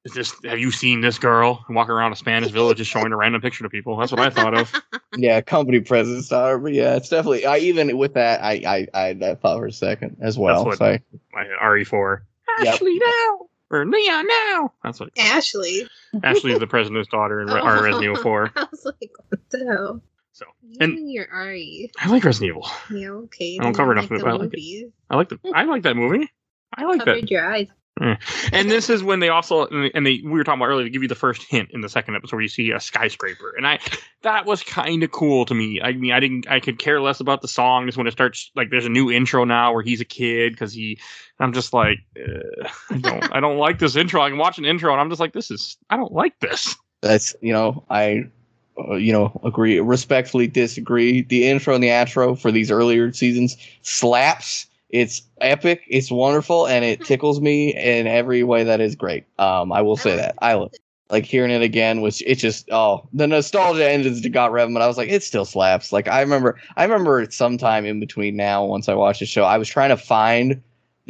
"Is 0.06 0.14
this? 0.14 0.34
Have 0.46 0.60
you 0.60 0.70
seen 0.72 1.02
this 1.02 1.18
girl 1.18 1.66
walking 1.70 1.92
around 1.92 2.12
a 2.12 2.16
Spanish 2.16 2.52
village 2.52 2.78
just 2.78 2.92
showing 2.92 3.12
a 3.12 3.18
random 3.18 3.42
picture 3.42 3.64
to 3.64 3.70
people?" 3.70 3.98
That's 3.98 4.12
what 4.12 4.22
I 4.22 4.30
thought 4.30 4.56
of. 4.56 4.72
yeah, 5.18 5.42
company 5.42 5.80
president 5.80 6.26
star, 6.26 6.60
but 6.60 6.74
yeah, 6.74 6.96
it's 6.96 7.10
definitely. 7.10 7.48
I 7.48 7.58
even 7.58 7.98
with 7.98 8.14
that, 8.14 8.44
I 8.44 8.88
I 8.94 9.08
I 9.08 9.14
that 9.14 9.42
thought 9.42 9.58
for 9.58 9.66
a 9.66 9.72
second 9.72 10.18
as 10.22 10.38
well. 10.38 10.66
That's 10.66 10.68
what- 10.68 10.78
So 10.78 10.86
I- 10.86 11.02
My 11.34 11.46
RE4. 11.64 12.22
Yep. 12.60 12.68
Ashley 12.76 13.00
now 13.00 13.47
or 13.70 13.86
Leon 13.86 14.28
now. 14.28 14.74
That's 14.84 15.00
what 15.00 15.10
Ashley. 15.18 15.88
Ashley 16.24 16.54
is 16.54 16.60
the 16.60 16.68
president's 16.68 17.10
daughter 17.10 17.42
in 17.42 17.50
or 17.52 17.84
Resident 17.84 18.04
Evil 18.04 18.16
4. 18.18 18.52
I 18.56 18.68
was 18.72 18.86
like, 18.86 19.12
what 19.30 19.40
the 19.50 19.66
hell? 19.66 20.02
So 20.34 20.46
You 20.64 20.78
And- 20.82 20.98
and 20.98 21.12
your 21.12 21.28
Ari. 21.32 21.92
I 22.00 22.10
like 22.10 22.24
Resident 22.24 22.50
Evil. 22.50 22.68
Yeah, 22.92 23.10
okay. 23.26 23.58
I 23.60 23.64
don't 23.64 23.74
cover 23.74 23.92
enough 23.92 24.06
of 24.06 24.12
it, 24.14 24.22
but 24.24 24.30
I 24.30 24.34
like 24.36 24.54
it. 24.54 24.92
I 25.10 25.16
like 25.16 25.30
the 25.30 25.40
I 25.54 25.64
like 25.64 25.84
that 25.84 25.96
movie. 25.96 26.30
I 26.76 26.84
like 26.86 27.00
that. 27.00 27.06
Covered 27.16 27.32
your 27.32 27.46
eyes. 27.50 27.68
And 28.52 28.70
this 28.70 28.90
is 28.90 29.04
when 29.04 29.20
they 29.20 29.30
also 29.30 29.68
and 29.68 30.06
they 30.06 30.22
we 30.24 30.32
were 30.32 30.44
talking 30.44 30.60
about 30.60 30.70
earlier 30.70 30.86
they 30.86 30.90
give 30.90 31.02
you 31.02 31.08
the 31.08 31.16
first 31.16 31.44
hint 31.44 31.70
in 31.72 31.82
the 31.82 31.90
second 31.90 32.16
episode 32.16 32.36
where 32.36 32.44
you 32.44 32.50
see 32.50 32.72
a 32.72 32.80
skyscraper 32.80 33.54
and 33.58 33.68
i 33.68 33.80
that 34.22 34.46
was 34.46 34.64
kind 34.64 35.04
of 35.04 35.12
cool 35.12 35.46
to 35.46 35.54
me 35.54 35.82
i 35.82 35.94
mean 35.94 36.12
i 36.12 36.20
didn't 36.20 36.50
i 36.50 36.60
could 36.60 36.80
care 36.80 37.02
less 37.02 37.20
about 37.20 37.42
the 37.42 37.48
song 37.48 37.86
just 37.86 37.98
when 37.98 38.08
it 38.08 38.12
starts 38.12 38.52
like 38.56 38.70
there's 38.70 38.86
a 38.86 38.90
new 38.90 39.12
intro 39.12 39.44
now 39.44 39.74
where 39.74 39.84
he's 39.84 40.02
a 40.02 40.06
kid 40.06 40.54
because 40.54 40.74
he 40.74 40.98
i'm 41.40 41.54
just 41.54 41.74
like 41.74 42.00
i 42.90 42.98
don't 42.98 43.36
i 43.36 43.40
don't 43.40 43.58
like 43.58 43.80
this 43.80 43.96
intro 43.96 44.22
i 44.22 44.30
can 44.30 44.38
watch 44.38 44.58
an 44.58 44.66
intro 44.66 44.92
and 44.92 45.02
i'm 45.02 45.10
just 45.10 45.20
like 45.20 45.34
this 45.34 45.50
is 45.50 45.78
i 45.90 45.98
don't 45.98 46.14
like 46.14 46.40
this 46.40 46.76
that's 47.02 47.36
you 47.42 47.54
know 47.54 47.84
I. 47.90 48.30
Uh, 48.80 48.94
you 48.94 49.12
know, 49.12 49.42
agree 49.44 49.80
respectfully 49.80 50.46
disagree. 50.46 51.24
The 51.24 51.48
intro 51.48 51.74
and 51.74 51.84
the 51.84 51.88
outro 51.88 52.40
for 52.40 52.52
these 52.52 52.70
earlier 52.70 53.12
seasons 53.12 53.58
slaps. 53.82 54.68
It's 54.90 55.22
epic. 55.42 55.84
It's 55.88 56.10
wonderful, 56.10 56.66
and 56.68 56.86
it 56.86 57.04
tickles 57.04 57.42
me 57.42 57.76
in 57.76 58.08
every 58.08 58.44
way 58.44 58.64
that 58.64 58.80
is 58.80 58.96
great. 58.96 59.26
Um, 59.38 59.72
I 59.72 59.82
will 59.82 59.98
say 59.98 60.16
that 60.16 60.36
I 60.42 60.54
love 60.54 60.72
like 61.10 61.26
hearing 61.26 61.52
it 61.52 61.62
again 61.62 62.02
was 62.02 62.22
it 62.22 62.36
just 62.36 62.70
oh 62.72 63.08
the 63.14 63.28
nostalgia 63.28 63.90
engines 63.90 64.22
to 64.22 64.30
got 64.30 64.52
rev 64.52 64.72
but 64.74 64.82
i 64.82 64.88
was 64.88 64.98
like 64.98 65.10
it 65.10 65.24
still 65.24 65.46
slaps 65.46 65.92
like 65.92 66.08
i 66.08 66.22
remember 66.22 66.60
i 66.76 66.84
remember 66.84 67.30
sometime 67.30 67.86
in 67.86 68.00
between 68.00 68.36
now 68.36 68.64
once 68.64 68.90
i 68.90 68.94
watched 68.94 69.20
the 69.20 69.26
show 69.26 69.44
i 69.44 69.58
was 69.58 69.70
trying 69.70 69.90
to 69.90 69.98
find 69.98 70.62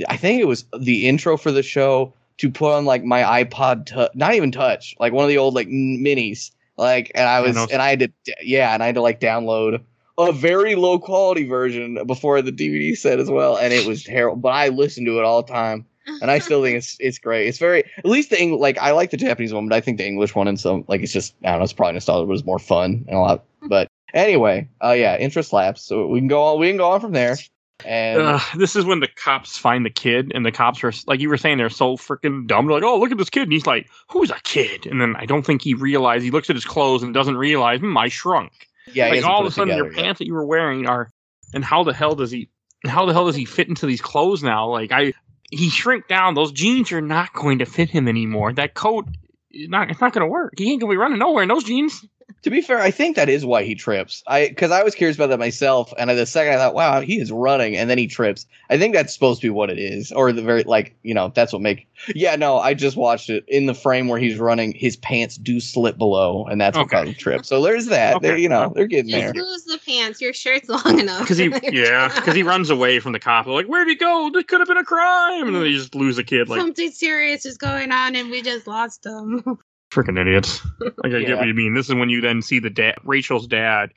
i 0.10 0.18
think 0.18 0.40
it 0.40 0.46
was 0.46 0.66
the 0.80 1.08
intro 1.08 1.38
for 1.38 1.52
the 1.52 1.64
show 1.64 2.14
to 2.38 2.52
put 2.52 2.74
on 2.74 2.86
like 2.86 3.04
my 3.04 3.44
ipod 3.44 3.86
tou- 3.86 4.10
not 4.14 4.34
even 4.34 4.52
touch 4.52 4.96
like 5.00 5.14
one 5.14 5.24
of 5.24 5.30
the 5.30 5.38
old 5.38 5.56
like 5.56 5.68
minis 5.68 6.52
like 6.78 7.12
and 7.16 7.28
i 7.28 7.40
was 7.40 7.56
no. 7.56 7.68
and 7.72 7.82
i 7.82 7.90
had 7.90 8.00
to 8.00 8.10
yeah 8.44 8.74
and 8.74 8.84
i 8.84 8.86
had 8.86 8.96
to 8.96 9.02
like 9.02 9.20
download 9.20 9.82
a 10.18 10.32
very 10.32 10.76
low 10.76 10.98
quality 11.00 11.46
version 11.46 12.00
before 12.06 12.42
the 12.42 12.52
dvd 12.52 12.98
set 12.98 13.20
as 13.20 13.30
well 13.30 13.58
and 13.58 13.74
it 13.74 13.86
was 13.86 14.04
terrible 14.04 14.38
but 14.38 14.50
i 14.50 14.70
listened 14.70 15.06
to 15.06 15.18
it 15.18 15.24
all 15.24 15.42
the 15.42 15.52
time 15.52 15.86
and 16.22 16.32
I 16.32 16.40
still 16.40 16.64
think 16.64 16.78
it's 16.78 16.98
it's 17.02 17.20
great. 17.20 17.48
It's 17.48 17.58
very 17.58 17.84
at 17.98 18.06
least 18.06 18.30
the 18.30 18.42
English 18.42 18.62
like 18.62 18.78
I 18.78 18.92
like 18.92 19.12
the 19.12 19.18
Japanese 19.18 19.54
one, 19.54 19.68
but 19.68 19.76
I 19.76 19.82
think 19.82 19.98
the 19.98 20.06
English 20.06 20.36
one 20.36 20.48
and 20.48 20.60
some 20.60 20.86
like 20.88 21.02
it's 21.02 21.14
just 21.14 21.36
I 21.44 21.50
don't 21.50 21.60
know. 21.60 21.64
It's 21.64 21.74
probably 21.74 21.94
nostalgia, 21.94 22.28
but 22.28 22.34
it's 22.34 22.46
more 22.46 22.60
fun 22.60 23.06
and 23.08 23.18
a 23.18 23.20
lot. 23.20 23.44
But 23.68 23.90
anyway, 24.14 24.68
uh, 24.84 24.92
yeah, 24.92 25.18
interest 25.18 25.54
lapse. 25.54 25.82
So 25.82 26.08
we 26.08 26.20
can 26.20 26.28
go 26.28 26.44
on. 26.44 26.60
We 26.60 26.70
can 26.70 26.78
go 26.78 26.92
on 26.92 27.02
from 27.02 27.12
there. 27.12 27.38
And 27.86 28.22
uh, 28.22 28.40
this 28.56 28.76
is 28.76 28.86
when 28.86 29.02
the 29.02 29.08
cops 29.08 29.58
find 29.58 29.86
the 29.86 29.92
kid 29.92 30.32
and 30.34 30.44
the 30.44 30.52
cops 30.52 30.84
are 30.84 30.92
like 31.06 31.20
you 31.20 31.30
were 31.30 31.38
saying 31.38 31.60
they're 31.60 31.70
so 31.70 31.96
freaking 31.96 32.48
dumb 32.48 32.66
they're 32.66 32.74
like 32.74 32.84
oh 32.84 33.00
look 33.00 33.12
at 33.12 33.20
this 33.20 33.30
kid 33.30 33.44
and 33.44 33.52
he's 33.52 33.68
like 33.68 33.88
who's 34.10 34.32
a 34.32 34.40
kid 34.44 34.88
and 34.88 35.00
then 35.00 35.16
i 35.18 35.28
don't 35.28 35.46
think 35.46 35.62
he 35.62 35.76
realized 35.76 36.24
he 36.24 36.32
looks 36.32 36.50
at 36.50 36.56
his 36.56 36.66
clothes 36.66 37.04
and 37.04 37.14
doesn't 37.14 37.38
realize 37.38 37.80
hmm, 37.80 37.96
i 37.96 38.08
shrunk 38.08 38.68
yeah, 38.94 39.10
like 39.10 39.24
all 39.24 39.42
of 39.42 39.48
a 39.48 39.52
sudden 39.52 39.76
your 39.76 39.86
together 39.86 39.96
yet. 39.96 40.04
pants 40.04 40.20
that 40.20 40.28
you 40.28 40.34
were 40.34 40.46
wearing 40.46 40.88
are 40.88 41.10
and 41.54 41.64
how 41.64 41.84
the 41.84 41.94
hell 41.94 42.16
does 42.16 42.32
he 42.32 42.50
how 42.86 43.06
the 43.06 43.14
hell 43.14 43.26
does 43.26 43.36
he 43.36 43.46
fit 43.46 43.68
into 43.68 43.86
these 43.86 44.02
clothes 44.02 44.44
now? 44.44 44.70
Like 44.70 44.92
i 44.92 45.14
he 45.50 45.70
shrink 45.70 46.08
down. 46.08 46.34
Those 46.34 46.52
jeans 46.52 46.92
are 46.92 47.02
not 47.02 47.34
going 47.34 47.60
to 47.60 47.66
fit 47.66 47.90
him 47.90 48.08
anymore. 48.08 48.52
That 48.54 48.74
coat 48.74 49.08
is 49.52 49.70
not 49.70 49.90
it's 49.90 50.02
not 50.02 50.14
going 50.14 50.26
to 50.26 50.32
work. 50.32 50.54
He 50.58 50.72
ain't 50.72 50.82
going 50.82 50.92
to 50.92 50.94
be 50.94 50.98
running 50.98 51.20
nowhere 51.20 51.44
in 51.44 51.50
those 51.50 51.64
jeans 51.64 52.06
To 52.44 52.50
be 52.50 52.62
fair, 52.62 52.80
I 52.80 52.92
think 52.92 53.16
that 53.16 53.30
is 53.30 53.46
why 53.46 53.64
he 53.64 53.74
trips. 53.74 54.22
I 54.28 54.48
because 54.50 54.70
I 54.72 54.84
was 54.84 54.96
curious 54.96 55.16
about 55.18 55.30
that 55.30 55.40
myself, 55.40 55.94
and 55.98 56.10
the 56.10 56.26
second 56.26 56.54
I 56.54 56.58
thought, 56.58 56.74
wow, 56.76 57.00
he 57.02 57.20
is 57.20 57.32
running, 57.32 57.76
and 57.78 57.90
then 57.90 57.98
he 57.98 58.06
trips. 58.08 58.46
I 58.70 58.78
think 58.78 58.94
that's 58.94 59.14
supposed 59.14 59.42
to 59.42 59.48
be 59.48 59.50
what 59.50 59.70
it 59.70 59.80
is, 59.80 60.12
or 60.12 60.32
the 60.32 60.42
very 60.42 60.64
like 60.64 60.96
you 61.04 61.14
know 61.14 61.32
that's 61.34 61.52
what 61.54 61.62
make. 61.62 61.88
Yeah, 62.14 62.36
no, 62.36 62.58
I 62.58 62.74
just 62.74 62.96
watched 62.98 63.30
it 63.30 63.44
in 63.48 63.66
the 63.66 63.74
frame 63.74 64.08
where 64.08 64.20
he's 64.20 64.38
running. 64.40 64.74
His 64.74 64.98
pants 64.98 65.38
do 65.38 65.60
slip 65.60 65.98
below, 65.98 66.46
and 66.46 66.60
that's 66.60 66.78
what 66.78 66.84
Okay. 66.88 66.98
caused 66.98 67.08
him 67.10 67.16
trip. 67.16 67.46
So 67.46 67.62
there's 67.62 67.88
that. 67.88 68.18
Okay. 68.18 68.28
They're, 68.28 68.38
you 68.38 68.50
know, 68.50 68.72
they're 68.76 68.88
getting 68.88 69.12
there. 69.12 69.34
Just 69.34 69.48
lose 69.48 69.64
the 69.64 69.80
pants. 69.86 70.22
Your 70.22 70.34
shirt's 70.34 70.70
long 70.70 71.00
enough. 71.00 71.22
because 71.22 71.38
he 71.38 71.52
yeah 71.72 72.10
because 72.14 72.36
he 72.36 72.44
runs 72.44 72.70
away 72.70 73.00
from 73.00 73.14
the 73.14 73.20
cop 73.20 73.46
They're 73.46 73.54
like 73.54 73.68
where'd 73.68 73.88
he 73.88 73.96
go 73.96 74.30
this 74.34 74.44
could 74.44 74.60
have 74.60 74.68
been 74.68 74.78
a 74.78 74.84
crime 74.86 75.48
and 75.48 75.56
then 75.56 75.64
they 75.64 75.72
just 75.72 75.96
lose 75.96 76.18
a 76.18 76.24
kid 76.24 76.50
like 76.50 76.60
Something 76.60 76.92
serious 76.92 77.46
is 77.46 77.58
going 77.58 77.92
on, 77.92 78.16
and 78.16 78.30
we 78.30 78.42
just 78.42 78.68
lost 78.68 79.04
them. 79.04 79.44
freaking 79.92 80.20
idiots. 80.20 80.62
Like 81.04 81.14
I 81.14 81.24
get 81.24 81.38
what 81.38 81.48
you 81.48 81.54
mean. 81.54 81.74
This 81.74 81.90
is 81.90 81.96
when 81.96 82.10
you 82.10 82.22
then 82.22 82.42
see 82.42 82.60
the 82.60 82.70
dad, 82.70 82.96
Rachel's 83.04 83.48
dad, 83.48 83.92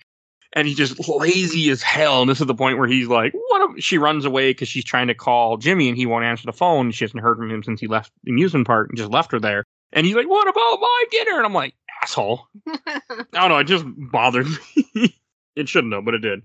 and 0.52 0.66
he's 0.66 0.76
just 0.76 1.08
lazy 1.08 1.70
as 1.70 1.82
hell. 1.82 2.20
And 2.22 2.30
this 2.30 2.40
is 2.40 2.46
the 2.46 2.54
point 2.54 2.78
where 2.78 2.86
he's 2.88 3.06
like, 3.08 3.32
"What?" 3.32 3.76
If, 3.76 3.84
she 3.84 3.98
runs 3.98 4.24
away 4.24 4.50
because 4.50 4.68
she's 4.68 4.84
trying 4.84 5.06
to 5.08 5.14
call 5.14 5.56
Jimmy, 5.56 5.88
and 5.88 5.96
he 5.96 6.06
won't 6.06 6.24
answer 6.24 6.46
the 6.46 6.52
phone. 6.52 6.90
She 6.90 7.04
hasn't 7.04 7.22
heard 7.22 7.36
from 7.38 7.50
him 7.50 7.62
since 7.62 7.80
he 7.80 7.86
left 7.86 8.12
the 8.24 8.30
amusement 8.32 8.66
park 8.66 8.88
and 8.88 8.98
just 8.98 9.10
left 9.10 9.32
her 9.32 9.40
there. 9.40 9.64
And 9.92 10.04
he's 10.06 10.14
like, 10.14 10.28
"What 10.28 10.48
about 10.48 10.78
my 10.80 11.04
dinner?" 11.10 11.36
And 11.38 11.46
I'm 11.46 11.54
like, 11.54 11.74
"Asshole." 12.02 12.46
I 12.68 13.00
don't 13.32 13.48
know. 13.48 13.58
It 13.58 13.64
just 13.64 13.84
bothered 13.86 14.46
me. 14.94 15.16
it 15.56 15.68
shouldn't 15.68 15.94
have, 15.94 16.04
but 16.04 16.14
it 16.14 16.18
did. 16.20 16.42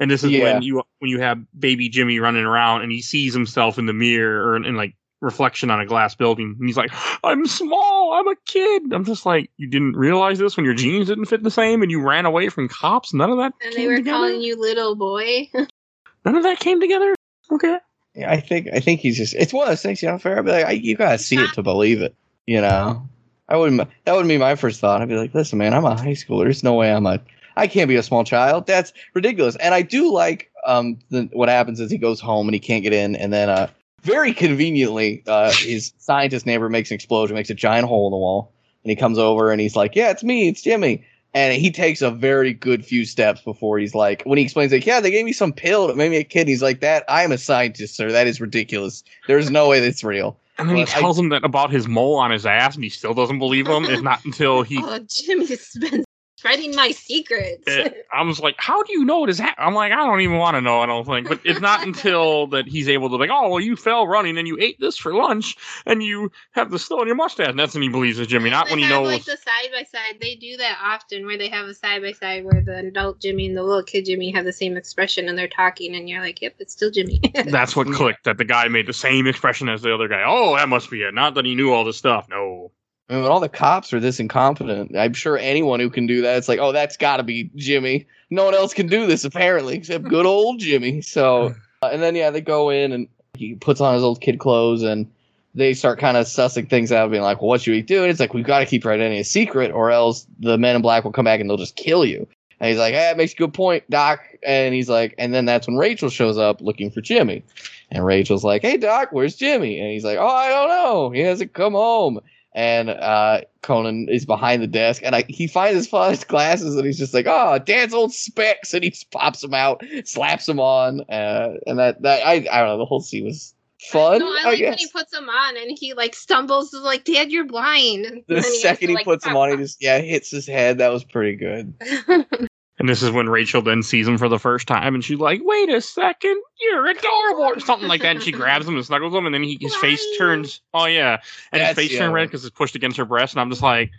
And 0.00 0.10
this 0.10 0.24
is 0.24 0.30
Yeah. 0.30 0.54
when 0.54 0.62
you 0.62 0.82
when 0.98 1.10
you 1.10 1.20
have 1.20 1.38
baby 1.58 1.88
Jimmy 1.88 2.18
running 2.18 2.44
around 2.44 2.82
and 2.82 2.90
he 2.90 3.02
sees 3.02 3.34
himself 3.34 3.78
in 3.78 3.86
the 3.86 3.92
mirror 3.92 4.48
or 4.48 4.56
in, 4.56 4.64
in 4.64 4.74
like 4.74 4.94
reflection 5.22 5.70
on 5.70 5.80
a 5.80 5.86
glass 5.86 6.14
building. 6.14 6.56
And 6.58 6.68
he's 6.68 6.76
like, 6.76 6.90
I'm 7.24 7.46
small. 7.46 8.12
I'm 8.12 8.28
a 8.28 8.36
kid. 8.46 8.92
I'm 8.92 9.04
just 9.04 9.24
like, 9.24 9.50
you 9.56 9.68
didn't 9.68 9.96
realize 9.96 10.38
this 10.38 10.56
when 10.56 10.66
your 10.66 10.74
jeans 10.74 11.06
didn't 11.06 11.26
fit 11.26 11.42
the 11.42 11.50
same 11.50 11.80
and 11.80 11.90
you 11.90 12.02
ran 12.02 12.26
away 12.26 12.48
from 12.48 12.68
cops. 12.68 13.14
None 13.14 13.30
of 13.30 13.38
that. 13.38 13.54
And 13.62 13.74
came 13.74 13.82
they 13.82 13.86
were 13.86 13.96
together? 13.96 14.18
calling 14.18 14.42
you 14.42 14.60
little 14.60 14.94
boy. 14.94 15.48
None 16.24 16.36
of 16.36 16.42
that 16.42 16.60
came 16.60 16.80
together. 16.80 17.14
Okay. 17.50 17.78
Yeah, 18.14 18.30
I 18.30 18.40
think 18.40 18.68
I 18.72 18.80
think 18.80 19.00
he's 19.00 19.16
just 19.16 19.34
it's 19.34 19.54
one 19.54 19.62
of 19.62 19.70
those 19.70 19.80
things, 19.80 20.02
you 20.02 20.08
know, 20.08 20.18
fair. 20.18 20.38
I'd 20.38 20.44
be 20.44 20.50
like, 20.50 20.66
I, 20.66 20.72
you 20.72 20.96
gotta 20.96 21.18
see 21.18 21.36
it 21.36 21.52
to 21.54 21.62
believe 21.62 22.02
it. 22.02 22.14
You 22.46 22.60
know? 22.60 23.08
I 23.48 23.56
wouldn't 23.56 23.78
that 24.04 24.12
wouldn't 24.12 24.28
be 24.28 24.38
my 24.38 24.54
first 24.54 24.80
thought. 24.80 25.00
I'd 25.00 25.08
be 25.08 25.16
like, 25.16 25.34
listen, 25.34 25.58
man, 25.58 25.72
I'm 25.72 25.84
a 25.84 25.96
high 25.96 26.08
schooler. 26.08 26.44
There's 26.44 26.62
no 26.62 26.74
way 26.74 26.92
I'm 26.92 27.06
a 27.06 27.20
I 27.56 27.66
can't 27.66 27.88
be 27.88 27.96
a 27.96 28.02
small 28.02 28.24
child. 28.24 28.66
That's 28.66 28.92
ridiculous. 29.14 29.56
And 29.56 29.74
I 29.74 29.82
do 29.82 30.12
like 30.12 30.50
um 30.66 30.98
the, 31.10 31.28
what 31.32 31.48
happens 31.48 31.80
is 31.80 31.90
he 31.90 31.98
goes 31.98 32.20
home 32.20 32.48
and 32.48 32.54
he 32.54 32.60
can't 32.60 32.82
get 32.82 32.92
in, 32.92 33.16
and 33.16 33.32
then 33.32 33.48
uh 33.48 33.68
very 34.02 34.32
conveniently, 34.32 35.22
uh 35.26 35.52
his 35.56 35.92
scientist 35.98 36.46
neighbor 36.46 36.68
makes 36.68 36.90
an 36.90 36.94
explosion, 36.94 37.34
makes 37.34 37.50
a 37.50 37.54
giant 37.54 37.86
hole 37.88 38.06
in 38.08 38.12
the 38.12 38.16
wall, 38.16 38.52
and 38.84 38.90
he 38.90 38.96
comes 38.96 39.18
over 39.18 39.50
and 39.50 39.60
he's 39.60 39.76
like, 39.76 39.94
Yeah, 39.96 40.10
it's 40.10 40.22
me, 40.24 40.48
it's 40.48 40.62
Jimmy. 40.62 41.04
And 41.34 41.54
he 41.58 41.70
takes 41.70 42.02
a 42.02 42.10
very 42.10 42.52
good 42.52 42.84
few 42.84 43.06
steps 43.06 43.40
before 43.40 43.78
he's 43.78 43.94
like, 43.94 44.22
when 44.24 44.36
he 44.36 44.44
explains, 44.44 44.70
like, 44.70 44.84
yeah, 44.84 45.00
they 45.00 45.10
gave 45.10 45.24
me 45.24 45.32
some 45.32 45.50
pill 45.50 45.86
that 45.86 45.96
made 45.96 46.10
me 46.10 46.18
a 46.18 46.24
kid. 46.24 46.46
He's 46.46 46.60
like, 46.60 46.80
that 46.80 47.04
I 47.08 47.22
am 47.22 47.32
a 47.32 47.38
scientist, 47.38 47.96
sir. 47.96 48.12
That 48.12 48.26
is 48.26 48.38
ridiculous. 48.38 49.02
There's 49.28 49.50
no 49.50 49.66
way 49.66 49.80
that's 49.80 50.04
real. 50.04 50.36
And 50.58 50.68
then 50.68 50.76
he 50.76 50.84
But 50.84 50.94
I- 50.96 51.00
tells 51.00 51.18
him 51.18 51.30
that 51.30 51.42
about 51.42 51.70
his 51.72 51.88
mole 51.88 52.16
on 52.16 52.30
his 52.30 52.44
ass, 52.44 52.74
and 52.74 52.84
he 52.84 52.90
still 52.90 53.14
doesn't 53.14 53.38
believe 53.38 53.66
him. 53.66 53.86
It's 53.86 54.02
not 54.02 54.22
until 54.26 54.62
he. 54.62 54.76
oh, 54.82 54.98
Jimmy's 55.10 55.74
been 55.80 56.04
spreading 56.42 56.74
my 56.74 56.90
secrets. 56.90 57.62
it- 57.68 58.06
I 58.12 58.22
was 58.22 58.40
like, 58.40 58.56
"How 58.58 58.82
do 58.82 58.92
you 58.92 59.04
know 59.04 59.22
it 59.24 59.30
is 59.30 59.38
that?" 59.38 59.54
I'm 59.58 59.74
like, 59.74 59.92
"I 59.92 59.96
don't 59.96 60.20
even 60.20 60.38
want 60.38 60.56
to 60.56 60.60
know." 60.60 60.80
I 60.80 60.86
don't 60.86 61.06
think, 61.06 61.28
but 61.28 61.38
it's 61.44 61.60
not 61.60 61.82
until 61.86 62.48
that 62.48 62.66
he's 62.66 62.88
able 62.88 63.08
to 63.10 63.16
like, 63.16 63.30
"Oh, 63.32 63.48
well, 63.48 63.60
you 63.60 63.76
fell 63.76 64.06
running 64.08 64.36
and 64.36 64.48
you 64.48 64.58
ate 64.60 64.78
this 64.80 64.96
for 64.96 65.14
lunch, 65.14 65.56
and 65.86 66.02
you 66.02 66.32
have 66.52 66.70
the 66.72 66.78
still 66.80 67.00
in 67.00 67.06
your 67.06 67.14
mustache." 67.16 67.48
And 67.48 67.58
that's 67.58 67.74
when 67.74 67.82
he 67.82 67.88
believes 67.88 68.18
it's 68.18 68.30
Jimmy, 68.30 68.50
not 68.50 68.68
when 68.68 68.80
he 68.80 68.84
have, 68.86 69.02
knows. 69.02 69.12
like 69.12 69.24
the 69.24 69.36
side 69.36 69.70
by 69.72 69.84
side. 69.84 70.20
They 70.20 70.34
do 70.34 70.56
that 70.56 70.78
often, 70.82 71.26
where 71.26 71.38
they 71.38 71.48
have 71.48 71.66
a 71.66 71.74
side 71.74 72.02
by 72.02 72.12
side 72.12 72.44
where 72.44 72.60
the 72.60 72.78
adult 72.88 73.20
Jimmy 73.20 73.46
and 73.46 73.56
the 73.56 73.62
little 73.62 73.84
kid 73.84 74.04
Jimmy 74.06 74.30
have 74.32 74.44
the 74.44 74.52
same 74.52 74.76
expression, 74.76 75.28
and 75.28 75.38
they're 75.38 75.46
talking, 75.48 75.94
and 75.94 76.08
you're 76.08 76.20
like, 76.20 76.42
"Yep, 76.42 76.56
it's 76.58 76.72
still 76.72 76.90
Jimmy." 76.90 77.20
That's 77.46 77.76
what 77.76 77.86
clicked. 77.86 78.24
That 78.24 78.38
the 78.38 78.44
guy 78.44 78.66
made 78.68 78.86
the 78.86 78.92
same 78.92 79.26
expression 79.26 79.68
as 79.68 79.82
the 79.82 79.94
other 79.94 80.08
guy. 80.08 80.22
Oh, 80.26 80.56
that 80.56 80.68
must 80.68 80.90
be 80.90 81.02
it. 81.02 81.14
Not 81.14 81.34
that 81.34 81.44
he 81.46 81.54
knew 81.54 81.72
all 81.72 81.84
this 81.84 81.96
stuff. 81.96 82.26
No. 82.28 82.72
I 83.08 83.14
mean, 83.14 83.22
when 83.22 83.32
all 83.32 83.40
the 83.40 83.48
cops 83.48 83.92
are 83.92 84.00
this 84.00 84.20
incompetent, 84.20 84.96
I'm 84.96 85.12
sure 85.12 85.36
anyone 85.36 85.80
who 85.80 85.90
can 85.90 86.06
do 86.06 86.22
that, 86.22 86.38
it's 86.38 86.48
like, 86.48 86.60
oh, 86.60 86.72
that's 86.72 86.96
got 86.96 87.18
to 87.18 87.22
be 87.22 87.50
Jimmy. 87.56 88.06
No 88.30 88.44
one 88.44 88.54
else 88.54 88.72
can 88.72 88.86
do 88.86 89.06
this 89.06 89.24
apparently, 89.24 89.76
except 89.76 90.04
good 90.04 90.24
old 90.24 90.60
Jimmy. 90.60 91.02
So, 91.02 91.54
uh, 91.82 91.88
and 91.92 92.02
then 92.02 92.14
yeah, 92.14 92.30
they 92.30 92.40
go 92.40 92.70
in 92.70 92.92
and 92.92 93.08
he 93.34 93.54
puts 93.54 93.80
on 93.80 93.94
his 93.94 94.02
old 94.02 94.20
kid 94.20 94.38
clothes 94.38 94.82
and 94.82 95.10
they 95.54 95.74
start 95.74 95.98
kind 95.98 96.16
of 96.16 96.26
sussing 96.26 96.68
things 96.68 96.92
out, 96.92 97.10
being 97.10 97.22
like, 97.22 97.42
well, 97.42 97.48
what 97.48 97.60
should 97.60 97.72
we 97.72 97.82
do? 97.82 98.02
And 98.02 98.10
it's 98.10 98.20
like 98.20 98.32
we've 98.32 98.46
got 98.46 98.60
to 98.60 98.66
keep 98.66 98.86
identity 98.86 99.20
a 99.20 99.24
secret, 99.24 99.70
or 99.72 99.90
else 99.90 100.26
the 100.38 100.56
men 100.56 100.76
in 100.76 100.82
black 100.82 101.04
will 101.04 101.12
come 101.12 101.26
back 101.26 101.40
and 101.40 101.50
they'll 101.50 101.58
just 101.58 101.76
kill 101.76 102.04
you. 102.04 102.26
And 102.60 102.70
he's 102.70 102.78
like, 102.78 102.94
hey, 102.94 103.00
that 103.00 103.16
makes 103.16 103.32
a 103.32 103.36
good 103.36 103.52
point, 103.52 103.82
Doc. 103.90 104.20
And 104.42 104.72
he's 104.72 104.88
like, 104.88 105.14
and 105.18 105.34
then 105.34 105.44
that's 105.44 105.66
when 105.66 105.76
Rachel 105.76 106.08
shows 106.08 106.38
up 106.38 106.60
looking 106.60 106.90
for 106.90 107.00
Jimmy. 107.00 107.42
And 107.90 108.06
Rachel's 108.06 108.44
like, 108.44 108.62
hey, 108.62 108.76
Doc, 108.78 109.08
where's 109.10 109.36
Jimmy? 109.36 109.78
And 109.78 109.90
he's 109.90 110.04
like, 110.04 110.16
oh, 110.16 110.26
I 110.26 110.48
don't 110.48 110.68
know. 110.68 111.10
He 111.10 111.20
hasn't 111.20 111.52
come 111.52 111.72
home 111.74 112.20
and 112.54 112.90
uh, 112.90 113.42
Conan 113.62 114.08
is 114.08 114.26
behind 114.26 114.62
the 114.62 114.66
desk, 114.66 115.02
and 115.04 115.16
I, 115.16 115.24
he 115.28 115.46
finds 115.46 115.76
his 115.76 115.88
father's 115.88 116.24
glasses, 116.24 116.76
and 116.76 116.84
he's 116.84 116.98
just 116.98 117.14
like, 117.14 117.26
"Oh, 117.28 117.58
Dad's 117.58 117.94
old 117.94 118.12
specs," 118.12 118.74
and 118.74 118.84
he 118.84 118.90
just 118.90 119.10
pops 119.10 119.40
them 119.40 119.54
out, 119.54 119.82
slaps 120.04 120.46
them 120.46 120.60
on, 120.60 121.00
uh, 121.10 121.54
and 121.66 121.78
that 121.78 122.02
that 122.02 122.26
I 122.26 122.34
I 122.34 122.58
don't 122.58 122.68
know. 122.68 122.78
The 122.78 122.84
whole 122.84 123.00
scene 123.00 123.24
was 123.24 123.54
fun. 123.80 124.18
No, 124.18 124.26
I 124.26 124.42
I, 124.44 124.50
like 124.50 124.60
when 124.60 124.78
he 124.78 124.88
puts 124.88 125.12
them 125.12 125.28
on 125.28 125.56
and 125.56 125.76
he 125.78 125.94
like 125.94 126.14
stumbles, 126.14 126.72
is 126.74 126.82
like, 126.82 127.04
"Dad, 127.04 127.32
you're 127.32 127.46
blind." 127.46 128.22
The 128.28 128.42
second 128.42 128.88
to, 128.88 128.92
he 128.92 128.94
like, 128.96 129.04
puts 129.04 129.24
them 129.24 129.36
on, 129.36 129.50
he 129.50 129.56
just 129.62 129.82
yeah 129.82 129.98
hits 129.98 130.30
his 130.30 130.46
head. 130.46 130.78
That 130.78 130.92
was 130.92 131.04
pretty 131.04 131.36
good. 131.36 131.74
And 132.82 132.88
this 132.88 133.00
is 133.00 133.12
when 133.12 133.28
Rachel 133.28 133.62
then 133.62 133.84
sees 133.84 134.08
him 134.08 134.18
for 134.18 134.28
the 134.28 134.40
first 134.40 134.66
time, 134.66 134.96
and 134.96 135.04
she's 135.04 135.18
like, 135.20 135.40
"Wait 135.44 135.68
a 135.68 135.80
second, 135.80 136.36
you're 136.60 136.84
adorable," 136.88 137.42
or 137.44 137.60
something 137.60 137.86
like 137.88 138.02
that. 138.02 138.16
And 138.16 138.22
she 138.22 138.32
grabs 138.42 138.66
him 138.66 138.74
and 138.74 138.84
snuggles 138.84 139.14
him, 139.14 139.24
and 139.24 139.32
then 139.32 139.44
he, 139.44 139.56
his 139.60 139.74
face 139.76 140.04
turns. 140.18 140.60
Oh 140.74 140.86
yeah, 140.86 141.18
and 141.52 141.60
That's 141.62 141.78
his 141.78 141.88
face 141.88 141.92
the 141.92 141.98
turned 141.98 142.12
red 142.12 142.24
because 142.26 142.44
it's 142.44 142.56
pushed 142.56 142.74
against 142.74 142.96
her 142.96 143.04
breast. 143.04 143.34
And 143.34 143.40
I'm 143.40 143.50
just 143.50 143.62
like, 143.62 143.92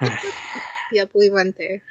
yep, 0.92 1.12
we 1.14 1.30
went 1.30 1.56
there. 1.56 1.82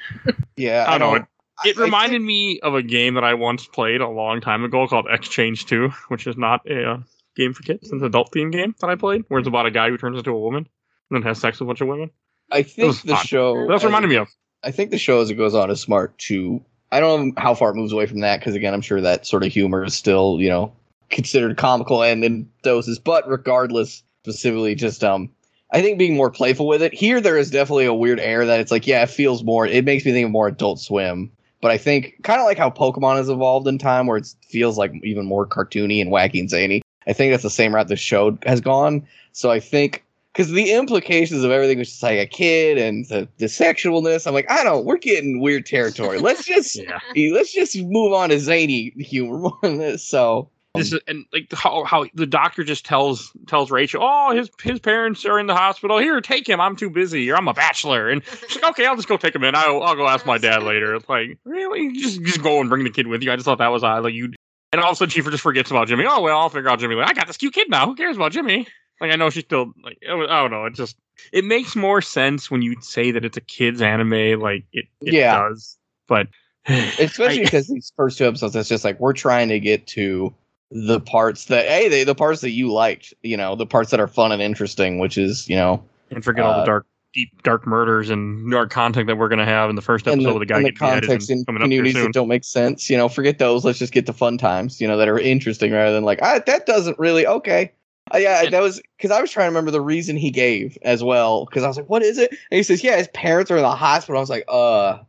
Yeah, 0.58 0.86
I 0.88 0.98
don't 0.98 1.14
know. 1.16 1.26
I- 1.60 1.70
It 1.70 1.78
I 1.78 1.82
reminded 1.84 2.18
think- 2.18 2.26
me 2.26 2.60
of 2.62 2.76
a 2.76 2.82
game 2.84 3.14
that 3.14 3.24
I 3.24 3.36
once 3.36 3.66
played 3.66 4.02
a 4.02 4.10
long 4.10 4.42
time 4.42 4.66
ago 4.66 4.86
called 4.88 5.06
X-Change 5.10 5.66
2, 5.68 5.90
which 6.10 6.28
is 6.28 6.36
not 6.36 6.70
a 6.70 6.84
uh, 6.92 6.98
game 7.38 7.54
for 7.54 7.64
kids. 7.64 7.84
It's 7.84 7.92
an 7.94 8.04
adult 8.04 8.32
themed 8.34 8.52
game 8.52 8.76
that 8.82 8.90
I 8.90 8.96
played, 8.96 9.24
where 9.30 9.40
it's 9.40 9.48
about 9.48 9.66
a 9.66 9.72
guy 9.72 9.90
who 9.90 9.98
turns 9.98 10.18
into 10.18 10.32
a 10.32 10.40
woman 10.40 10.68
and 11.10 11.16
then 11.16 11.22
has 11.24 11.40
sex 11.40 11.60
with 11.60 11.68
a 11.68 11.70
bunch 11.70 11.80
of 11.82 11.88
women. 11.88 12.10
I 12.52 12.64
think 12.64 13.02
the 13.04 13.16
fun. 13.16 13.26
show. 13.26 13.68
That's 13.68 13.82
what 13.84 13.90
reminded 13.90 14.10
me 14.10 14.18
of. 14.18 14.28
I 14.64 14.72
think 14.72 14.92
the 14.92 14.98
show 14.98 15.22
as 15.22 15.30
it 15.30 15.36
goes 15.36 15.56
on 15.56 15.70
is 15.70 15.82
smart 15.82 16.18
too. 16.18 16.64
I 16.92 17.00
don't 17.00 17.28
know 17.28 17.34
how 17.38 17.56
far 17.56 17.72
it 17.72 17.76
moves 17.76 17.92
away 17.92 18.06
from 18.06 18.20
that 18.20 18.40
because 18.40 18.56
again, 18.56 18.74
I'm 18.74 18.82
sure 18.82 19.02
that 19.02 19.26
sort 19.26 19.44
of 19.44 19.52
humor 19.52 19.84
is 19.84 19.94
still 19.94 20.40
you 20.40 20.50
know 20.50 20.72
considered 21.10 21.58
comical 21.58 22.04
and 22.04 22.24
in 22.24 22.50
doses. 22.62 23.00
But 23.00 23.28
regardless, 23.28 24.04
specifically, 24.24 24.76
just 24.76 25.04
um, 25.04 25.30
I 25.72 25.82
think 25.82 25.98
being 25.98 26.16
more 26.16 26.32
playful 26.32 26.68
with 26.68 26.82
it. 26.82 26.94
Here, 26.94 27.20
there 27.20 27.38
is 27.38 27.50
definitely 27.50 27.86
a 27.86 27.94
weird 27.94 28.20
air 28.20 28.46
that 28.46 28.60
it's 28.60 28.72
like, 28.72 28.86
yeah, 28.86 29.04
it 29.04 29.10
feels 29.10 29.44
more. 29.44 29.66
It 29.66 29.86
makes 29.86 30.06
me 30.06 30.12
think 30.12 30.26
of 30.26 30.32
more 30.32 30.48
Adult 30.48 30.80
Swim. 30.80 31.32
But 31.62 31.72
I 31.72 31.78
think 31.78 32.16
kind 32.24 32.40
of 32.40 32.46
like 32.46 32.58
how 32.58 32.70
Pokemon 32.70 33.16
has 33.18 33.30
evolved 33.30 33.68
in 33.68 33.78
time, 33.78 34.06
where 34.06 34.18
it 34.18 34.28
feels 34.50 34.78
like 34.78 34.94
even 35.04 35.26
more 35.26 35.48
cartoony 35.48 36.02
and 36.02 36.12
wacky 36.12 36.40
and 36.40 36.50
zany. 36.50 36.82
I 37.08 37.14
think 37.14 37.34
that's 37.34 37.44
the 37.44 37.50
same 37.50 37.74
route 37.74 37.88
the 37.88 37.96
show 37.96 38.38
has 38.46 38.62
gone. 38.62 39.08
So 39.32 39.50
I 39.50 39.60
think 39.60 40.04
because 40.34 40.52
the 40.52 40.72
implications 40.72 41.44
of 41.44 41.52
everything 41.52 41.78
was 41.78 41.90
just 41.90 42.04
like 42.04 42.18
a 42.20 42.26
kid 42.26 42.78
and 42.78 43.06
the, 43.08 43.28
the 43.38 43.46
sexualness. 43.46 44.26
I'm 44.28 44.34
like, 44.34 44.50
I 44.50 44.64
don't. 44.64 44.84
We're 44.86 44.98
getting 44.98 45.40
weird 45.40 45.66
territory. 45.66 46.20
Let's 46.20 46.44
just 46.48 46.76
Yeah. 46.76 47.00
let's 47.32 47.54
just 47.54 47.78
move 47.78 48.14
on 48.14 48.30
to 48.30 48.40
zany 48.40 48.90
humor 48.98 49.38
more 49.40 49.58
than 49.62 49.78
this. 49.78 50.04
So 50.04 50.50
This 50.76 50.92
is, 50.92 51.00
and 51.08 51.26
like 51.32 51.52
how 51.54 51.84
how 51.84 52.06
the 52.16 52.26
doctor 52.26 52.64
just 52.64 52.84
tells 52.84 53.32
tells 53.46 53.70
Rachel, 53.70 54.02
oh 54.04 54.36
his 54.36 54.50
his 54.64 54.80
parents 54.80 55.24
are 55.24 55.40
in 55.40 55.46
the 55.46 55.54
hospital. 55.56 56.00
Here, 56.00 56.20
take 56.20 56.50
him. 56.50 56.60
I'm 56.60 56.76
too 56.76 56.90
busy, 56.90 57.30
or 57.30 57.36
I'm 57.38 57.48
a 57.48 57.54
bachelor. 57.54 58.10
And 58.10 58.24
she's 58.48 58.56
like, 58.62 58.72
okay, 58.72 58.88
I'll 58.88 58.96
just 58.96 59.08
go 59.08 59.18
take 59.18 59.36
him 59.36 59.44
in. 59.44 59.54
I'll 59.56 59.84
I'll 59.84 59.96
go 59.96 60.08
ask 60.08 60.26
my 60.26 60.40
dad 60.40 60.64
later. 60.64 60.96
It's 60.96 61.08
like 61.08 61.38
really, 61.46 61.94
just 61.94 62.24
just 62.24 62.42
go 62.42 62.60
and 62.60 62.70
bring 62.72 62.84
the 62.86 62.90
kid 62.90 63.06
with 63.06 63.22
you. 63.22 63.32
I 63.32 63.36
just 63.36 63.46
thought 63.46 63.60
that 63.60 63.68
was 63.68 63.84
odd. 63.84 64.04
Like 64.04 64.16
you, 64.16 64.34
and 64.72 64.82
all 64.82 64.90
of 64.90 64.94
a 64.94 64.96
sudden 64.98 65.12
she 65.12 65.22
just 65.22 65.44
forgets 65.44 65.70
about 65.70 65.88
Jimmy. 65.90 66.06
Oh 66.08 66.22
well, 66.22 66.40
I'll 66.40 66.50
figure 66.50 66.70
out 66.72 66.80
Jimmy. 66.80 66.96
Like, 66.96 67.10
I 67.10 67.14
got 67.14 67.28
this 67.28 67.38
cute 67.38 67.54
kid 67.54 67.70
now. 67.70 67.86
Who 67.86 67.94
cares 67.94 68.16
about 68.16 68.32
Jimmy? 68.32 68.66
Like 69.02 69.12
I 69.12 69.16
know 69.16 69.30
she's 69.30 69.44
still 69.44 69.74
like 69.84 69.98
I 70.04 70.08
don't 70.08 70.52
know. 70.52 70.66
It 70.66 70.76
just 70.76 70.98
it 71.32 71.46
makes 71.46 71.76
more 71.76 72.02
sense 72.02 72.50
when 72.50 72.62
you 72.62 72.76
say 72.82 73.12
that 73.12 73.26
it's 73.26 73.38
a 73.38 73.42
kids 73.42 73.82
anime. 73.82 74.40
Like 74.40 74.66
it, 74.72 74.86
it 75.02 75.14
Yeah. 75.14 75.38
does, 75.50 75.78
but. 76.08 76.28
especially 76.68 77.42
I- 77.42 77.44
because 77.44 77.68
these 77.68 77.92
first 77.98 78.18
two 78.18 78.26
episodes, 78.26 78.56
it's 78.56 78.70
just 78.70 78.86
like 78.86 78.98
we're 78.98 79.12
trying 79.12 79.50
to 79.50 79.60
get 79.60 79.86
to 79.88 80.34
the 80.72 81.02
parts 81.02 81.46
that 81.46 81.66
hey, 81.68 81.90
they, 81.90 82.06
the 82.06 82.16
parts 82.16 82.40
that 82.40 82.52
you 82.52 82.72
liked, 82.72 83.14
you 83.22 83.36
know, 83.36 83.56
the 83.58 83.66
parts 83.66 83.92
that 83.92 84.00
are 84.00 84.08
fun 84.08 84.32
and 84.32 84.42
interesting, 84.42 84.98
which 84.98 85.18
is 85.18 85.50
you 85.50 85.58
know, 85.58 85.84
and 86.10 86.24
forget 86.24 86.46
all 86.46 86.54
Uh, 86.54 86.60
the 86.62 86.66
dark, 86.66 86.86
deep, 87.14 87.44
dark 87.44 87.68
murders 87.68 88.10
and 88.10 88.50
dark 88.50 88.72
content 88.72 89.08
that 89.08 89.18
we're 89.18 89.28
going 89.28 89.40
to 89.40 89.46
have 89.46 89.70
in 89.70 89.76
the 89.76 89.82
first 89.82 90.08
episode 90.08 90.24
the, 90.24 90.34
with 90.34 90.48
the 90.48 90.54
guy 90.54 90.58
and 90.60 90.68
the 90.68 90.72
context 90.72 91.30
and 91.30 91.40
in 91.40 91.46
coming 91.46 91.62
up 91.62 91.70
here 91.70 91.80
communities 91.82 92.02
that 92.02 92.14
don't 92.14 92.30
make 92.30 92.46
sense. 92.46 92.90
You 92.90 92.96
know, 92.96 93.10
forget 93.10 93.40
those. 93.40 93.66
Let's 93.66 93.80
just 93.80 93.92
get 93.92 94.06
to 94.06 94.14
fun 94.14 94.38
times. 94.38 94.80
You 94.80 94.88
know, 94.88 94.96
that 94.96 95.10
are 95.10 95.20
interesting 95.20 95.74
rather 95.74 95.94
than 95.94 96.06
like 96.06 96.20
ah, 96.22 96.40
that 96.46 96.66
doesn't 96.66 96.98
really 96.98 97.28
okay. 97.28 97.74
Uh, 98.14 98.18
yeah, 98.18 98.44
And- 98.44 98.54
that 98.54 98.62
was 98.62 98.82
because 98.98 99.12
I 99.12 99.22
was 99.22 99.32
trying 99.32 99.46
to 99.46 99.50
remember 99.50 99.72
the 99.72 99.82
reason 99.82 100.18
he 100.18 100.30
gave 100.30 100.78
as 100.82 101.04
well. 101.04 101.46
Because 101.46 101.64
I 101.64 101.68
was 101.68 101.78
like, 101.78 101.90
"What 101.90 102.04
is 102.04 102.18
it?" 102.18 102.32
And 102.32 102.58
he 102.58 102.64
says, 102.64 102.84
"Yeah, 102.84 102.98
his 102.98 103.08
parents 103.10 103.50
are 103.52 103.58
in 103.58 103.64
the 103.64 103.70
hospital." 103.76 104.18
I 104.18 104.20
was 104.22 104.30
like, 104.30 104.46
"Uh, 104.48 105.00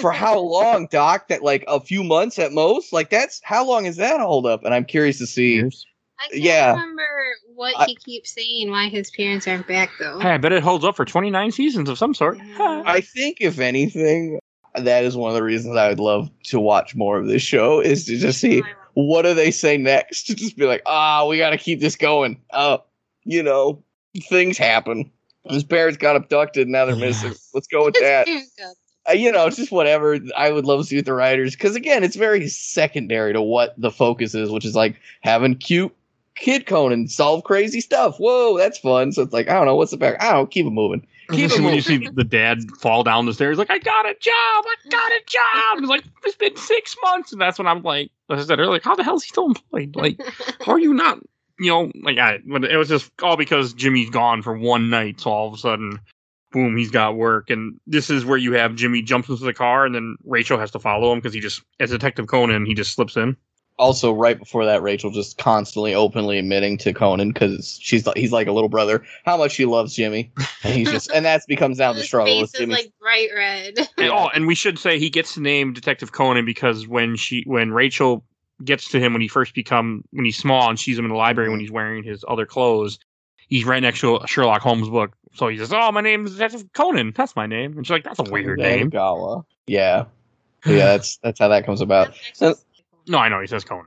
for 0.00 0.12
how 0.12 0.38
long, 0.38 0.86
Doc? 0.90 1.28
That 1.28 1.42
like 1.42 1.64
a 1.66 1.80
few 1.80 2.04
months 2.04 2.38
at 2.38 2.52
most? 2.52 2.92
Like 2.92 3.10
that's 3.10 3.40
how 3.44 3.64
long 3.66 3.86
is 3.86 3.96
that 3.96 4.20
hold 4.20 4.46
up?" 4.46 4.64
And 4.64 4.72
I'm 4.74 4.84
curious 4.84 5.18
to 5.18 5.26
see. 5.26 5.54
Years. 5.54 5.84
I 6.20 6.28
can't 6.28 6.42
Yeah. 6.42 6.70
remember 6.70 7.02
what 7.56 7.74
I- 7.76 7.86
he 7.86 7.96
keeps 7.96 8.32
saying. 8.34 8.70
Why 8.70 8.88
his 8.88 9.10
parents 9.10 9.48
aren't 9.48 9.66
back 9.66 9.90
though. 9.98 10.20
Hey, 10.20 10.30
I 10.30 10.38
bet 10.38 10.52
it 10.52 10.62
holds 10.62 10.84
up 10.84 10.94
for 10.96 11.04
29 11.04 11.50
seasons 11.50 11.88
of 11.88 11.98
some 11.98 12.14
sort. 12.14 12.38
Yeah. 12.38 12.82
I 12.86 13.00
think 13.00 13.38
if 13.40 13.58
anything, 13.58 14.38
that 14.76 15.04
is 15.04 15.16
one 15.16 15.30
of 15.30 15.34
the 15.34 15.42
reasons 15.42 15.76
I 15.76 15.88
would 15.88 16.00
love 16.00 16.30
to 16.44 16.60
watch 16.60 16.94
more 16.94 17.18
of 17.18 17.26
this 17.26 17.42
show 17.42 17.80
is 17.80 18.04
to 18.06 18.16
just 18.16 18.40
see 18.40 18.62
what 18.94 19.22
do 19.22 19.34
they 19.34 19.50
say 19.50 19.76
next. 19.76 20.24
To 20.24 20.34
just 20.36 20.56
be 20.56 20.66
like, 20.66 20.82
ah, 20.86 21.26
we 21.26 21.38
got 21.38 21.50
to 21.50 21.58
keep 21.58 21.80
this 21.80 21.96
going. 21.96 22.40
Uh, 22.50 22.78
you 23.24 23.42
know, 23.42 23.82
things 24.28 24.58
happen. 24.58 25.10
His 25.44 25.64
parents 25.64 25.98
got 25.98 26.16
abducted. 26.16 26.68
Now 26.68 26.86
they're 26.86 26.96
missing. 26.96 27.34
Let's 27.52 27.66
go 27.66 27.84
with 27.84 27.94
that. 28.00 28.26
Uh, 29.06 29.12
you 29.12 29.30
know, 29.30 29.50
just 29.50 29.70
whatever. 29.70 30.18
I 30.36 30.50
would 30.50 30.64
love 30.64 30.80
to 30.80 30.86
see 30.86 30.96
with 30.96 31.04
the 31.04 31.12
writers 31.12 31.54
because 31.54 31.76
again, 31.76 32.02
it's 32.02 32.16
very 32.16 32.48
secondary 32.48 33.34
to 33.34 33.42
what 33.42 33.74
the 33.78 33.90
focus 33.90 34.34
is, 34.34 34.50
which 34.50 34.64
is 34.64 34.74
like 34.74 34.96
having 35.20 35.56
cute 35.56 35.94
kid 36.34 36.66
Conan 36.66 37.08
solve 37.08 37.44
crazy 37.44 37.80
stuff. 37.80 38.16
Whoa, 38.18 38.56
that's 38.56 38.78
fun. 38.78 39.12
So 39.12 39.22
it's 39.22 39.32
like 39.32 39.48
I 39.48 39.54
don't 39.54 39.66
know 39.66 39.76
what's 39.76 39.90
the 39.90 39.96
back. 39.98 40.22
I 40.22 40.32
don't 40.32 40.42
know, 40.42 40.46
keep 40.46 40.66
it 40.66 40.70
moving. 40.70 41.06
Keep 41.30 41.40
This 41.40 41.52
it 41.52 41.58
is 41.58 41.60
when 41.60 41.74
you 41.74 41.80
see 41.80 42.08
the 42.12 42.24
dad 42.24 42.60
fall 42.80 43.02
down 43.02 43.26
the 43.26 43.34
stairs, 43.34 43.58
like, 43.58 43.70
I 43.70 43.78
got 43.78 44.06
a 44.06 44.14
job, 44.14 44.32
I 44.34 44.74
got 44.90 45.12
a 45.12 45.20
job. 45.26 45.78
It's 45.78 45.88
like, 45.88 46.04
it's 46.24 46.36
been 46.36 46.56
six 46.56 46.96
months. 47.02 47.32
And 47.32 47.40
that's 47.40 47.58
when 47.58 47.66
I'm 47.66 47.82
like, 47.82 48.10
as 48.30 48.40
I 48.40 48.46
said 48.46 48.58
earlier, 48.58 48.72
like, 48.72 48.84
how 48.84 48.94
the 48.94 49.04
hell 49.04 49.16
is 49.16 49.24
he 49.24 49.28
still 49.28 49.46
employed? 49.46 49.96
Like, 49.96 50.20
how 50.60 50.72
are 50.72 50.78
you 50.78 50.94
not 50.94 51.18
you 51.58 51.70
know, 51.70 51.92
like 52.02 52.18
I, 52.18 52.40
it 52.44 52.76
was 52.76 52.88
just 52.88 53.10
all 53.22 53.36
because 53.36 53.74
Jimmy's 53.74 54.10
gone 54.10 54.42
for 54.42 54.56
one 54.56 54.90
night. 54.90 55.20
So 55.20 55.30
all 55.30 55.48
of 55.48 55.54
a 55.54 55.58
sudden, 55.58 56.00
boom, 56.52 56.76
he's 56.76 56.90
got 56.90 57.16
work. 57.16 57.50
And 57.50 57.80
this 57.86 58.10
is 58.10 58.24
where 58.24 58.38
you 58.38 58.52
have 58.52 58.74
Jimmy 58.74 59.02
jumps 59.02 59.28
into 59.28 59.44
the 59.44 59.54
car, 59.54 59.86
and 59.86 59.94
then 59.94 60.16
Rachel 60.24 60.58
has 60.58 60.70
to 60.72 60.78
follow 60.78 61.12
him 61.12 61.18
because 61.18 61.34
he 61.34 61.40
just, 61.40 61.62
as 61.80 61.90
Detective 61.90 62.26
Conan, 62.26 62.66
he 62.66 62.74
just 62.74 62.94
slips 62.94 63.16
in. 63.16 63.36
Also, 63.76 64.12
right 64.12 64.38
before 64.38 64.64
that, 64.66 64.82
Rachel 64.82 65.10
just 65.10 65.36
constantly 65.36 65.94
openly 65.94 66.38
admitting 66.38 66.78
to 66.78 66.92
Conan 66.92 67.32
because 67.32 67.76
she's 67.80 68.08
he's 68.14 68.30
like 68.30 68.46
a 68.46 68.52
little 68.52 68.68
brother 68.68 69.04
how 69.24 69.36
much 69.36 69.52
she 69.52 69.64
loves 69.64 69.94
Jimmy, 69.94 70.30
and 70.62 70.74
he's 70.74 70.90
just 70.92 71.10
and 71.10 71.24
that's 71.24 71.44
becomes 71.46 71.78
down 71.78 71.94
the 71.94 72.00
His 72.00 72.08
struggle 72.08 72.34
face 72.34 72.42
with 72.42 72.54
is 72.54 72.60
Jimmy. 72.60 72.74
like 72.74 72.92
bright 73.00 73.30
red. 73.34 73.74
And, 73.98 74.10
oh, 74.10 74.28
and 74.34 74.46
we 74.46 74.54
should 74.54 74.78
say 74.78 74.98
he 74.98 75.10
gets 75.10 75.34
the 75.34 75.40
name 75.40 75.72
Detective 75.72 76.12
Conan 76.12 76.44
because 76.44 76.86
when 76.86 77.16
she, 77.16 77.42
when 77.46 77.72
Rachel 77.72 78.24
gets 78.64 78.88
to 78.90 79.00
him 79.00 79.12
when 79.12 79.22
he 79.22 79.28
first 79.28 79.54
become 79.54 80.04
when 80.12 80.24
he's 80.24 80.36
small 80.36 80.68
and 80.68 80.78
sees 80.78 80.96
him 80.98 81.04
in 81.04 81.10
the 81.10 81.16
library 81.16 81.50
when 81.50 81.58
he's 81.60 81.70
wearing 81.72 82.04
his 82.04 82.24
other 82.28 82.46
clothes, 82.46 82.98
he's 83.48 83.64
right 83.64 83.82
next 83.82 84.00
to 84.00 84.16
a 84.16 84.26
Sherlock 84.26 84.62
Holmes 84.62 84.88
book. 84.88 85.12
So 85.34 85.48
he 85.48 85.58
says, 85.58 85.72
"Oh, 85.72 85.90
my 85.90 86.00
name 86.00 86.26
is 86.26 86.34
Detective 86.34 86.72
Conan. 86.74 87.12
That's 87.16 87.34
my 87.34 87.46
name." 87.46 87.76
And 87.76 87.84
she's 87.84 87.90
like, 87.90 88.04
"That's 88.04 88.20
a 88.20 88.24
weird 88.24 88.60
name." 88.60 88.90
Gawa. 88.90 89.44
Yeah, 89.66 90.04
yeah, 90.64 90.76
that's 90.76 91.16
that's 91.18 91.40
how 91.40 91.48
that 91.48 91.66
comes 91.66 91.80
about. 91.80 92.14
So- 93.06 93.12
No, 93.12 93.18
I 93.18 93.28
know 93.28 93.40
he 93.40 93.46
says 93.46 93.64
Conan. 93.64 93.86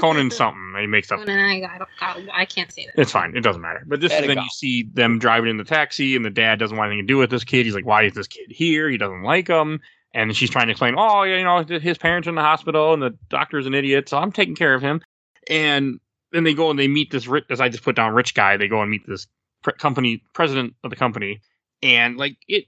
Conan 0.00 0.30
something. 0.30 0.74
He 0.80 0.86
makes 0.86 1.10
up. 1.10 1.20
Conan, 1.20 1.38
I, 1.38 1.62
I, 1.74 1.78
don't, 1.78 2.28
I 2.32 2.44
can't 2.44 2.72
say 2.72 2.86
that. 2.86 3.00
It's 3.00 3.12
fine. 3.12 3.36
It 3.36 3.40
doesn't 3.42 3.62
matter. 3.62 3.82
But 3.86 4.00
this 4.00 4.12
is 4.12 4.20
then 4.20 4.30
Eddie 4.30 4.40
you 4.42 4.50
see 4.50 4.82
them 4.92 5.18
driving 5.18 5.50
in 5.50 5.56
the 5.56 5.64
taxi, 5.64 6.14
and 6.16 6.24
the 6.24 6.30
dad 6.30 6.58
doesn't 6.58 6.76
want 6.76 6.88
anything 6.92 7.06
to 7.06 7.12
do 7.12 7.18
with 7.18 7.30
this 7.30 7.44
kid. 7.44 7.66
He's 7.66 7.74
like, 7.74 7.86
"Why 7.86 8.04
is 8.04 8.12
this 8.14 8.26
kid 8.26 8.46
here? 8.50 8.88
He 8.88 8.96
doesn't 8.98 9.22
like 9.22 9.48
him." 9.48 9.80
And 10.14 10.34
she's 10.34 10.50
trying 10.50 10.66
to 10.66 10.70
explain, 10.72 10.94
"Oh, 10.96 11.22
yeah, 11.22 11.36
you 11.38 11.44
know, 11.44 11.62
his 11.78 11.98
parents 11.98 12.26
are 12.26 12.30
in 12.30 12.34
the 12.36 12.42
hospital, 12.42 12.92
and 12.94 13.02
the 13.02 13.16
doctor's 13.28 13.66
an 13.66 13.74
idiot, 13.74 14.08
so 14.08 14.18
I'm 14.18 14.32
taking 14.32 14.54
care 14.54 14.74
of 14.74 14.82
him." 14.82 15.00
And 15.48 15.98
then 16.32 16.44
they 16.44 16.54
go 16.54 16.70
and 16.70 16.78
they 16.78 16.88
meet 16.88 17.10
this 17.10 17.26
rich, 17.26 17.44
as 17.50 17.60
I 17.60 17.68
just 17.68 17.82
put 17.84 17.96
down, 17.96 18.12
rich 18.14 18.34
guy. 18.34 18.56
They 18.56 18.68
go 18.68 18.80
and 18.82 18.90
meet 18.90 19.02
this 19.06 19.26
pre- 19.62 19.74
company 19.74 20.22
president 20.34 20.74
of 20.84 20.90
the 20.90 20.96
company, 20.96 21.40
and 21.82 22.16
like 22.16 22.36
it, 22.48 22.66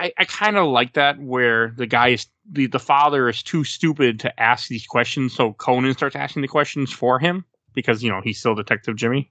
I, 0.00 0.12
I 0.18 0.24
kind 0.24 0.56
of 0.56 0.66
like 0.68 0.94
that 0.94 1.20
where 1.20 1.72
the 1.76 1.86
guy 1.86 2.08
is 2.08 2.26
the 2.50 2.66
the 2.66 2.78
father 2.78 3.28
is 3.28 3.42
too 3.42 3.64
stupid 3.64 4.20
to 4.20 4.40
ask 4.40 4.68
these 4.68 4.86
questions, 4.86 5.34
so 5.34 5.52
Conan 5.52 5.94
starts 5.94 6.16
asking 6.16 6.42
the 6.42 6.48
questions 6.48 6.92
for 6.92 7.18
him 7.18 7.44
because 7.74 8.02
you 8.02 8.10
know 8.10 8.20
he's 8.22 8.38
still 8.38 8.54
Detective 8.54 8.96
Jimmy. 8.96 9.30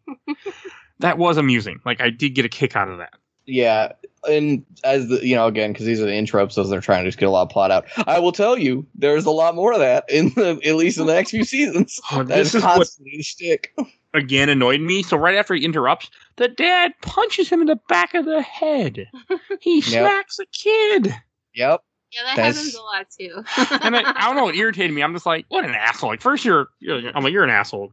that 0.99 1.17
was 1.17 1.37
amusing. 1.37 1.79
Like 1.85 2.01
I 2.01 2.09
did 2.09 2.35
get 2.35 2.45
a 2.45 2.49
kick 2.49 2.75
out 2.75 2.89
of 2.89 2.99
that. 2.99 3.13
Yeah, 3.45 3.93
and 4.27 4.65
as 4.83 5.07
the 5.07 5.25
you 5.25 5.35
know 5.35 5.47
again 5.47 5.71
because 5.73 5.85
these 5.85 5.99
are 6.01 6.05
the 6.05 6.13
intro 6.13 6.41
episodes, 6.41 6.69
they're 6.69 6.81
trying 6.81 7.03
to 7.03 7.09
just 7.09 7.17
get 7.19 7.27
a 7.27 7.31
lot 7.31 7.43
of 7.43 7.49
plot 7.49 7.71
out. 7.71 7.85
I 8.07 8.19
will 8.19 8.31
tell 8.31 8.57
you, 8.57 8.85
there's 8.95 9.25
a 9.25 9.31
lot 9.31 9.55
more 9.55 9.73
of 9.73 9.79
that 9.79 10.05
in 10.09 10.29
the 10.35 10.59
at 10.65 10.75
least 10.75 10.97
in 10.97 11.05
the 11.07 11.13
next 11.13 11.31
few 11.31 11.43
seasons. 11.43 11.99
Oh, 12.11 12.23
this 12.23 12.49
is 12.49 12.55
is 12.55 12.63
what 12.63 12.75
constantly 12.77 13.17
the 13.17 13.23
shtick. 13.23 13.73
again 14.13 14.49
annoyed 14.49 14.81
me. 14.81 15.03
So 15.03 15.17
right 15.17 15.35
after 15.35 15.53
he 15.55 15.63
interrupts, 15.65 16.09
the 16.37 16.47
dad 16.47 16.93
punches 17.01 17.49
him 17.49 17.61
in 17.61 17.67
the 17.67 17.79
back 17.89 18.13
of 18.13 18.25
the 18.25 18.41
head. 18.41 19.07
He 19.61 19.81
smacks 19.81 20.37
a 20.39 20.45
kid. 20.47 21.13
Yep. 21.55 21.81
Yeah, 22.11 22.21
that 22.23 22.35
That's- 22.35 22.55
happens 22.55 22.75
a 22.75 22.81
lot 22.81 23.07
too. 23.09 23.43
And 23.85 23.95
I, 23.95 24.03
I 24.15 24.27
don't 24.27 24.35
know, 24.37 24.47
it 24.49 24.55
irritated 24.55 24.93
me. 24.93 25.01
I'm 25.03 25.13
just 25.13 25.25
like, 25.25 25.45
what 25.49 25.65
an 25.65 25.75
asshole. 25.75 26.09
Like 26.11 26.21
first 26.21 26.45
you're, 26.45 26.67
you're 26.79 27.11
I'm 27.15 27.23
like, 27.23 27.33
you're 27.33 27.43
an 27.43 27.49
asshole. 27.49 27.91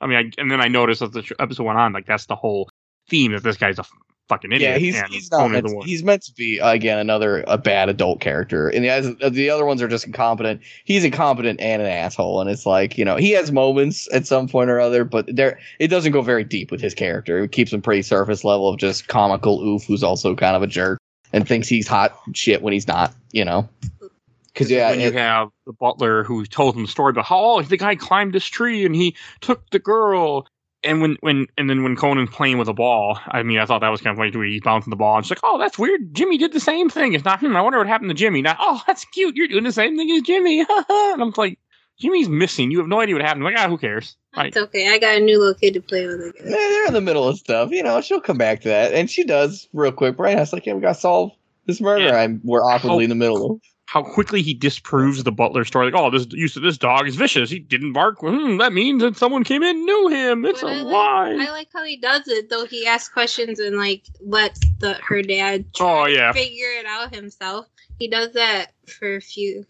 I 0.00 0.06
mean, 0.06 0.16
I, 0.18 0.30
and 0.40 0.50
then 0.50 0.60
I 0.60 0.68
noticed 0.68 1.00
as 1.02 1.10
the 1.10 1.24
episode 1.38 1.62
went 1.64 1.78
on, 1.78 1.92
like 1.92 2.06
that's 2.06 2.26
the 2.26 2.34
whole 2.36 2.68
theme 3.08 3.32
that 3.32 3.42
this 3.42 3.56
guy's 3.56 3.78
a 3.78 3.82
f- 3.82 3.90
fucking 4.28 4.52
idiot. 4.52 4.72
Yeah, 4.72 4.78
he's 4.78 5.00
he's 5.10 5.30
not 5.30 5.50
meant, 5.50 5.72
one. 5.74 5.86
he's 5.86 6.02
meant 6.02 6.22
to 6.22 6.32
be 6.32 6.58
again 6.58 6.98
another 6.98 7.44
a 7.46 7.58
bad 7.58 7.88
adult 7.88 8.20
character, 8.20 8.68
and 8.68 8.84
the 8.84 8.90
oth- 8.90 9.32
the 9.32 9.50
other 9.50 9.64
ones 9.64 9.82
are 9.82 9.88
just 9.88 10.06
incompetent. 10.06 10.60
He's 10.84 11.04
incompetent 11.04 11.60
and 11.60 11.82
an 11.82 11.88
asshole, 11.88 12.40
and 12.40 12.50
it's 12.50 12.66
like 12.66 12.96
you 12.98 13.04
know 13.04 13.16
he 13.16 13.30
has 13.32 13.52
moments 13.52 14.08
at 14.12 14.26
some 14.26 14.48
point 14.48 14.70
or 14.70 14.80
other, 14.80 15.04
but 15.04 15.26
there 15.34 15.58
it 15.78 15.88
doesn't 15.88 16.12
go 16.12 16.22
very 16.22 16.44
deep 16.44 16.70
with 16.70 16.80
his 16.80 16.94
character. 16.94 17.44
It 17.44 17.52
keeps 17.52 17.72
him 17.72 17.82
pretty 17.82 18.02
surface 18.02 18.44
level 18.44 18.68
of 18.68 18.78
just 18.78 19.08
comical 19.08 19.62
oof, 19.62 19.84
who's 19.84 20.02
also 20.02 20.34
kind 20.34 20.56
of 20.56 20.62
a 20.62 20.66
jerk 20.66 20.98
and 21.32 21.46
thinks 21.46 21.68
he's 21.68 21.88
hot 21.88 22.18
shit 22.34 22.62
when 22.62 22.72
he's 22.72 22.88
not. 22.88 23.12
You 23.32 23.44
know, 23.44 23.68
because 24.52 24.70
yeah, 24.70 24.90
when 24.90 25.00
you 25.00 25.08
it- 25.08 25.14
have 25.14 25.48
the 25.66 25.72
butler 25.72 26.24
who 26.24 26.44
told 26.46 26.76
him 26.76 26.82
the 26.82 26.88
story 26.88 27.10
about 27.10 27.24
how 27.24 27.38
oh, 27.38 27.62
the 27.62 27.76
guy 27.76 27.96
climbed 27.96 28.32
this 28.32 28.44
tree 28.44 28.86
and 28.86 28.94
he 28.94 29.16
took 29.40 29.68
the 29.70 29.78
girl. 29.78 30.46
And 30.84 31.00
when, 31.00 31.16
when 31.20 31.46
and 31.56 31.70
then 31.70 31.82
when 31.82 31.96
Conan's 31.96 32.30
playing 32.30 32.58
with 32.58 32.68
a 32.68 32.74
ball, 32.74 33.18
I 33.28 33.42
mean, 33.42 33.58
I 33.58 33.66
thought 33.66 33.80
that 33.80 33.88
was 33.88 34.00
kind 34.00 34.12
of 34.12 34.18
funny 34.18 34.30
too. 34.30 34.40
He's 34.40 34.60
bouncing 34.60 34.90
the 34.90 34.96
ball, 34.96 35.16
and 35.16 35.24
she's 35.24 35.30
like, 35.30 35.40
"Oh, 35.42 35.58
that's 35.58 35.78
weird. 35.78 36.14
Jimmy 36.14 36.36
did 36.36 36.52
the 36.52 36.60
same 36.60 36.90
thing. 36.90 37.14
It's 37.14 37.24
not 37.24 37.40
him. 37.40 37.56
I 37.56 37.62
wonder 37.62 37.78
what 37.78 37.86
happened 37.86 38.10
to 38.10 38.14
Jimmy." 38.14 38.42
Now, 38.42 38.56
oh, 38.58 38.82
that's 38.86 39.04
cute. 39.06 39.34
You're 39.36 39.48
doing 39.48 39.64
the 39.64 39.72
same 39.72 39.96
thing 39.96 40.10
as 40.10 40.22
Jimmy. 40.22 40.60
and 40.88 41.22
I'm 41.22 41.32
like, 41.36 41.58
Jimmy's 41.98 42.28
missing. 42.28 42.70
You 42.70 42.78
have 42.78 42.88
no 42.88 43.00
idea 43.00 43.14
what 43.14 43.24
happened. 43.24 43.46
I'm 43.46 43.52
like, 43.54 43.62
ah, 43.62 43.68
who 43.68 43.78
cares? 43.78 44.16
Like, 44.36 44.48
It's 44.48 44.56
okay. 44.56 44.92
I 44.92 44.98
got 44.98 45.16
a 45.16 45.20
new 45.20 45.38
little 45.38 45.54
kid 45.54 45.74
to 45.74 45.80
play 45.80 46.06
with 46.06 46.20
again. 46.20 46.50
they're 46.50 46.86
in 46.86 46.92
the 46.92 47.00
middle 47.00 47.28
of 47.28 47.38
stuff. 47.38 47.70
You 47.70 47.82
know, 47.82 48.00
she'll 48.00 48.20
come 48.20 48.38
back 48.38 48.60
to 48.62 48.68
that, 48.68 48.92
and 48.92 49.10
she 49.10 49.24
does 49.24 49.68
real 49.72 49.92
quick. 49.92 50.16
Brian, 50.16 50.38
it's 50.38 50.52
like, 50.52 50.66
yeah, 50.66 50.74
we 50.74 50.80
got 50.80 50.94
to 50.94 51.00
solve 51.00 51.30
this 51.66 51.80
murder. 51.80 52.06
Yeah. 52.06 52.16
I'm 52.16 52.40
we're 52.42 52.62
awkwardly 52.62 53.04
in 53.04 53.10
the 53.10 53.16
middle 53.16 53.52
of. 53.52 53.60
How 53.86 54.02
quickly 54.02 54.42
he 54.42 54.54
disproves 54.54 55.22
the 55.22 55.30
butler 55.32 55.64
story. 55.64 55.90
Like, 55.90 56.00
oh, 56.00 56.10
this 56.10 56.26
use 56.30 56.56
of 56.56 56.62
this 56.62 56.78
dog 56.78 57.06
is 57.06 57.16
vicious. 57.16 57.50
He 57.50 57.58
didn't 57.58 57.92
bark. 57.92 58.18
Hmm, 58.20 58.56
that 58.58 58.72
means 58.72 59.02
that 59.02 59.16
someone 59.16 59.44
came 59.44 59.62
in 59.62 59.84
knew 59.84 60.08
him. 60.08 60.44
It's 60.44 60.62
But 60.62 60.72
a 60.72 60.74
I 60.76 60.82
lie. 60.82 61.36
I 61.40 61.50
like 61.50 61.68
how 61.72 61.84
he 61.84 61.96
does 61.96 62.26
it 62.26 62.48
though. 62.50 62.64
He 62.66 62.86
asks 62.86 63.12
questions 63.12 63.58
and 63.58 63.76
like 63.76 64.02
lets 64.20 64.60
the 64.80 64.94
her 64.94 65.22
dad 65.22 65.66
Oh, 65.80 66.04
try 66.04 66.06
to 66.08 66.12
yeah. 66.14 66.32
figure 66.32 66.66
it 66.78 66.86
out 66.86 67.14
himself. 67.14 67.66
He 67.98 68.08
does 68.08 68.32
that 68.32 68.72
for 68.88 69.16
a 69.16 69.20
few. 69.20 69.64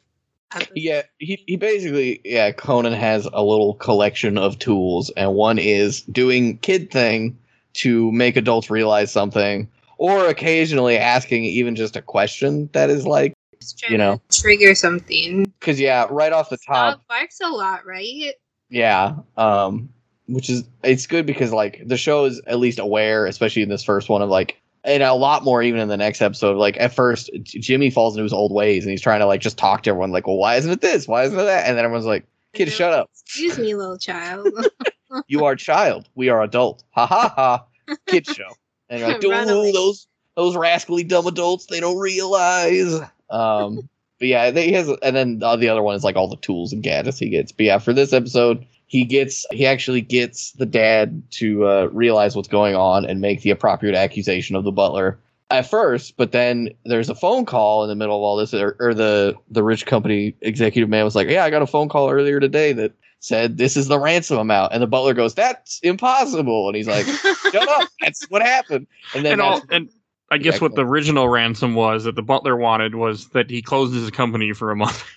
episodes. 0.53 0.71
Yeah, 0.77 1.03
he, 1.19 1.43
he 1.47 1.57
basically 1.57 2.21
yeah, 2.25 2.53
Conan 2.53 2.93
has 2.93 3.27
a 3.33 3.43
little 3.43 3.75
collection 3.75 4.39
of 4.39 4.59
tools, 4.59 5.11
and 5.17 5.35
one 5.35 5.59
is 5.59 6.03
doing 6.03 6.59
kid 6.59 6.91
thing 6.91 7.37
to 7.75 8.11
make 8.13 8.37
adults 8.37 8.71
realize 8.71 9.11
something, 9.11 9.69
or 9.99 10.29
occasionally 10.29 10.97
asking 10.97 11.45
even 11.45 11.75
just 11.75 11.97
a 11.97 12.03
question 12.03 12.71
that 12.73 12.89
is 12.89 13.05
like, 13.05 13.35
Just 13.35 13.35
trying 13.35 13.44
you 13.89 13.99
know. 13.99 14.21
to 14.29 14.41
trigger 14.41 14.75
something. 14.75 15.45
because 15.59 15.81
yeah, 15.81 16.07
right 16.11 16.33
off 16.33 16.51
the 16.51 16.59
top, 16.59 16.97
Dog 16.97 17.01
barks 17.09 17.41
a 17.43 17.49
lot, 17.49 17.87
right? 17.87 18.33
yeah, 18.71 19.17
um, 19.37 19.89
which 20.27 20.49
is 20.51 20.65
it's 20.83 21.07
good 21.07 21.27
because 21.27 21.53
like 21.53 21.83
the 21.87 21.97
show 21.97 22.25
is 22.25 22.41
at 22.47 22.59
least 22.59 22.79
aware, 22.79 23.27
especially 23.27 23.63
in 23.63 23.69
this 23.69 23.85
first 23.85 24.09
one, 24.09 24.23
of 24.23 24.29
like. 24.29 24.61
And 24.87 25.03
a 25.03 25.15
lot 25.15 25.45
more 25.45 25.63
even 25.63 25.81
in 25.81 25.89
the 25.89 25.97
next 25.97 26.21
episode. 26.21 26.59
Like 26.59 26.77
at 26.79 26.93
first, 26.95 27.31
Jimmy 27.43 27.89
falls 27.89 28.17
into 28.17 28.23
his 28.23 28.35
old 28.35 28.53
ways, 28.53 28.85
and 28.85 28.91
he's 28.91 29.01
trying 29.01 29.21
to 29.21 29.27
like 29.27 29.41
just 29.41 29.57
talk 29.57 29.83
to 29.85 29.89
everyone, 29.91 30.13
like, 30.13 30.27
"Well, 30.27 30.37
why 30.37 30.57
isn't 30.57 30.71
it 30.71 30.83
this? 30.83 31.09
Why 31.09 31.23
isn't 31.25 31.39
it 31.39 31.45
that?" 31.45 31.67
And 31.67 31.79
then 31.79 31.87
everyone's 31.87 32.05
like, 32.05 32.27
"Kid, 32.53 32.71
shut 32.71 32.93
up." 32.93 33.09
Excuse 33.25 33.59
me, 33.59 33.75
little 33.75 33.97
child. 33.97 34.47
you 35.27 35.47
are 35.47 35.57
child. 35.57 36.11
We 36.15 36.29
are 36.29 36.43
adult. 36.43 36.85
Ha 36.91 37.07
ha 37.07 37.33
ha. 37.35 37.65
Kid 38.07 38.27
show. 38.27 38.51
And 38.91 39.01
you're 39.01 39.09
like, 39.09 39.21
those 39.73 40.07
those 40.37 40.55
rascally 40.57 41.05
dumb 41.05 41.27
adults. 41.27 41.67
They 41.67 41.81
don't 41.81 41.99
realize. 41.99 43.01
Um, 43.31 43.89
but 44.19 44.29
yeah, 44.29 44.51
they, 44.51 44.67
he 44.67 44.73
has, 44.73 44.89
and 45.03 45.17
then 45.17 45.41
uh, 45.43 45.57
the 45.57 45.69
other 45.69 45.83
one 45.83 45.97
is 45.97 46.05
like 46.05 46.17
all 46.17 46.29
the 46.29 46.37
tools 46.37 46.73
and 46.73 46.83
gadgets 46.83 47.19
he 47.19 47.29
gets. 47.29 47.53
But 47.53 47.67
yeah, 47.67 47.79
for 47.79 47.93
this 47.93 48.13
episode, 48.13 48.65
he 48.87 49.05
gets 49.05 49.45
he 49.51 49.67
actually 49.67 50.01
gets 50.01 50.53
the 50.53 50.67
dad 50.67 51.23
to 51.33 51.67
uh, 51.67 51.89
realize 51.93 52.37
what's 52.37 52.49
going 52.49 52.75
on 52.75 53.05
and 53.05 53.21
make 53.21 53.43
the 53.43 53.51
appropriate 53.51 53.97
accusation 53.97 54.57
of 54.57 54.65
the 54.65 54.73
butler 54.73 55.19
at 55.51 55.69
first. 55.69 56.17
But 56.17 56.33
then 56.33 56.71
there's 56.85 57.11
a 57.11 57.15
phone 57.15 57.45
call 57.45 57.83
in 57.83 57.89
the 57.89 57.97
middle 57.97 58.17
of 58.17 58.23
all 58.23 58.37
this, 58.37 58.55
or, 58.55 58.77
or 58.79 58.95
the 58.95 59.35
the 59.51 59.63
rich 59.63 59.87
company 59.87 60.37
executive 60.43 60.89
man 60.89 61.05
was 61.05 61.15
like, 61.15 61.29
"Yeah, 61.29 61.45
I 61.45 61.51
got 61.51 61.63
a 61.63 61.67
phone 61.67 61.89
call 61.89 62.11
earlier 62.11 62.41
today 62.41 62.73
that." 62.73 62.93
Said 63.21 63.57
this 63.57 63.75
is 63.75 63.89
the 63.89 63.99
ransom 63.99 64.37
amount, 64.37 64.75
and 64.75 64.83
the 64.83 64.87
butler 64.87 65.15
goes, 65.15 65.35
"That's 65.35 65.81
impossible." 65.83 66.69
And 66.69 66.77
he's 66.77 66.87
like, 66.87 67.07
"Shut 67.07 67.67
up! 67.67 67.89
That's 68.03 68.23
what 68.29 68.43
happened." 68.43 68.87
And 69.15 69.25
then 69.25 69.33
and 69.33 69.41
all, 69.41 69.63
and 69.71 69.89
I 70.35 70.39
guess 70.39 70.61
what 70.61 70.75
the 70.75 70.85
original 70.85 71.29
ransom 71.29 71.75
was 71.75 72.05
that 72.05 72.17
the 72.17 72.23
butler 72.23 72.57
wanted 72.57 72.97
was 72.97 73.29
that 73.29 73.49
he 73.49 73.63
closes 73.63 74.03
his 74.03 74.11
company 74.11 74.53
for 74.53 74.71
a 74.71 74.77
month. 74.77 75.05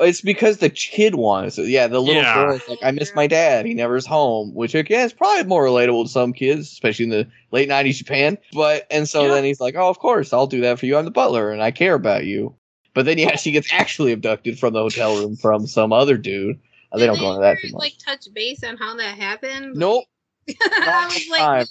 It's 0.00 0.20
because 0.20 0.58
the 0.58 0.68
kid 0.68 1.14
wants 1.14 1.56
it. 1.56 1.68
Yeah, 1.68 1.86
the 1.86 2.02
little 2.02 2.20
Yeah. 2.22 2.34
girl's 2.34 2.68
like, 2.68 2.78
I 2.82 2.90
miss 2.90 3.14
my 3.14 3.26
dad. 3.26 3.64
He 3.64 3.72
never 3.72 3.96
is 3.96 4.04
home, 4.04 4.52
which 4.54 4.74
again 4.74 5.06
is 5.06 5.14
probably 5.14 5.44
more 5.44 5.64
relatable 5.64 6.04
to 6.04 6.10
some 6.10 6.34
kids, 6.34 6.70
especially 6.70 7.04
in 7.04 7.10
the 7.10 7.26
late 7.52 7.66
'90s 7.68 7.96
Japan. 7.96 8.36
But 8.52 8.86
and 8.90 9.08
so 9.08 9.22
Yeah. 9.22 9.34
then 9.34 9.44
he's 9.44 9.58
like, 9.58 9.74
Oh, 9.74 9.88
of 9.88 9.98
course, 9.98 10.34
I'll 10.34 10.46
do 10.46 10.60
that 10.60 10.78
for 10.78 10.84
you. 10.84 10.98
I'm 10.98 11.06
the 11.06 11.10
butler, 11.10 11.50
and 11.50 11.62
I 11.62 11.70
care 11.70 11.94
about 11.94 12.26
you. 12.26 12.54
But 12.92 13.06
then 13.06 13.16
yeah, 13.16 13.36
she 13.36 13.50
gets 13.50 13.72
actually 13.72 14.12
abducted 14.12 14.58
from 14.58 14.74
the 14.74 14.80
hotel 14.80 15.16
room 15.16 15.36
from 15.36 15.66
some 15.66 15.90
other 15.92 16.18
dude. 16.18 16.60
Uh, 16.92 16.98
they 16.98 17.06
don't 17.06 17.18
go 17.18 17.30
into 17.30 17.40
that 17.40 17.52
ever, 17.52 17.60
too 17.62 17.72
much. 17.72 17.80
Like 17.80 17.94
touch 18.04 18.26
base 18.34 18.62
on 18.62 18.76
how 18.76 18.94
that 18.96 19.16
happened. 19.16 19.74
nope, 19.76 20.04
I 20.48 21.06
was 21.06 21.28
like, 21.30 21.68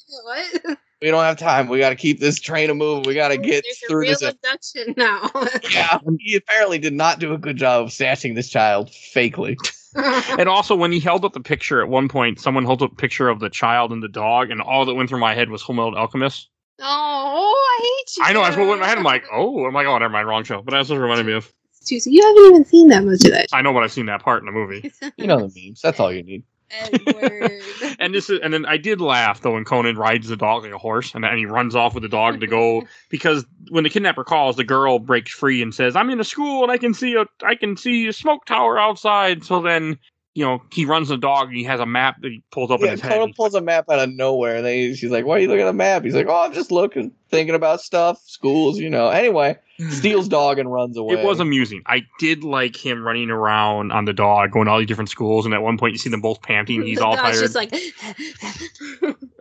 what? 0.63 0.77
we 1.01 1.09
don't 1.11 1.23
have 1.23 1.37
time. 1.37 1.67
We 1.67 1.79
got 1.79 1.89
to 1.89 1.95
keep 1.95 2.19
this 2.19 2.39
train 2.39 2.69
a 2.69 2.73
moving. 2.75 3.03
We 3.07 3.13
got 3.15 3.29
to 3.29 3.35
oh, 3.37 3.41
get 3.41 3.63
There's 3.63 3.81
a 3.83 3.87
through 3.87 3.99
real 4.01 4.11
this. 4.11 4.21
abduction 4.23 4.93
now. 4.97 5.29
Yeah, 5.71 5.97
he 6.19 6.35
apparently 6.35 6.79
did 6.79 6.93
not 6.93 7.19
do 7.19 7.33
a 7.33 7.37
good 7.37 7.57
job 7.57 7.85
of 7.85 7.91
snatching 7.93 8.33
this 8.33 8.49
child 8.49 8.89
fakely. 8.89 9.57
and 10.39 10.47
also, 10.49 10.75
when 10.75 10.91
he 10.91 10.99
held 10.99 11.25
up 11.25 11.33
the 11.33 11.39
picture 11.39 11.81
at 11.81 11.89
one 11.89 12.07
point, 12.07 12.39
someone 12.39 12.65
held 12.65 12.81
up 12.81 12.91
a 12.93 12.95
picture 12.95 13.29
of 13.29 13.39
the 13.39 13.49
child 13.49 13.91
and 13.91 14.01
the 14.03 14.07
dog, 14.09 14.51
and 14.51 14.61
all 14.61 14.85
that 14.85 14.93
went 14.95 15.09
through 15.09 15.19
my 15.19 15.33
head 15.35 15.49
was 15.49 15.61
Fullmetal 15.63 15.95
Alchemist. 15.95 16.49
oh, 16.81 17.77
I 17.79 17.81
hate 17.81 18.17
you. 18.17 18.23
I 18.23 18.33
know 18.33 18.41
that's 18.43 18.57
what 18.57 18.67
went 18.67 18.75
in 18.75 18.79
my 18.81 18.87
head. 18.87 18.97
I'm 18.97 19.03
like, 19.03 19.25
oh, 19.31 19.65
I'm 19.65 19.73
like, 19.73 19.87
oh, 19.87 19.97
never 19.97 20.11
mind, 20.11 20.27
wrong 20.27 20.43
show. 20.43 20.61
But 20.61 20.71
that's 20.71 20.89
what 20.89 20.97
reminded 20.97 21.25
me 21.25 21.33
of. 21.33 21.51
Too- 21.85 21.99
so 21.99 22.09
you 22.09 22.21
haven't 22.25 22.45
even 22.45 22.65
seen 22.65 22.87
that 22.89 23.03
much 23.05 23.23
of 23.25 23.31
that. 23.31 23.45
I 23.53 23.61
know, 23.61 23.71
but 23.71 23.83
I've 23.83 23.91
seen 23.91 24.07
that 24.07 24.23
part 24.23 24.41
in 24.41 24.47
the 24.47 24.51
movie. 24.51 24.91
You 25.17 25.27
know 25.27 25.47
the 25.47 25.67
memes. 25.67 25.81
That's 25.81 25.99
all 25.99 26.11
you 26.11 26.23
need. 26.23 26.43
Edward. 26.71 27.61
and 27.99 28.13
this 28.13 28.29
is 28.29 28.39
and 28.41 28.53
then 28.53 28.65
I 28.65 28.77
did 28.77 29.01
laugh 29.01 29.41
though 29.41 29.53
when 29.53 29.65
Conan 29.65 29.97
rides 29.97 30.27
the 30.27 30.35
dog 30.35 30.63
like 30.63 30.71
a 30.71 30.77
horse 30.77 31.13
and, 31.13 31.23
and 31.25 31.37
he 31.37 31.45
runs 31.45 31.75
off 31.75 31.93
with 31.93 32.03
the 32.03 32.09
dog 32.09 32.39
to 32.41 32.47
go 32.47 32.83
because 33.09 33.45
when 33.69 33.83
the 33.83 33.89
kidnapper 33.89 34.23
calls, 34.23 34.55
the 34.55 34.63
girl 34.63 34.99
breaks 34.99 35.31
free 35.31 35.61
and 35.61 35.73
says, 35.73 35.95
"I'm 35.95 36.09
in 36.09 36.19
a 36.19 36.23
school 36.23 36.63
and 36.63 36.71
I 36.71 36.77
can 36.77 36.93
see 36.93 37.15
a 37.15 37.25
I 37.43 37.55
can 37.55 37.77
see 37.77 38.07
a 38.07 38.13
smoke 38.13 38.45
tower 38.45 38.79
outside." 38.79 39.43
So 39.43 39.61
then 39.61 39.99
you 40.35 40.45
know 40.45 40.61
he 40.71 40.85
runs 40.85 41.07
the 41.07 41.17
dog 41.17 41.47
and 41.47 41.57
he 41.57 41.63
has 41.63 41.79
a 41.79 41.85
map 41.85 42.21
that 42.21 42.29
he 42.31 42.43
pulls 42.51 42.69
up 42.69 42.81
in 42.81 42.85
Yeah, 42.85 42.91
his 42.91 43.01
Conan 43.01 43.27
head. 43.29 43.35
pulls 43.35 43.55
a 43.55 43.61
map 43.61 43.85
out 43.89 43.99
of 43.99 44.09
nowhere, 44.11 44.57
and 44.57 44.65
then 44.65 44.93
she's 44.93 45.09
like, 45.09 45.25
"Why 45.25 45.37
are 45.37 45.39
you 45.39 45.47
looking 45.47 45.61
at 45.63 45.65
the 45.65 45.73
map?" 45.73 46.03
He's 46.03 46.13
like, 46.13 46.27
"Oh, 46.27 46.43
I'm 46.45 46.53
just 46.53 46.71
looking, 46.71 47.11
thinking 47.29 47.55
about 47.55 47.81
stuff, 47.81 48.21
schools, 48.25 48.77
you 48.77 48.89
know." 48.89 49.07
Anyway, 49.09 49.57
steals 49.89 50.27
dog 50.27 50.59
and 50.59 50.71
runs 50.71 50.97
away. 50.97 51.15
It 51.15 51.25
was 51.25 51.39
amusing. 51.39 51.81
I 51.87 52.03
did 52.19 52.43
like 52.43 52.75
him 52.75 53.01
running 53.03 53.29
around 53.29 53.91
on 53.91 54.05
the 54.05 54.13
dog, 54.13 54.51
going 54.51 54.65
to 54.65 54.71
all 54.71 54.79
these 54.79 54.87
different 54.87 55.09
schools, 55.09 55.45
and 55.45 55.53
at 55.55 55.61
one 55.63 55.77
point 55.77 55.93
you 55.93 55.97
see 55.99 56.09
them 56.09 56.21
both 56.21 56.41
panting. 56.41 56.83
He's 56.83 56.99
all 57.01 57.15
dog's 57.15 57.39
tired. 57.39 57.41
just 57.41 57.55
like 57.55 57.73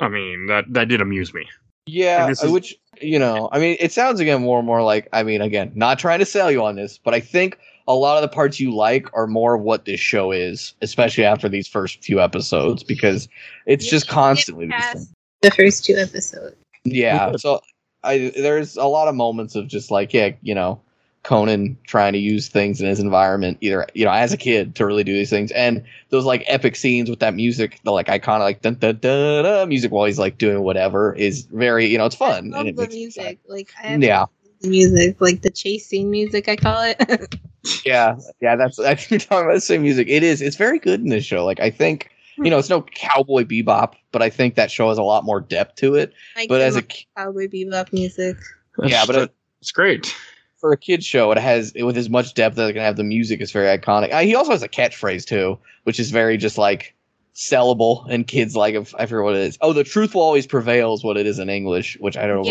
I 0.01 0.09
mean, 0.09 0.47
that 0.47 0.64
that 0.72 0.88
did 0.88 1.01
amuse 1.01 1.34
me. 1.34 1.47
Yeah, 1.86 2.28
is- 2.30 2.40
which 2.42 2.76
you 3.01 3.18
know, 3.18 3.49
I 3.53 3.59
mean, 3.59 3.76
it 3.80 3.92
sounds 3.92 4.20
again 4.20 4.42
more 4.42 4.59
and 4.59 4.66
more 4.66 4.82
like. 4.82 5.09
I 5.12 5.22
mean, 5.22 5.40
again, 5.40 5.72
not 5.74 5.99
trying 5.99 6.20
to 6.20 6.24
sell 6.26 6.51
you 6.51 6.64
on 6.64 6.76
this, 6.76 6.99
but 6.99 7.14
I 7.14 7.20
think 7.20 7.59
a 7.87 7.95
lot 7.95 8.16
of 8.16 8.22
the 8.22 8.35
parts 8.35 8.61
you 8.61 8.74
like 8.74 9.07
are 9.14 9.26
more 9.26 9.55
of 9.55 9.62
what 9.62 9.85
this 9.85 10.01
show 10.01 10.32
is, 10.32 10.74
especially 10.82 11.24
after 11.24 11.49
these 11.49 11.68
first 11.68 12.03
few 12.03 12.20
episodes, 12.20 12.82
because 12.82 13.28
it's 13.66 13.85
You 13.85 13.91
just 13.91 14.09
constantly 14.09 14.66
the 14.66 14.82
same. 14.82 15.07
the 15.43 15.51
first 15.51 15.85
two 15.85 15.97
episodes. 15.97 16.57
Yeah, 16.85 17.32
so 17.37 17.61
I 18.03 18.32
there's 18.37 18.76
a 18.76 18.87
lot 18.87 19.09
of 19.09 19.14
moments 19.14 19.55
of 19.55 19.68
just 19.68 19.91
like 19.91 20.12
yeah, 20.14 20.30
you 20.43 20.55
know, 20.55 20.80
Conan 21.24 21.76
trying 21.87 22.12
to 22.14 22.18
use 22.18 22.49
things 22.49 22.80
in 22.80 22.87
his 22.87 23.01
environment, 23.01 23.59
either 23.61 23.87
you 23.95 24.05
know, 24.05 24.12
as 24.12 24.32
a 24.32 24.37
kid 24.37 24.74
to 24.76 24.87
really 24.87 25.05
do 25.05 25.14
these 25.14 25.30
things, 25.30 25.51
and 25.53 25.82
those 26.11 26.24
like 26.24 26.45
epic 26.47 26.76
scenes 26.76 27.11
with 27.11 27.20
that 27.20 27.35
music, 27.35 27.80
the 27.85 27.93
like 27.93 28.07
iconic 28.07 28.41
like 28.41 28.62
dun, 28.62 28.74
dun, 28.74 28.99
dun, 28.99 29.45
dun, 29.45 29.68
music 29.68 29.93
while 29.93 30.07
he's 30.07 30.18
like 30.18 30.39
doing 30.39 30.62
whatever 30.62 31.14
is 31.14 31.43
very 31.53 31.87
you 31.87 31.99
know 31.99 32.07
it's 32.07 32.16
fun. 32.16 32.37
I 32.37 32.39
and 32.39 32.53
love 32.53 32.66
it 32.66 32.76
the 32.76 32.82
makes 32.82 32.95
it 32.95 32.97
music. 32.99 33.39
Like 33.47 33.72
I 33.78 33.87
have 33.89 34.01
Yeah, 34.03 34.24
the 34.43 34.43
music, 34.65 35.21
like 35.21 35.43
the 35.43 35.51
chasing 35.51 36.11
music, 36.11 36.49
I 36.49 36.57
call 36.57 36.83
it. 36.83 37.37
yeah, 37.85 38.17
yeah. 38.41 38.57
That's 38.57 38.79
I 38.79 38.95
think 38.95 39.11
you're 39.11 39.21
talking 39.21 39.47
about 39.47 39.55
the 39.55 39.61
same 39.61 39.83
music. 39.83 40.09
It 40.09 40.23
is. 40.23 40.41
It's 40.43 40.57
very 40.57 40.79
good 40.79 41.01
in 41.01 41.09
this 41.09 41.25
show. 41.25 41.45
Like 41.45 41.61
I 41.61 41.71
think 41.71 42.11
you 42.37 42.51
know, 42.51 42.59
it's 42.59 42.71
no 42.71 42.83
cowboy 42.83 43.45
bebop, 43.45 43.95
but 44.12 44.23
I 44.23 44.31
think 44.31 44.57
that 44.57 44.71
show 44.71 44.89
has 44.89 44.99
a 44.99 45.03
lot 45.03 45.25
more 45.25 45.41
depth 45.41 45.77
to 45.77 45.95
it. 45.95 46.12
I 46.37 46.47
But 46.49 46.59
do 46.59 46.65
as 46.65 46.77
a 46.77 46.83
Cowboy 46.83 47.47
Bebop 47.47 47.93
music. 47.93 48.37
yeah, 48.83 49.05
but 49.07 49.17
it, 49.17 49.35
it's 49.61 49.73
great. 49.73 50.15
for 50.57 50.73
a 50.73 50.77
kid 50.77 51.05
show, 51.05 51.31
it 51.31 51.39
has 51.39 51.73
with 51.77 51.97
as 51.97 52.11
much 52.11 52.35
depth 52.35 52.59
as 52.59 52.71
it 52.71 52.73
can 52.73 52.83
have. 52.83 52.97
The 52.97 53.05
music 53.05 53.41
is 53.41 53.53
very 53.53 53.77
iconic. 53.79 54.12
Uh, 54.12 54.21
he 54.21 54.35
also 54.35 54.51
has 54.51 54.62
a 54.62 54.69
catchphrase 54.69 55.25
too, 55.27 55.59
which 55.85 56.01
is 56.01 56.11
very 56.11 56.37
just 56.37 56.59
like 56.59 56.95
sellable, 57.35 58.07
and 58.11 58.27
kids 58.27 58.57
like. 58.57 58.75
If 58.75 58.95
I 58.97 59.07
forget 59.07 59.25
what 59.25 59.35
it 59.37 59.43
is. 59.43 59.59
Oh, 59.61 59.73
the 59.73 59.85
truth 59.85 60.15
will 60.15 60.23
always 60.23 60.47
prevail 60.47 60.95
is 60.95 61.05
what 61.05 61.17
it 61.17 61.27
is 61.27 61.39
in 61.39 61.49
English, 61.49 61.97
which 62.01 62.17
I 62.17 62.27
don't 62.27 62.45
know 62.45 62.51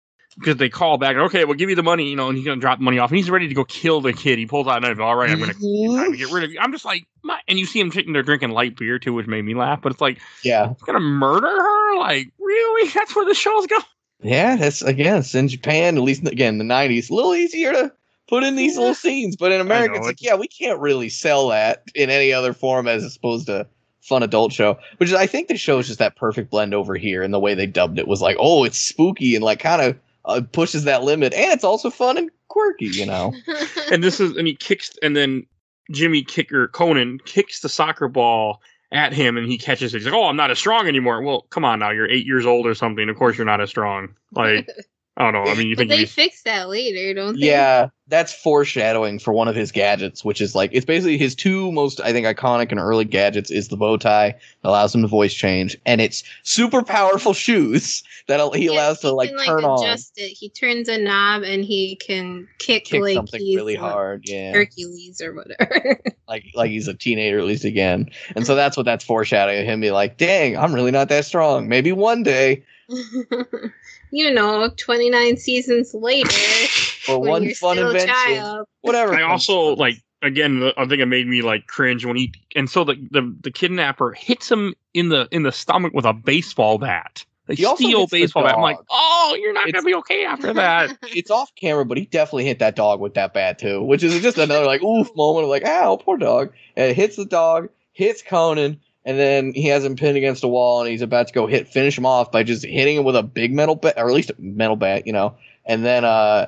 because 0.37 0.57
they 0.57 0.69
call 0.69 0.97
back. 0.97 1.15
Okay, 1.15 1.45
we'll 1.45 1.55
give 1.57 1.69
you 1.69 1.75
the 1.75 1.83
money, 1.83 2.09
you 2.09 2.15
know, 2.15 2.29
and 2.29 2.37
he's 2.37 2.45
gonna 2.45 2.59
drop 2.61 2.79
the 2.79 2.83
money 2.83 2.99
off, 2.99 3.09
and 3.09 3.17
he's 3.17 3.29
ready 3.29 3.47
to 3.47 3.53
go 3.53 3.63
kill 3.65 4.01
the 4.01 4.13
kid. 4.13 4.39
He 4.39 4.45
pulls 4.45 4.67
out 4.67 4.77
a 4.77 4.87
knife. 4.87 4.99
All 4.99 5.15
right, 5.15 5.29
I'm 5.29 5.39
gonna 5.39 5.53
to 5.53 6.15
get 6.17 6.31
rid 6.31 6.43
of 6.43 6.51
you. 6.51 6.59
I'm 6.59 6.71
just 6.71 6.85
like, 6.85 7.05
my, 7.23 7.39
and 7.47 7.59
you 7.59 7.65
see 7.65 7.79
him 7.79 7.91
sitting 7.91 8.13
there 8.13 8.23
drinking 8.23 8.49
light 8.51 8.77
beer 8.77 8.99
too, 8.99 9.13
which 9.13 9.27
made 9.27 9.43
me 9.43 9.53
laugh. 9.53 9.81
But 9.81 9.91
it's 9.91 10.01
like, 10.01 10.19
Yeah, 10.43 10.69
he's 10.69 10.81
gonna 10.83 10.99
murder 10.99 11.47
her? 11.47 11.97
Like, 11.99 12.31
really? 12.39 12.89
That's 12.93 13.15
where 13.15 13.25
the 13.25 13.33
show's 13.35 13.67
going? 13.67 13.83
yeah. 14.23 14.55
That's 14.55 14.81
again, 14.81 15.17
it's 15.17 15.35
in 15.35 15.47
Japan. 15.47 15.97
At 15.97 16.03
least 16.03 16.25
again, 16.27 16.57
the 16.57 16.63
'90s, 16.65 17.09
a 17.09 17.13
little 17.13 17.35
easier 17.35 17.71
to 17.73 17.91
put 18.27 18.43
in 18.43 18.55
these 18.55 18.77
little 18.77 18.95
scenes. 18.95 19.35
But 19.35 19.51
in 19.51 19.59
America, 19.61 19.95
it's 19.95 20.05
like, 20.05 20.21
yeah, 20.21 20.35
we 20.35 20.47
can't 20.47 20.79
really 20.79 21.09
sell 21.09 21.49
that 21.49 21.83
in 21.93 22.09
any 22.09 22.31
other 22.31 22.53
form 22.53 22.87
as 22.87 23.15
opposed 23.15 23.47
to 23.47 23.67
fun 24.01 24.23
adult 24.23 24.53
show. 24.53 24.77
Which 24.97 25.09
is, 25.09 25.15
I 25.15 25.27
think 25.27 25.47
the 25.49 25.57
show 25.57 25.79
is 25.79 25.87
just 25.87 25.99
that 25.99 26.15
perfect 26.15 26.49
blend 26.49 26.73
over 26.73 26.95
here, 26.95 27.21
and 27.23 27.33
the 27.33 27.39
way 27.39 27.53
they 27.55 27.67
dubbed 27.67 27.99
it 27.99 28.07
was 28.07 28.21
like, 28.21 28.37
oh, 28.39 28.63
it's 28.63 28.77
spooky 28.79 29.35
and 29.35 29.43
like 29.43 29.59
kind 29.59 29.81
of 29.81 29.99
uh, 30.31 30.41
pushes 30.41 30.83
that 30.83 31.03
limit, 31.03 31.33
and 31.33 31.51
it's 31.51 31.63
also 31.63 31.89
fun 31.89 32.17
and 32.17 32.29
quirky, 32.47 32.87
you 32.87 33.05
know. 33.05 33.33
And 33.91 34.03
this 34.03 34.19
is, 34.19 34.37
and 34.37 34.47
he 34.47 34.55
kicks, 34.55 34.97
and 35.01 35.15
then 35.15 35.45
Jimmy 35.91 36.23
Kicker 36.23 36.69
Conan 36.69 37.19
kicks 37.25 37.59
the 37.59 37.69
soccer 37.69 38.07
ball 38.07 38.61
at 38.91 39.13
him, 39.13 39.37
and 39.37 39.47
he 39.47 39.57
catches 39.57 39.93
it. 39.93 39.99
He's 39.99 40.05
like, 40.05 40.13
"Oh, 40.13 40.25
I'm 40.25 40.35
not 40.37 40.51
as 40.51 40.59
strong 40.59 40.87
anymore." 40.87 41.21
Well, 41.21 41.41
come 41.49 41.65
on 41.65 41.79
now, 41.79 41.91
you're 41.91 42.09
eight 42.09 42.25
years 42.25 42.45
old 42.45 42.65
or 42.65 42.73
something. 42.73 43.09
Of 43.09 43.17
course, 43.17 43.37
you're 43.37 43.45
not 43.45 43.61
as 43.61 43.69
strong. 43.69 44.15
Like, 44.31 44.69
I 45.17 45.23
don't 45.29 45.33
know. 45.33 45.51
I 45.51 45.55
mean, 45.55 45.67
you 45.67 45.75
but 45.75 45.87
think 45.87 45.89
they 45.89 45.97
he 45.97 46.05
fix 46.05 46.43
that 46.43 46.69
later, 46.69 47.13
don't 47.13 47.39
they? 47.39 47.47
Yeah, 47.47 47.89
that's 48.07 48.33
foreshadowing 48.33 49.19
for 49.19 49.33
one 49.33 49.47
of 49.47 49.55
his 49.55 49.71
gadgets, 49.71 50.23
which 50.23 50.41
is 50.41 50.55
like 50.55 50.71
it's 50.73 50.85
basically 50.85 51.17
his 51.17 51.35
two 51.35 51.71
most 51.71 51.99
I 52.01 52.11
think 52.11 52.25
iconic 52.25 52.71
and 52.71 52.79
early 52.79 53.05
gadgets 53.05 53.51
is 53.51 53.67
the 53.67 53.77
bow 53.77 53.97
tie 53.97 54.31
that 54.31 54.69
allows 54.69 54.93
him 54.95 55.01
to 55.01 55.07
voice 55.07 55.33
change, 55.33 55.77
and 55.85 56.01
it's 56.01 56.23
super 56.43 56.81
powerful 56.81 57.33
shoes 57.45 58.03
that 58.27 58.39
he 58.55 58.65
Yeah, 58.65 58.71
allows 58.73 58.99
to 59.01 59.11
like 59.11 59.29
can, 59.29 59.39
turn 59.45 59.65
on, 59.65 59.81
adjust 59.83 60.13
it. 60.17 60.29
He 60.29 60.49
turns 60.49 60.87
a 60.89 60.97
knob 60.97 61.43
and 61.43 61.63
he 61.63 61.95
can 61.97 62.47
kick, 62.59 62.85
kick 62.85 63.01
like 63.01 63.13
something 63.13 63.39
he's 63.39 63.57
really 63.57 63.75
hard, 63.75 64.23
yeah, 64.25 64.53
Hercules 64.53 65.21
or 65.21 65.33
whatever. 65.33 66.01
like 66.27 66.45
like 66.53 66.71
he's 66.71 66.87
a 66.87 66.93
teenager 66.93 67.39
at 67.39 67.45
least 67.45 67.65
again, 67.65 68.09
and 68.35 68.45
so 68.45 68.55
that's 68.55 68.77
what 68.77 68.85
that's 68.85 69.03
foreshadowing 69.03 69.65
him 69.65 69.81
be 69.81 69.91
like, 69.91 70.17
dang, 70.17 70.57
I'm 70.57 70.73
really 70.73 70.91
not 70.91 71.09
that 71.09 71.25
strong. 71.25 71.67
Maybe 71.67 71.91
one 71.91 72.23
day 72.23 72.63
you 74.11 74.31
know, 74.33 74.69
29 74.77 75.37
seasons 75.37 75.93
later, 75.93 76.29
for 77.05 77.19
when 77.19 77.29
one 77.29 77.43
you're 77.43 77.55
fun 77.55 77.77
still 77.77 77.87
a 77.87 77.91
invention, 77.91 78.15
child. 78.35 78.67
whatever. 78.81 79.13
I 79.15 79.23
also 79.23 79.75
like 79.75 79.95
again. 80.21 80.59
the- 80.59 80.73
I 80.77 80.85
think 80.85 81.01
it 81.01 81.05
made 81.07 81.27
me 81.27 81.41
like 81.41 81.67
cringe 81.67 82.05
when 82.05 82.15
he 82.17 82.33
and 82.55 82.69
so 82.69 82.83
the 82.83 82.95
the, 83.11 83.35
the 83.41 83.51
kidnapper 83.51 84.11
hits 84.11 84.51
him 84.51 84.73
in 84.93 85.09
the 85.09 85.27
in 85.31 85.43
the 85.43 85.51
stomach 85.51 85.93
with 85.93 86.05
a 86.05 86.13
baseball 86.13 86.77
bat. 86.77 87.25
They 87.47 87.55
He 87.55 87.65
also 87.65 87.83
steal 87.83 88.05
the 88.07 88.19
baseball 88.21 88.43
bat. 88.43 88.55
I'm 88.55 88.61
like, 88.61 88.77
oh, 88.89 89.35
you're 89.41 89.51
not 89.53 89.67
It's- 89.67 89.81
gonna 89.81 89.91
be 89.91 89.95
okay 89.99 90.25
after 90.25 90.53
that. 90.53 90.95
it's 91.03 91.31
off 91.31 91.53
camera, 91.55 91.85
but 91.85 91.97
he 91.97 92.05
definitely 92.05 92.45
hit 92.45 92.59
that 92.59 92.75
dog 92.75 92.99
with 92.99 93.15
that 93.15 93.33
bat 93.33 93.57
too, 93.59 93.81
which 93.81 94.03
is 94.03 94.21
just 94.21 94.37
another 94.37 94.65
like 94.65 94.83
oof 94.83 95.09
moment 95.15 95.45
of 95.45 95.49
like, 95.49 95.65
ow, 95.65 95.95
poor 95.97 96.17
dog. 96.17 96.51
And 96.75 96.91
it 96.91 96.95
hits 96.95 97.15
the 97.15 97.25
dog, 97.25 97.69
hits 97.93 98.21
Conan, 98.21 98.79
and 99.05 99.17
then 99.19 99.53
he 99.53 99.67
has 99.67 99.83
him 99.83 99.95
pinned 99.95 100.17
against 100.17 100.43
a 100.43 100.47
wall, 100.47 100.81
and 100.81 100.89
he's 100.91 101.01
about 101.01 101.27
to 101.27 101.33
go 101.33 101.47
hit 101.47 101.67
finish 101.67 101.97
him 101.97 102.05
off 102.05 102.31
by 102.31 102.43
just 102.43 102.65
hitting 102.65 102.97
him 102.97 103.03
with 103.03 103.15
a 103.15 103.23
big 103.23 103.53
metal 103.53 103.75
bat, 103.75 103.95
or 103.97 104.07
at 104.09 104.13
least 104.15 104.29
a 104.31 104.35
metal 104.39 104.75
bat, 104.75 105.05
you 105.07 105.13
know. 105.13 105.35
And 105.65 105.83
then 105.85 106.05
uh, 106.05 106.47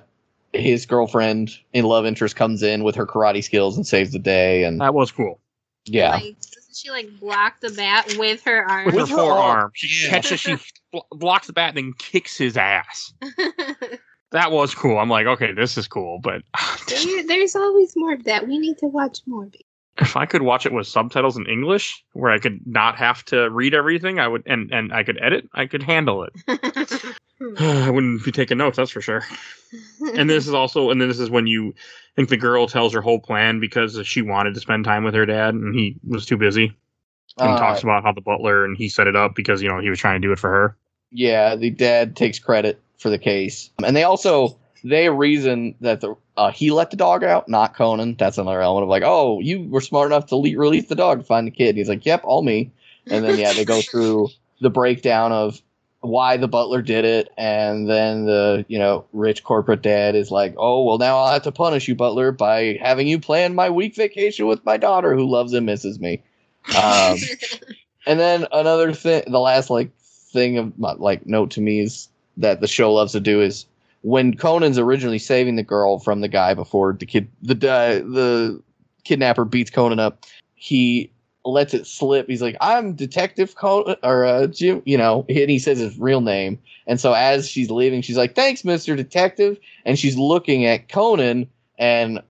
his 0.54 0.86
girlfriend 0.86 1.51
in 1.74 1.86
love 1.86 2.06
interest 2.06 2.36
comes 2.36 2.64
in 2.64 2.84
with 2.84 2.95
her 2.95 3.06
karate 3.08 3.43
skills 3.43 3.76
and 3.78 3.86
saves 3.88 4.12
the 4.12 4.20
day, 4.20 4.64
and 4.64 4.80
that 4.82 4.93
was 4.93 5.12
cool. 5.12 5.39
yeah, 5.86 6.12
Like, 6.12 6.36
doesn't 6.39 6.76
she 6.76 6.89
like 6.89 7.20
block 7.20 7.60
the 7.60 7.72
bat 7.72 8.16
with 8.18 8.43
her 8.43 8.64
arm? 8.70 8.86
With, 8.88 8.95
With 8.95 9.10
her 9.10 9.16
her 9.18 9.22
arm. 9.22 9.28
forearm, 9.54 9.72
she 9.76 10.04
Yeah. 10.06 10.10
catches, 10.12 10.39
she 10.39 10.56
blo- 10.91 11.06
blocks 11.12 11.47
the 11.47 11.54
bat, 11.54 11.70
and 11.70 11.78
then 11.78 11.93
kicks 11.97 12.38
his 12.38 12.58
ass. 12.58 13.14
That 14.32 14.51
was 14.51 14.74
cool. 14.74 14.97
I'm 14.97 15.12
like, 15.12 15.28
okay, 15.28 15.54
this 15.54 15.78
is 15.78 15.88
cool, 15.88 16.18
but 16.18 16.41
There- 16.88 17.24
There's 17.28 17.56
always 17.56 17.93
more 17.95 18.14
of 18.14 18.24
that. 18.24 18.47
We 18.47 18.58
need 18.58 18.80
to 18.80 18.88
watch 18.88 19.20
more. 19.28 19.47
Babe. 19.98 20.06
if 20.08 20.16
I 20.18 20.26
could 20.26 20.41
watch 20.41 20.66
it 20.66 20.74
with 20.74 20.88
subtitles 20.88 21.38
in 21.38 21.46
English, 21.48 22.04
where 22.14 22.32
I 22.32 22.39
could 22.39 22.66
not 22.66 22.98
have 22.98 23.24
to 23.26 23.50
read 23.50 23.74
everything, 23.74 24.20
I 24.20 24.28
would, 24.28 24.44
and 24.46 24.72
and 24.72 24.94
I 24.94 25.04
could 25.04 25.20
edit, 25.22 25.50
I 25.54 25.66
could 25.68 25.84
handle 25.84 26.24
it. 26.24 26.34
I 27.60 27.89
wouldn't 27.89 28.24
be 28.24 28.32
taking 28.32 28.58
notes, 28.58 28.78
that's 28.78 28.91
for 28.91 29.02
sure. 29.02 29.24
And 30.16 30.30
this 30.30 30.48
is 30.48 30.54
also, 30.54 30.91
and 30.91 31.02
then 31.02 31.10
this 31.10 31.20
is 31.20 31.30
when 31.30 31.48
you 31.48 31.70
I 31.70 32.16
think 32.16 32.30
the 32.30 32.38
girl 32.38 32.68
tells 32.68 32.94
her 32.94 33.02
whole 33.02 33.20
plan 33.20 33.60
because 33.60 34.00
she 34.06 34.22
wanted 34.22 34.54
to 34.54 34.60
spend 34.60 34.86
time 34.86 35.04
with 35.04 35.16
her 35.16 35.26
dad, 35.26 35.56
and 35.56 35.74
he 35.74 35.96
was 36.08 36.26
too 36.26 36.38
busy. 36.38 36.76
And 37.39 37.56
Uh, 37.56 37.60
talks 37.60 37.82
about 37.82 38.04
how 38.04 38.12
the 38.12 38.22
butler 38.22 38.64
and 38.64 38.78
he 38.78 38.88
set 38.88 39.08
it 39.08 39.16
up 39.16 39.34
because 39.34 39.62
you 39.64 39.68
know 39.70 39.80
he 39.80 39.89
was 39.89 39.98
trying 40.00 40.22
to 40.22 40.28
do 40.28 40.32
it 40.32 40.38
for 40.39 40.52
her. 40.52 40.78
Yeah, 41.12 41.56
the 41.56 41.72
dad 41.72 42.16
takes 42.16 42.38
credit 42.38 42.80
for 43.00 43.10
the 43.10 43.18
case, 43.18 43.72
and 43.84 43.96
they 43.96 44.04
also 44.04 44.58
they 44.84 45.09
reason 45.09 45.75
that 45.81 46.01
the 46.01 46.15
uh, 46.36 46.51
he 46.51 46.71
let 46.71 46.91
the 46.91 46.97
dog 46.97 47.23
out, 47.23 47.47
not 47.47 47.75
Conan. 47.75 48.15
That's 48.17 48.38
another 48.38 48.61
element 48.61 48.84
of 48.84 48.89
like, 48.89 49.03
oh, 49.05 49.39
you 49.39 49.67
were 49.69 49.81
smart 49.81 50.07
enough 50.07 50.27
to 50.27 50.36
le- 50.36 50.57
release 50.57 50.88
the 50.88 50.95
dog 50.95 51.19
to 51.19 51.23
find 51.23 51.47
the 51.47 51.51
kid. 51.51 51.69
And 51.69 51.77
he's 51.77 51.89
like, 51.89 52.05
yep, 52.05 52.21
all 52.23 52.41
me. 52.41 52.71
And 53.07 53.23
then 53.23 53.38
yeah, 53.38 53.53
they 53.53 53.65
go 53.65 53.81
through 53.91 54.29
the 54.61 54.69
breakdown 54.69 55.31
of 55.31 55.61
why 56.01 56.36
the 56.36 56.49
butler 56.49 56.81
did 56.81 57.05
it, 57.05 57.29
and 57.38 57.89
then 57.89 58.25
the 58.25 58.65
you 58.67 58.77
know 58.77 59.05
rich 59.13 59.43
corporate 59.43 59.81
dad 59.81 60.15
is 60.15 60.31
like, 60.31 60.53
oh 60.57 60.84
well, 60.84 60.97
now 60.97 61.17
I'll 61.17 61.34
have 61.34 61.43
to 61.43 61.51
punish 61.51 61.88
you, 61.88 61.95
butler, 61.95 62.31
by 62.31 62.77
having 62.81 63.07
you 63.07 63.19
plan 63.19 63.55
my 63.55 63.69
week 63.69 63.95
vacation 63.95 64.47
with 64.47 64.65
my 64.65 64.77
daughter 64.77 65.15
who 65.15 65.29
loves 65.29 65.53
and 65.53 65.65
misses 65.65 65.99
me. 65.99 66.21
Um, 66.75 67.17
And 68.05 68.19
then 68.19 68.47
another 68.51 68.93
thing, 68.93 69.23
the 69.27 69.39
last 69.39 69.69
like 69.69 69.91
thing 69.97 70.57
of 70.57 70.77
my, 70.77 70.93
like 70.93 71.25
note 71.25 71.51
to 71.51 71.61
me 71.61 71.79
is 71.79 72.09
that 72.38 72.61
the 72.61 72.67
show 72.67 72.93
loves 72.93 73.13
to 73.13 73.19
do 73.19 73.41
is 73.41 73.65
when 74.04 74.36
Conan's 74.36 74.78
originally 74.78 75.18
saving 75.18 75.56
the 75.56 75.64
girl 75.64 75.97
from 75.97 76.22
the 76.22 76.28
guy 76.28 76.54
before 76.54 76.93
the 76.93 77.06
kid 77.06 77.28
the 77.41 77.54
uh, 77.54 77.95
the 77.99 78.62
kidnapper 79.04 79.45
beats 79.45 79.72
Conan 79.72 79.99
up, 79.99 80.26
he 80.56 81.10
lets 81.45 81.74
it 81.74 81.88
slip. 81.88 82.28
He's 82.28 82.41
like, 82.41 82.56
"I'm 82.62 82.93
Detective 82.93 83.56
Conan," 83.56 83.95
or 84.04 84.26
uh, 84.26 84.47
Jim, 84.47 84.82
you 84.86 84.97
know, 84.97 85.26
and 85.30 85.49
he 85.49 85.58
says 85.58 85.80
his 85.80 85.97
real 85.97 86.22
name. 86.22 86.60
And 86.86 86.99
so 86.99 87.14
as 87.14 87.49
she's 87.49 87.72
leaving, 87.72 88.01
she's 88.01 88.18
like, 88.18 88.36
"Thanks, 88.36 88.64
Mister 88.64 88.95
Detective," 88.95 89.58
and 89.86 89.97
she's 89.97 90.18
looking 90.18 90.66
at 90.66 90.89
Conan, 90.89 91.49
and 91.80 92.22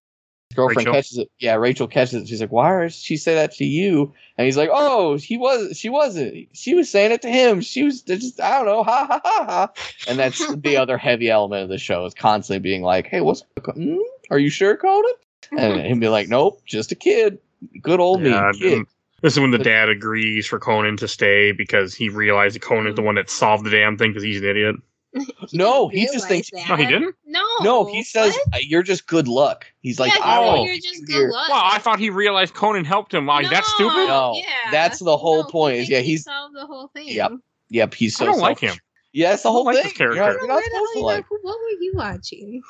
girlfriend 0.54 0.88
Rachel? 0.88 0.94
catches 0.94 1.18
it. 1.18 1.32
Yeah, 1.40 1.56
Rachel 1.56 1.88
catches 1.88 2.14
it. 2.14 2.28
She's 2.28 2.42
like, 2.42 2.52
"Why 2.52 2.84
does 2.84 2.96
she 2.96 3.18
say 3.18 3.36
that 3.36 3.52
to 3.56 3.66
you?" 3.66 4.14
And 4.38 4.46
he's 4.46 4.58
like, 4.58 4.70
"Oh, 4.72 5.18
he 5.18 5.38
was. 5.38 5.78
She 5.78 5.90
wasn't. 5.90 6.48
She 6.54 6.74
was 6.74 6.90
saying 6.90 7.12
it 7.12 7.22
to 7.24 7.30
him. 7.30 7.62
She 7.62 7.84
was 7.84 8.02
just. 8.02 8.40
I 8.40 8.58
don't 8.58 8.66
know. 8.66 8.84
Ha 8.84 9.06
ha 9.06 9.22
ha 9.24 9.46
ha." 9.46 9.72
And 10.08 10.18
that's 10.18 10.56
the 10.56 10.78
other 10.78 10.98
heavy 10.98 11.30
element 11.30 11.64
of 11.64 11.70
the 11.70 11.78
show 11.78 12.06
is 12.06 12.14
constantly 12.14 12.60
being 12.60 12.82
like, 12.82 13.08
"Hey, 13.08 13.22
what's? 13.22 13.44
Hmm? 13.64 13.98
Are 14.30 14.40
you 14.40 14.50
sure, 14.50 14.78
Conan?" 14.78 15.12
And 15.52 15.82
him 15.82 16.00
be 16.00 16.08
like, 16.08 16.30
"Nope, 16.30 16.62
just 16.66 16.92
a 16.92 16.96
kid. 16.96 17.40
Good 17.82 18.00
old 18.00 18.22
Yeah, 18.22 18.52
me, 18.54 18.60
kid." 18.60 18.86
This 19.22 19.34
is 19.34 19.40
when 19.40 19.52
the 19.52 19.58
dad 19.58 19.88
agrees 19.88 20.46
for 20.48 20.60
Conan 20.60 20.98
to 20.98 21.08
stay 21.08 21.54
because 21.54 21.96
he 21.96 22.10
realized 22.10 22.56
that 22.56 22.62
Conan's 22.62 22.98
the 22.98 23.02
one 23.02 23.16
that 23.16 23.30
solved 23.30 23.66
the 23.66 23.70
damn 23.70 23.98
thing 23.98 24.12
because 24.12 24.24
he's 24.24 24.42
an 24.42 24.48
idiot. 24.48 24.76
No, 25.54 25.88
he 25.90 26.02
just 26.04 26.14
realize 26.30 26.50
thinks- 26.50 26.70
No, 26.70 26.76
he 26.76 26.86
didn't. 26.86 27.16
No. 27.26 27.44
No, 27.62 27.86
he 27.86 28.04
says 28.04 28.34
What? 28.34 28.56
"Uh, 28.56 28.60
you're 28.62 28.84
just 28.84 29.06
good 29.08 29.28
luck. 29.28 29.66
He's 29.82 30.00
like, 30.00 30.14
yeah, 30.16 30.22
I 30.24 30.64
you're 30.64 30.76
just 30.76 31.08
You're- 31.08 31.26
good 31.26 31.32
luck. 31.34 31.50
Well, 31.50 31.62
I 31.64 31.78
thought 31.80 32.00
he 32.00 32.10
realized 32.10 32.54
Conan 32.54 32.86
helped 32.86 33.14
him. 33.14 33.26
Like 33.28 33.50
that's 33.50 33.68
stupid. 33.74 34.08
No, 34.08 34.34
yeah. 34.36 34.72
that's 34.72 35.00
the 35.00 35.16
whole 35.18 35.44
No, 35.44 35.50
point, 35.50 35.78
is, 35.78 35.90
yeah, 35.90 36.00
he 36.00 36.12
he's- 36.12 36.24
solved 36.24 36.56
the 36.56 36.66
whole 36.66 36.88
thing. 36.90 37.08
Yep. 37.10 37.32
Yep, 37.70 37.94
he's 37.94 38.16
so 38.16 38.26
I 38.26 38.28
don't 38.30 38.40
like 38.40 38.60
him. 38.60 38.76
Yeah, 39.12 39.30
that's 39.32 39.44
the 39.44 39.50
I 39.50 39.52
whole 39.52 39.64
don't 39.66 39.74
like 39.76 39.84
thing. 39.84 39.92
this 39.92 40.00
You're 40.00 40.14
character. 40.16 40.40
you're 40.46 40.48
not 40.48 40.64
supposed 40.64 40.94
to 40.94 41.00
like. 41.02 41.26
What 41.30 41.60
were 41.60 41.82
you 41.82 41.92
watching? 41.96 42.62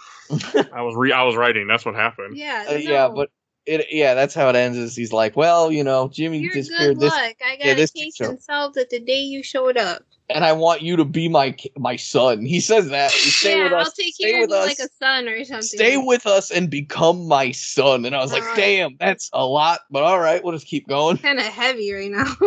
I 0.73 0.81
was 0.81 0.95
re- 0.97 1.11
I 1.13 1.23
was 1.23 1.35
writing. 1.37 1.67
That's 1.67 1.85
what 1.85 1.95
happened. 1.95 2.35
Yeah. 2.35 2.65
Uh, 2.69 2.73
Yeah, 2.73 3.07
but 3.07 3.29
it. 3.65 3.85
Yeah, 3.91 4.13
that's 4.13 4.33
how 4.33 4.49
it 4.49 4.55
ends. 4.57 4.77
Is 4.77 4.93
he's 4.95 5.13
like, 5.13 5.37
well, 5.37 5.71
you 5.71 5.83
know, 5.85 6.09
Jimmy 6.09 6.39
You're 6.39 6.51
disappeared 6.53 6.95
good 6.95 6.99
this, 6.99 7.11
luck. 7.13 7.35
I 7.45 7.55
got 7.55 7.65
yeah, 7.65 7.71
a 7.73 7.87
case 7.87 8.19
and 8.19 8.41
solved 8.41 8.75
it 8.77 8.89
the 8.89 8.99
day 8.99 9.19
you 9.21 9.41
showed 9.41 9.77
up. 9.77 10.03
And 10.33 10.43
I 10.43 10.51
want 10.51 10.81
you 10.81 10.95
to 10.95 11.05
be 11.05 11.29
my 11.29 11.55
my 11.77 11.95
son. 11.95 12.45
He 12.45 12.59
says 12.59 12.89
that. 12.89 13.11
Stay 13.11 13.57
yeah, 13.57 13.63
with 13.65 13.73
us. 13.73 13.87
I'll 13.87 13.91
take 13.91 14.15
stay 14.15 14.31
care 14.31 14.41
with 14.41 14.51
of 14.51 14.55
you 14.55 14.61
us. 14.63 14.79
like 14.79 14.89
a 14.89 14.93
son 14.99 15.27
or 15.27 15.43
something. 15.45 15.61
Stay 15.63 15.97
with 15.97 16.25
us 16.25 16.51
and 16.51 16.69
become 16.69 17.27
my 17.27 17.51
son. 17.51 18.05
And 18.05 18.15
I 18.15 18.19
was 18.19 18.33
like, 18.33 18.41
Alright. 18.43 18.57
damn, 18.57 18.97
that's 18.99 19.29
a 19.33 19.45
lot. 19.45 19.81
But 19.91 20.03
all 20.03 20.19
right, 20.19 20.43
we'll 20.43 20.53
just 20.53 20.67
keep 20.67 20.87
going. 20.87 21.17
Kind 21.17 21.39
of 21.39 21.45
heavy 21.45 21.93
right 21.93 22.11
now. 22.11 22.33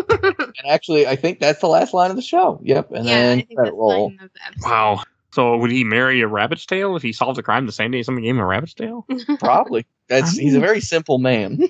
And 0.59 0.69
actually, 0.69 1.07
I 1.07 1.17
think 1.17 1.39
that's 1.39 1.61
the 1.61 1.69
last 1.69 1.93
line 1.93 2.11
of 2.11 2.17
the 2.17 2.23
show. 2.23 2.59
Yep. 2.63 2.93
And 2.93 3.07
yeah, 3.07 3.15
then 3.15 3.39
think 3.39 3.55
credit 3.55 3.71
that's 3.71 3.79
roll. 3.79 4.11
the. 4.11 4.31
Wow. 4.63 5.03
So 5.33 5.57
would 5.59 5.71
he 5.71 5.85
marry 5.85 6.21
a 6.23 6.27
rabbit's 6.27 6.65
tail 6.65 6.97
if 6.97 7.03
he 7.03 7.13
solved 7.13 7.39
a 7.39 7.43
crime 7.43 7.67
the 7.67 7.73
same 7.73 7.91
day 7.91 8.03
someone 8.03 8.25
gave 8.25 8.35
him 8.35 8.41
a 8.41 8.47
rabbit's 8.47 8.75
tail? 8.75 9.07
Probably. 9.39 9.85
That's 10.09 10.37
he's 10.37 10.55
a 10.55 10.61
very 10.61 10.81
simple 10.81 11.19
man. 11.19 11.61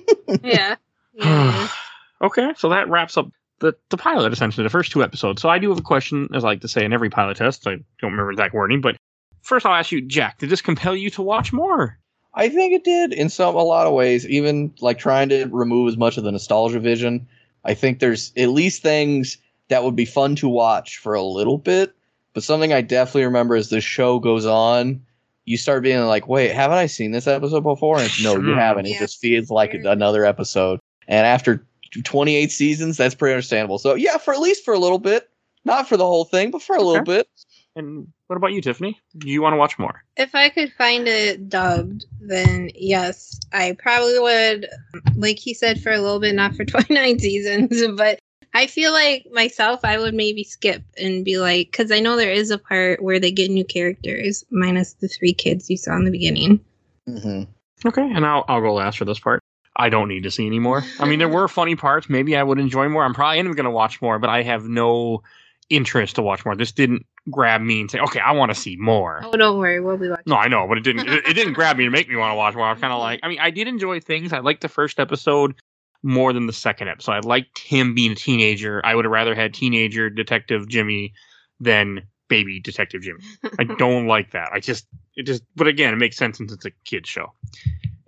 yeah. 0.41 0.75
yeah. 1.13 1.67
okay, 2.21 2.53
so 2.55 2.69
that 2.69 2.89
wraps 2.89 3.17
up 3.17 3.29
the, 3.59 3.73
the 3.89 3.97
pilot 3.97 4.33
essentially, 4.33 4.63
the 4.63 4.69
first 4.69 4.91
two 4.91 5.03
episodes. 5.03 5.41
So 5.41 5.49
I 5.49 5.59
do 5.59 5.69
have 5.69 5.79
a 5.79 5.83
question, 5.83 6.29
as 6.33 6.43
I 6.43 6.47
like 6.47 6.61
to 6.61 6.67
say 6.67 6.85
in 6.85 6.93
every 6.93 7.09
pilot 7.09 7.37
test. 7.37 7.67
I 7.67 7.71
don't 7.99 8.11
remember 8.11 8.31
exact 8.31 8.53
wording, 8.53 8.81
but 8.81 8.97
first 9.41 9.65
I'll 9.65 9.73
ask 9.73 9.91
you, 9.91 10.01
Jack, 10.01 10.39
did 10.39 10.49
this 10.49 10.61
compel 10.61 10.95
you 10.95 11.09
to 11.11 11.21
watch 11.21 11.51
more? 11.53 11.97
I 12.33 12.49
think 12.49 12.73
it 12.73 12.83
did 12.83 13.13
in 13.13 13.29
some 13.29 13.55
a 13.55 13.63
lot 13.63 13.87
of 13.87 13.93
ways. 13.93 14.27
Even 14.27 14.71
like 14.79 14.99
trying 14.99 15.29
to 15.29 15.45
remove 15.45 15.87
as 15.87 15.97
much 15.97 16.17
of 16.17 16.23
the 16.23 16.31
nostalgia 16.31 16.79
vision. 16.79 17.27
I 17.65 17.73
think 17.73 17.99
there's 17.99 18.31
at 18.37 18.49
least 18.49 18.83
things 18.83 19.37
that 19.69 19.83
would 19.83 19.95
be 19.95 20.05
fun 20.05 20.35
to 20.37 20.47
watch 20.47 20.99
for 20.99 21.15
a 21.15 21.23
little 21.23 21.57
bit. 21.57 21.93
But 22.33 22.43
something 22.43 22.71
I 22.71 22.81
definitely 22.81 23.25
remember 23.25 23.55
as 23.55 23.69
the 23.69 23.81
show 23.81 24.19
goes 24.19 24.45
on, 24.45 25.01
you 25.45 25.57
start 25.57 25.81
being 25.81 26.05
like, 26.05 26.27
"Wait, 26.27 26.51
haven't 26.51 26.77
I 26.77 26.85
seen 26.85 27.11
this 27.11 27.25
episode 27.25 27.61
before?" 27.61 27.97
And 27.97 28.05
it's, 28.05 28.23
no, 28.23 28.37
you 28.37 28.53
haven't. 28.55 28.85
It 28.85 28.99
just 28.99 29.19
feels 29.19 29.49
like 29.49 29.73
another 29.73 30.23
episode. 30.23 30.79
And 31.07 31.25
after 31.25 31.65
28 31.91 32.51
seasons, 32.51 32.97
that's 32.97 33.15
pretty 33.15 33.33
understandable. 33.33 33.77
So 33.77 33.95
yeah, 33.95 34.17
for 34.17 34.33
at 34.33 34.39
least 34.39 34.65
for 34.65 34.73
a 34.73 34.79
little 34.79 34.99
bit, 34.99 35.29
not 35.65 35.87
for 35.87 35.97
the 35.97 36.05
whole 36.05 36.25
thing, 36.25 36.51
but 36.51 36.61
for 36.61 36.75
a 36.75 36.81
little 36.81 37.03
bit. 37.03 37.27
And 37.75 38.07
what 38.25 38.37
about 38.37 38.53
you, 38.53 38.61
Tiffany? 38.61 38.99
Do 39.17 39.29
you 39.29 39.41
want 39.41 39.53
to 39.53 39.57
watch 39.57 39.77
more? 39.77 40.03
If 40.15 40.33
I 40.33 40.49
could 40.49 40.73
find 40.73 41.07
it 41.07 41.47
dubbed, 41.47 42.05
then 42.19 42.71
yes, 42.73 43.39
I 43.53 43.75
probably 43.77 44.17
would. 44.17 44.67
Like 45.15 45.37
he 45.37 45.53
said, 45.53 45.81
for 45.81 45.91
a 45.91 46.01
little 46.01 46.19
bit, 46.19 46.33
not 46.33 46.55
for 46.55 46.65
29 46.65 47.19
seasons, 47.19 47.83
but 47.95 48.19
I 48.53 48.65
feel 48.65 48.91
like 48.91 49.27
myself, 49.31 49.81
I 49.83 49.99
would 49.99 50.15
maybe 50.15 50.43
skip 50.43 50.83
and 50.97 51.23
be 51.23 51.37
like, 51.37 51.69
because 51.71 51.91
I 51.91 51.99
know 51.99 52.15
there 52.15 52.31
is 52.31 52.49
a 52.49 52.57
part 52.57 53.03
where 53.03 53.19
they 53.19 53.31
get 53.31 53.51
new 53.51 53.63
characters, 53.63 54.43
minus 54.49 54.93
the 54.93 55.07
three 55.07 55.33
kids 55.33 55.69
you 55.69 55.77
saw 55.77 55.95
in 55.95 56.05
the 56.05 56.11
beginning. 56.11 56.59
Mm-hmm. 57.07 57.43
Okay, 57.87 58.01
and 58.01 58.25
I'll 58.25 58.43
I'll 58.47 58.61
go 58.61 58.73
last 58.73 58.97
for 58.97 59.05
this 59.05 59.19
part. 59.19 59.41
I 59.77 59.89
don't 59.89 60.07
need 60.07 60.23
to 60.23 60.31
see 60.31 60.47
anymore. 60.47 60.83
I 60.99 61.05
mean, 61.05 61.19
there 61.19 61.29
were 61.29 61.47
funny 61.47 61.75
parts. 61.75 62.09
Maybe 62.09 62.35
I 62.35 62.43
would 62.43 62.59
enjoy 62.59 62.89
more. 62.89 63.03
I'm 63.03 63.13
probably 63.13 63.41
going 63.43 63.65
to 63.65 63.71
watch 63.71 64.01
more, 64.01 64.19
but 64.19 64.29
I 64.29 64.41
have 64.43 64.67
no 64.67 65.21
interest 65.69 66.15
to 66.15 66.21
watch 66.21 66.45
more. 66.45 66.55
This 66.55 66.71
didn't 66.71 67.05
grab 67.29 67.61
me 67.61 67.81
and 67.81 67.91
say, 67.91 67.99
"Okay, 67.99 68.19
I 68.19 68.31
want 68.31 68.49
to 68.49 68.55
see 68.55 68.75
more." 68.77 69.21
Oh, 69.23 69.31
don't 69.31 69.59
worry, 69.59 69.79
we'll 69.79 69.97
be 69.97 70.09
watching. 70.09 70.23
No, 70.25 70.35
I 70.35 70.47
know, 70.47 70.67
but 70.67 70.77
it 70.77 70.81
didn't. 70.81 71.07
It, 71.07 71.27
it 71.27 71.33
didn't 71.33 71.53
grab 71.59 71.77
me 71.77 71.85
to 71.85 71.91
make 71.91 72.09
me 72.09 72.15
want 72.15 72.31
to 72.31 72.35
watch 72.35 72.55
more. 72.55 72.65
I 72.65 72.71
was 72.71 72.81
kind 72.81 72.93
of 72.93 72.99
like, 72.99 73.19
I 73.23 73.27
mean, 73.27 73.39
I 73.39 73.51
did 73.51 73.67
enjoy 73.67 73.99
things. 73.99 74.33
I 74.33 74.39
liked 74.39 74.61
the 74.61 74.69
first 74.69 74.99
episode 74.99 75.55
more 76.03 76.33
than 76.33 76.47
the 76.47 76.53
second 76.53 76.87
episode. 76.87 77.11
I 77.11 77.19
liked 77.19 77.59
him 77.59 77.93
being 77.93 78.11
a 78.11 78.15
teenager. 78.15 78.81
I 78.83 78.95
would 78.95 79.05
have 79.05 79.11
rather 79.11 79.35
had 79.35 79.53
teenager 79.53 80.09
Detective 80.09 80.67
Jimmy 80.67 81.13
than 81.59 82.03
baby 82.29 82.59
Detective 82.59 83.01
Jimmy. 83.01 83.19
I 83.59 83.63
don't 83.77 84.07
like 84.07 84.31
that. 84.31 84.49
I 84.53 84.59
just, 84.59 84.87
it 85.15 85.23
just, 85.23 85.43
but 85.55 85.67
again, 85.67 85.93
it 85.93 85.97
makes 85.97 86.17
sense 86.17 86.37
since 86.37 86.51
it's 86.51 86.65
a 86.65 86.71
kid 86.85 87.07
show. 87.07 87.33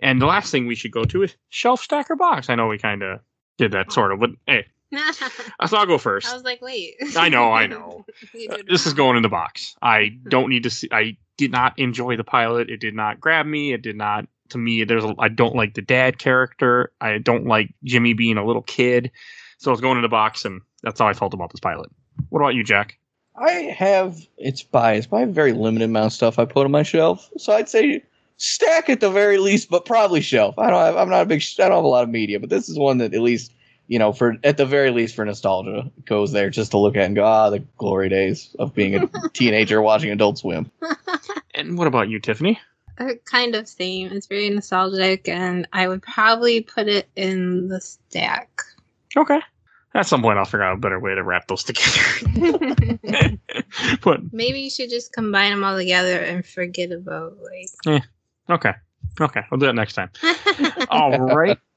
And 0.02 0.20
the 0.20 0.26
last 0.26 0.50
thing 0.50 0.66
we 0.66 0.74
should 0.74 0.92
go 0.92 1.04
to 1.04 1.22
is 1.22 1.34
shelf 1.48 1.82
stacker 1.82 2.16
box. 2.16 2.48
I 2.48 2.54
know 2.54 2.68
we 2.68 2.78
kind 2.78 3.02
of 3.02 3.20
did 3.58 3.72
that 3.72 3.92
sort 3.92 4.12
of, 4.12 4.20
but 4.20 4.30
hey, 4.46 4.66
so 4.92 5.26
I'll 5.60 5.86
go 5.86 5.98
first. 5.98 6.28
I 6.28 6.34
was 6.34 6.42
like, 6.42 6.60
wait. 6.62 6.96
I 7.16 7.28
know, 7.28 7.52
I 7.52 7.66
know. 7.66 8.04
Uh, 8.50 8.56
this 8.68 8.86
is 8.86 8.94
going 8.94 9.16
in 9.16 9.22
the 9.22 9.28
box. 9.28 9.76
I 9.82 10.16
don't 10.28 10.48
need 10.48 10.62
to 10.64 10.70
see. 10.70 10.88
I 10.92 11.16
did 11.36 11.50
not 11.50 11.78
enjoy 11.78 12.16
the 12.16 12.24
pilot. 12.24 12.70
It 12.70 12.78
did 12.78 12.94
not 12.94 13.20
grab 13.20 13.46
me. 13.46 13.72
It 13.72 13.82
did 13.82 13.96
not. 13.96 14.26
To 14.50 14.58
me, 14.58 14.84
there's. 14.84 15.04
A, 15.04 15.14
I 15.18 15.28
don't 15.28 15.54
like 15.54 15.74
the 15.74 15.82
dad 15.82 16.18
character. 16.18 16.92
I 17.00 17.18
don't 17.18 17.46
like 17.46 17.74
Jimmy 17.84 18.12
being 18.14 18.36
a 18.36 18.44
little 18.44 18.62
kid. 18.62 19.10
So 19.58 19.72
it's 19.72 19.80
going 19.80 19.96
in 19.96 20.02
the 20.02 20.08
box, 20.08 20.44
and 20.44 20.60
that's 20.82 21.00
how 21.00 21.08
I 21.08 21.12
felt 21.12 21.34
about 21.34 21.50
this 21.50 21.60
pilot. 21.60 21.90
What 22.30 22.40
about 22.40 22.54
you, 22.54 22.64
Jack? 22.64 22.98
I 23.36 23.50
have 23.50 24.18
it's 24.38 24.62
biased, 24.62 25.10
but 25.10 25.18
I 25.18 25.20
have 25.20 25.30
a 25.30 25.32
very 25.32 25.52
limited 25.52 25.84
amount 25.86 26.06
of 26.06 26.12
stuff 26.12 26.38
I 26.38 26.44
put 26.44 26.64
on 26.64 26.70
my 26.70 26.82
shelf. 26.82 27.30
So 27.36 27.52
I'd 27.52 27.68
say 27.68 28.02
stack 28.40 28.88
at 28.88 29.00
the 29.00 29.10
very 29.10 29.38
least, 29.38 29.70
but 29.70 29.84
probably 29.84 30.20
shelf. 30.20 30.58
I 30.58 30.70
don't 30.70 30.80
have, 30.80 30.96
I'm 30.96 31.10
not 31.10 31.22
a 31.22 31.26
big 31.26 31.42
I 31.58 31.68
don't 31.68 31.76
have 31.76 31.84
a 31.84 31.88
lot 31.88 32.04
of 32.04 32.10
media, 32.10 32.40
but 32.40 32.50
this 32.50 32.68
is 32.68 32.78
one 32.78 32.98
that 32.98 33.14
at 33.14 33.20
least 33.20 33.52
you 33.86 33.98
know 33.98 34.12
for 34.12 34.36
at 34.44 34.56
the 34.56 34.66
very 34.66 34.90
least 34.90 35.14
for 35.14 35.24
nostalgia 35.24 35.90
goes 36.04 36.32
there 36.32 36.48
just 36.48 36.70
to 36.70 36.78
look 36.78 36.96
at 36.96 37.04
and 37.04 37.14
go 37.14 37.24
ah 37.24 37.50
the 37.50 37.58
glory 37.76 38.08
days 38.08 38.54
of 38.58 38.74
being 38.74 38.94
a 38.94 39.08
teenager 39.32 39.80
watching 39.82 40.10
Adult 40.10 40.38
Swim. 40.38 40.70
And 41.52 41.76
what 41.76 41.88
about 41.88 42.08
you, 42.08 42.20
Tiffany? 42.20 42.60
Uh, 42.98 43.14
kind 43.24 43.56
of 43.56 43.68
same. 43.68 44.12
It's 44.12 44.28
very 44.28 44.48
nostalgic, 44.48 45.28
and 45.28 45.66
I 45.72 45.88
would 45.88 46.00
probably 46.00 46.60
put 46.60 46.86
it 46.86 47.08
in 47.16 47.68
the 47.68 47.80
stack. 47.80 48.62
Okay. 49.16 49.40
At 49.94 50.06
some 50.06 50.22
point, 50.22 50.38
I'll 50.38 50.44
figure 50.44 50.62
out 50.62 50.76
a 50.76 50.80
better 50.80 51.00
way 51.00 51.16
to 51.16 51.22
wrap 51.24 51.48
those 51.48 51.64
together. 51.64 53.38
but 54.02 54.32
Maybe 54.32 54.60
you 54.60 54.70
should 54.70 54.90
just 54.90 55.12
combine 55.12 55.50
them 55.50 55.64
all 55.64 55.76
together 55.76 56.20
and 56.20 56.46
forget 56.46 56.92
about 56.92 57.36
like. 57.42 58.04
Okay, 58.52 58.72
okay, 59.20 59.42
we'll 59.50 59.58
do 59.60 59.66
that 59.66 59.74
next 59.74 59.94
time. 59.94 60.10
All 60.90 61.18
right. 61.18 61.58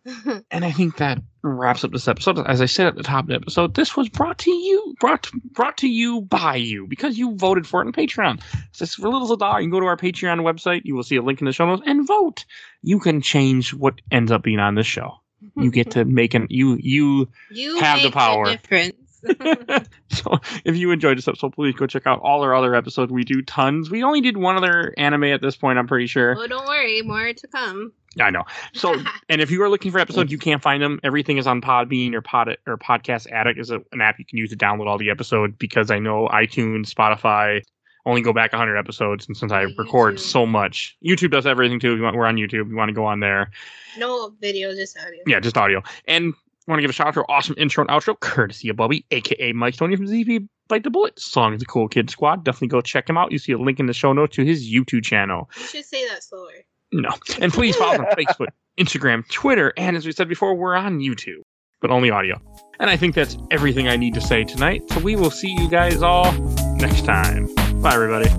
And 0.52 0.66
I 0.66 0.72
think 0.72 0.98
that 0.98 1.22
wraps 1.44 1.86
up 1.86 1.92
this 1.92 2.10
episode. 2.10 2.38
As 2.46 2.62
I 2.62 2.66
said 2.66 2.88
at 2.88 2.96
the 2.96 3.04
top 3.04 3.24
of 3.24 3.28
the 3.30 3.36
episode, 3.36 3.74
this 3.74 3.96
was 3.96 4.10
brought 4.10 4.38
to 4.40 4.52
you, 4.52 4.96
brought 5.00 5.30
brought 5.54 5.78
to 5.78 5.88
you 5.88 6.22
by 6.22 6.58
you 6.58 6.88
because 6.88 7.18
you 7.18 7.36
voted 7.38 7.66
for 7.66 7.82
it 7.82 7.86
on 7.86 7.94
Patreon. 7.94 8.42
So 8.74 8.86
for 8.86 9.04
little 9.04 9.24
as 9.24 9.32
a 9.32 9.38
dollar. 9.38 9.62
You 9.62 9.68
can 9.68 9.72
go 9.72 9.80
to 9.80 9.86
our 9.86 9.96
Patreon 9.96 10.42
website. 10.42 10.82
You 10.84 10.96
will 10.96 11.04
see 11.04 11.16
a 11.16 11.22
link 11.22 11.40
in 11.40 11.46
the 11.46 11.54
show 11.54 11.66
notes 11.66 11.84
and 11.86 12.06
vote. 12.06 12.44
You 12.82 13.00
can 13.00 13.22
change 13.22 13.74
what 13.74 14.02
ends 14.12 14.30
up 14.30 14.44
being 14.44 14.60
on 14.60 14.76
this 14.76 14.88
show. 14.88 15.22
You 15.56 15.72
get 15.72 15.92
to 15.92 16.04
make 16.20 16.34
an 16.34 16.48
you 16.50 16.78
you. 16.82 17.30
you 17.50 17.80
have 17.80 18.02
the 18.02 18.12
power. 18.12 18.46
difference. 18.46 18.96
so 20.10 20.40
if 20.66 20.76
you 20.76 20.92
enjoyed 20.92 21.18
this 21.18 21.28
episode, 21.28 21.54
please 21.54 21.76
go 21.76 21.88
check 21.88 22.06
out 22.08 22.20
all 22.22 22.42
our 22.42 22.54
other 22.54 22.76
episodes. 22.76 23.12
We 23.12 23.24
do 23.24 23.42
tons. 23.42 23.90
We 23.90 24.04
only 24.04 24.22
did 24.22 24.38
one 24.38 24.56
other 24.58 24.94
anime 24.98 25.26
at 25.26 25.42
this 25.42 25.56
point. 25.56 25.80
I'm 25.80 25.88
pretty 25.88 26.08
sure. 26.08 26.36
oh, 26.38 26.48
don't 26.48 26.68
worry, 26.68 27.02
more 27.02 27.34
to 27.34 27.48
come. 27.48 27.94
I 28.20 28.30
know. 28.30 28.44
So 28.74 28.96
And 29.30 29.42
if 29.42 29.50
you 29.50 29.62
are 29.64 29.70
looking 29.70 29.92
for 29.92 30.00
episodes, 30.00 30.32
you 30.32 30.38
can't 30.38 30.62
find 30.62 30.82
them. 30.84 31.00
Everything 31.04 31.38
is 31.38 31.48
on 31.48 31.62
Podbean 31.62 32.14
or 32.14 32.22
Pod 32.22 32.58
or 32.68 32.78
Podcast 32.78 33.32
Addict 33.32 33.60
is 33.60 33.72
a, 33.72 33.80
an 33.92 34.02
app 34.02 34.20
you 34.20 34.26
can 34.26 34.38
use 34.38 34.50
to 34.52 34.56
download 34.56 34.88
all 34.88 34.98
the 34.98 35.10
episodes 35.10 35.56
because 35.58 35.90
I 35.90 36.00
know 36.00 36.28
iTunes, 36.28 36.94
Spotify 36.94 37.62
only 38.06 38.22
go 38.22 38.34
back 38.34 38.52
100 38.52 38.76
episodes, 38.78 39.28
and 39.28 39.38
since 39.38 39.52
I 39.52 39.62
Yeah, 39.62 39.70
record 39.78 40.20
so 40.20 40.46
much, 40.46 40.98
YouTube 41.06 41.32
does 41.32 41.46
everything 41.46 41.80
too. 41.80 41.94
If 41.94 41.98
you 41.98 42.04
want, 42.04 42.18
we're 42.18 42.26
on 42.26 42.36
YouTube. 42.36 42.64
If 42.64 42.68
you 42.68 42.76
want 42.76 42.90
to 42.90 42.94
go 42.94 43.06
on 43.06 43.22
there, 43.22 43.50
no 43.98 44.34
video, 44.42 44.74
just 44.76 44.98
audio. 45.00 45.22
yeah, 45.26 45.40
just 45.40 45.58
audio. 45.58 45.82
And 46.06 46.34
want 46.68 46.78
to 46.78 46.82
give 46.82 46.90
a 46.90 46.94
shout 46.94 47.08
out 47.08 47.14
to 47.16 47.22
our 47.22 47.32
awesome 47.32 47.56
intro 47.58 47.84
and 47.84 47.90
outro, 47.90 48.20
courtesy 48.20 48.70
of 48.70 48.76
Bubby, 48.76 49.06
aka 49.12 49.52
Mike 49.54 49.76
Tony 49.76 49.96
from 49.96 50.08
ZP 50.08 50.48
Bite 50.68 50.84
the 50.84 50.90
Bullet. 50.90 51.20
Song 51.20 51.54
is 51.54 51.62
a 51.62 51.66
Cool 51.66 51.88
Kid 51.88 52.10
Squad. 52.10 52.44
Definitely 52.44 52.70
go 52.70 52.82
check 52.82 53.10
him 53.10 53.18
out. 53.18 53.32
You 53.32 53.38
see 53.38 53.52
a 53.52 53.58
link 53.58 53.80
in 53.80 53.86
the 53.86 53.94
show 53.94 54.14
notes 54.14 54.36
to 54.36 54.46
his 54.46 54.72
YouTube 54.72 55.04
channel. 55.04 55.50
You 55.58 55.66
should 55.66 55.86
say 55.86 56.08
that 56.08 56.24
slower. 56.24 56.52
No. 56.92 57.10
And 57.42 57.52
please 57.52 57.76
follow 57.76 57.96
us 57.96 58.00
on 58.00 58.06
Facebook, 58.18 58.48
Instagram, 58.80 59.28
Twitter, 59.30 59.74
and 59.78 59.98
as 59.98 60.06
we 60.06 60.12
said 60.12 60.30
before, 60.30 60.56
we're 60.56 60.76
on 60.76 61.00
YouTube, 61.00 61.42
but 61.82 61.92
only 61.92 62.12
audio. 62.12 62.40
And 62.80 62.90
I 62.90 62.98
think 62.98 63.16
that's 63.16 63.38
everything 63.52 63.88
I 63.88 63.98
need 63.98 64.14
to 64.14 64.22
say 64.22 64.44
tonight. 64.44 64.84
So 64.90 65.00
we 65.00 65.16
will 65.16 65.32
see 65.32 65.54
you 65.58 65.70
guys 65.70 66.02
all 66.02 66.32
next 66.76 67.06
time. 67.06 67.54
Bye, 67.82 67.96
everybody. 67.96 68.30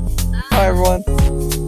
Bye, 0.51 0.67
everyone. 0.67 1.64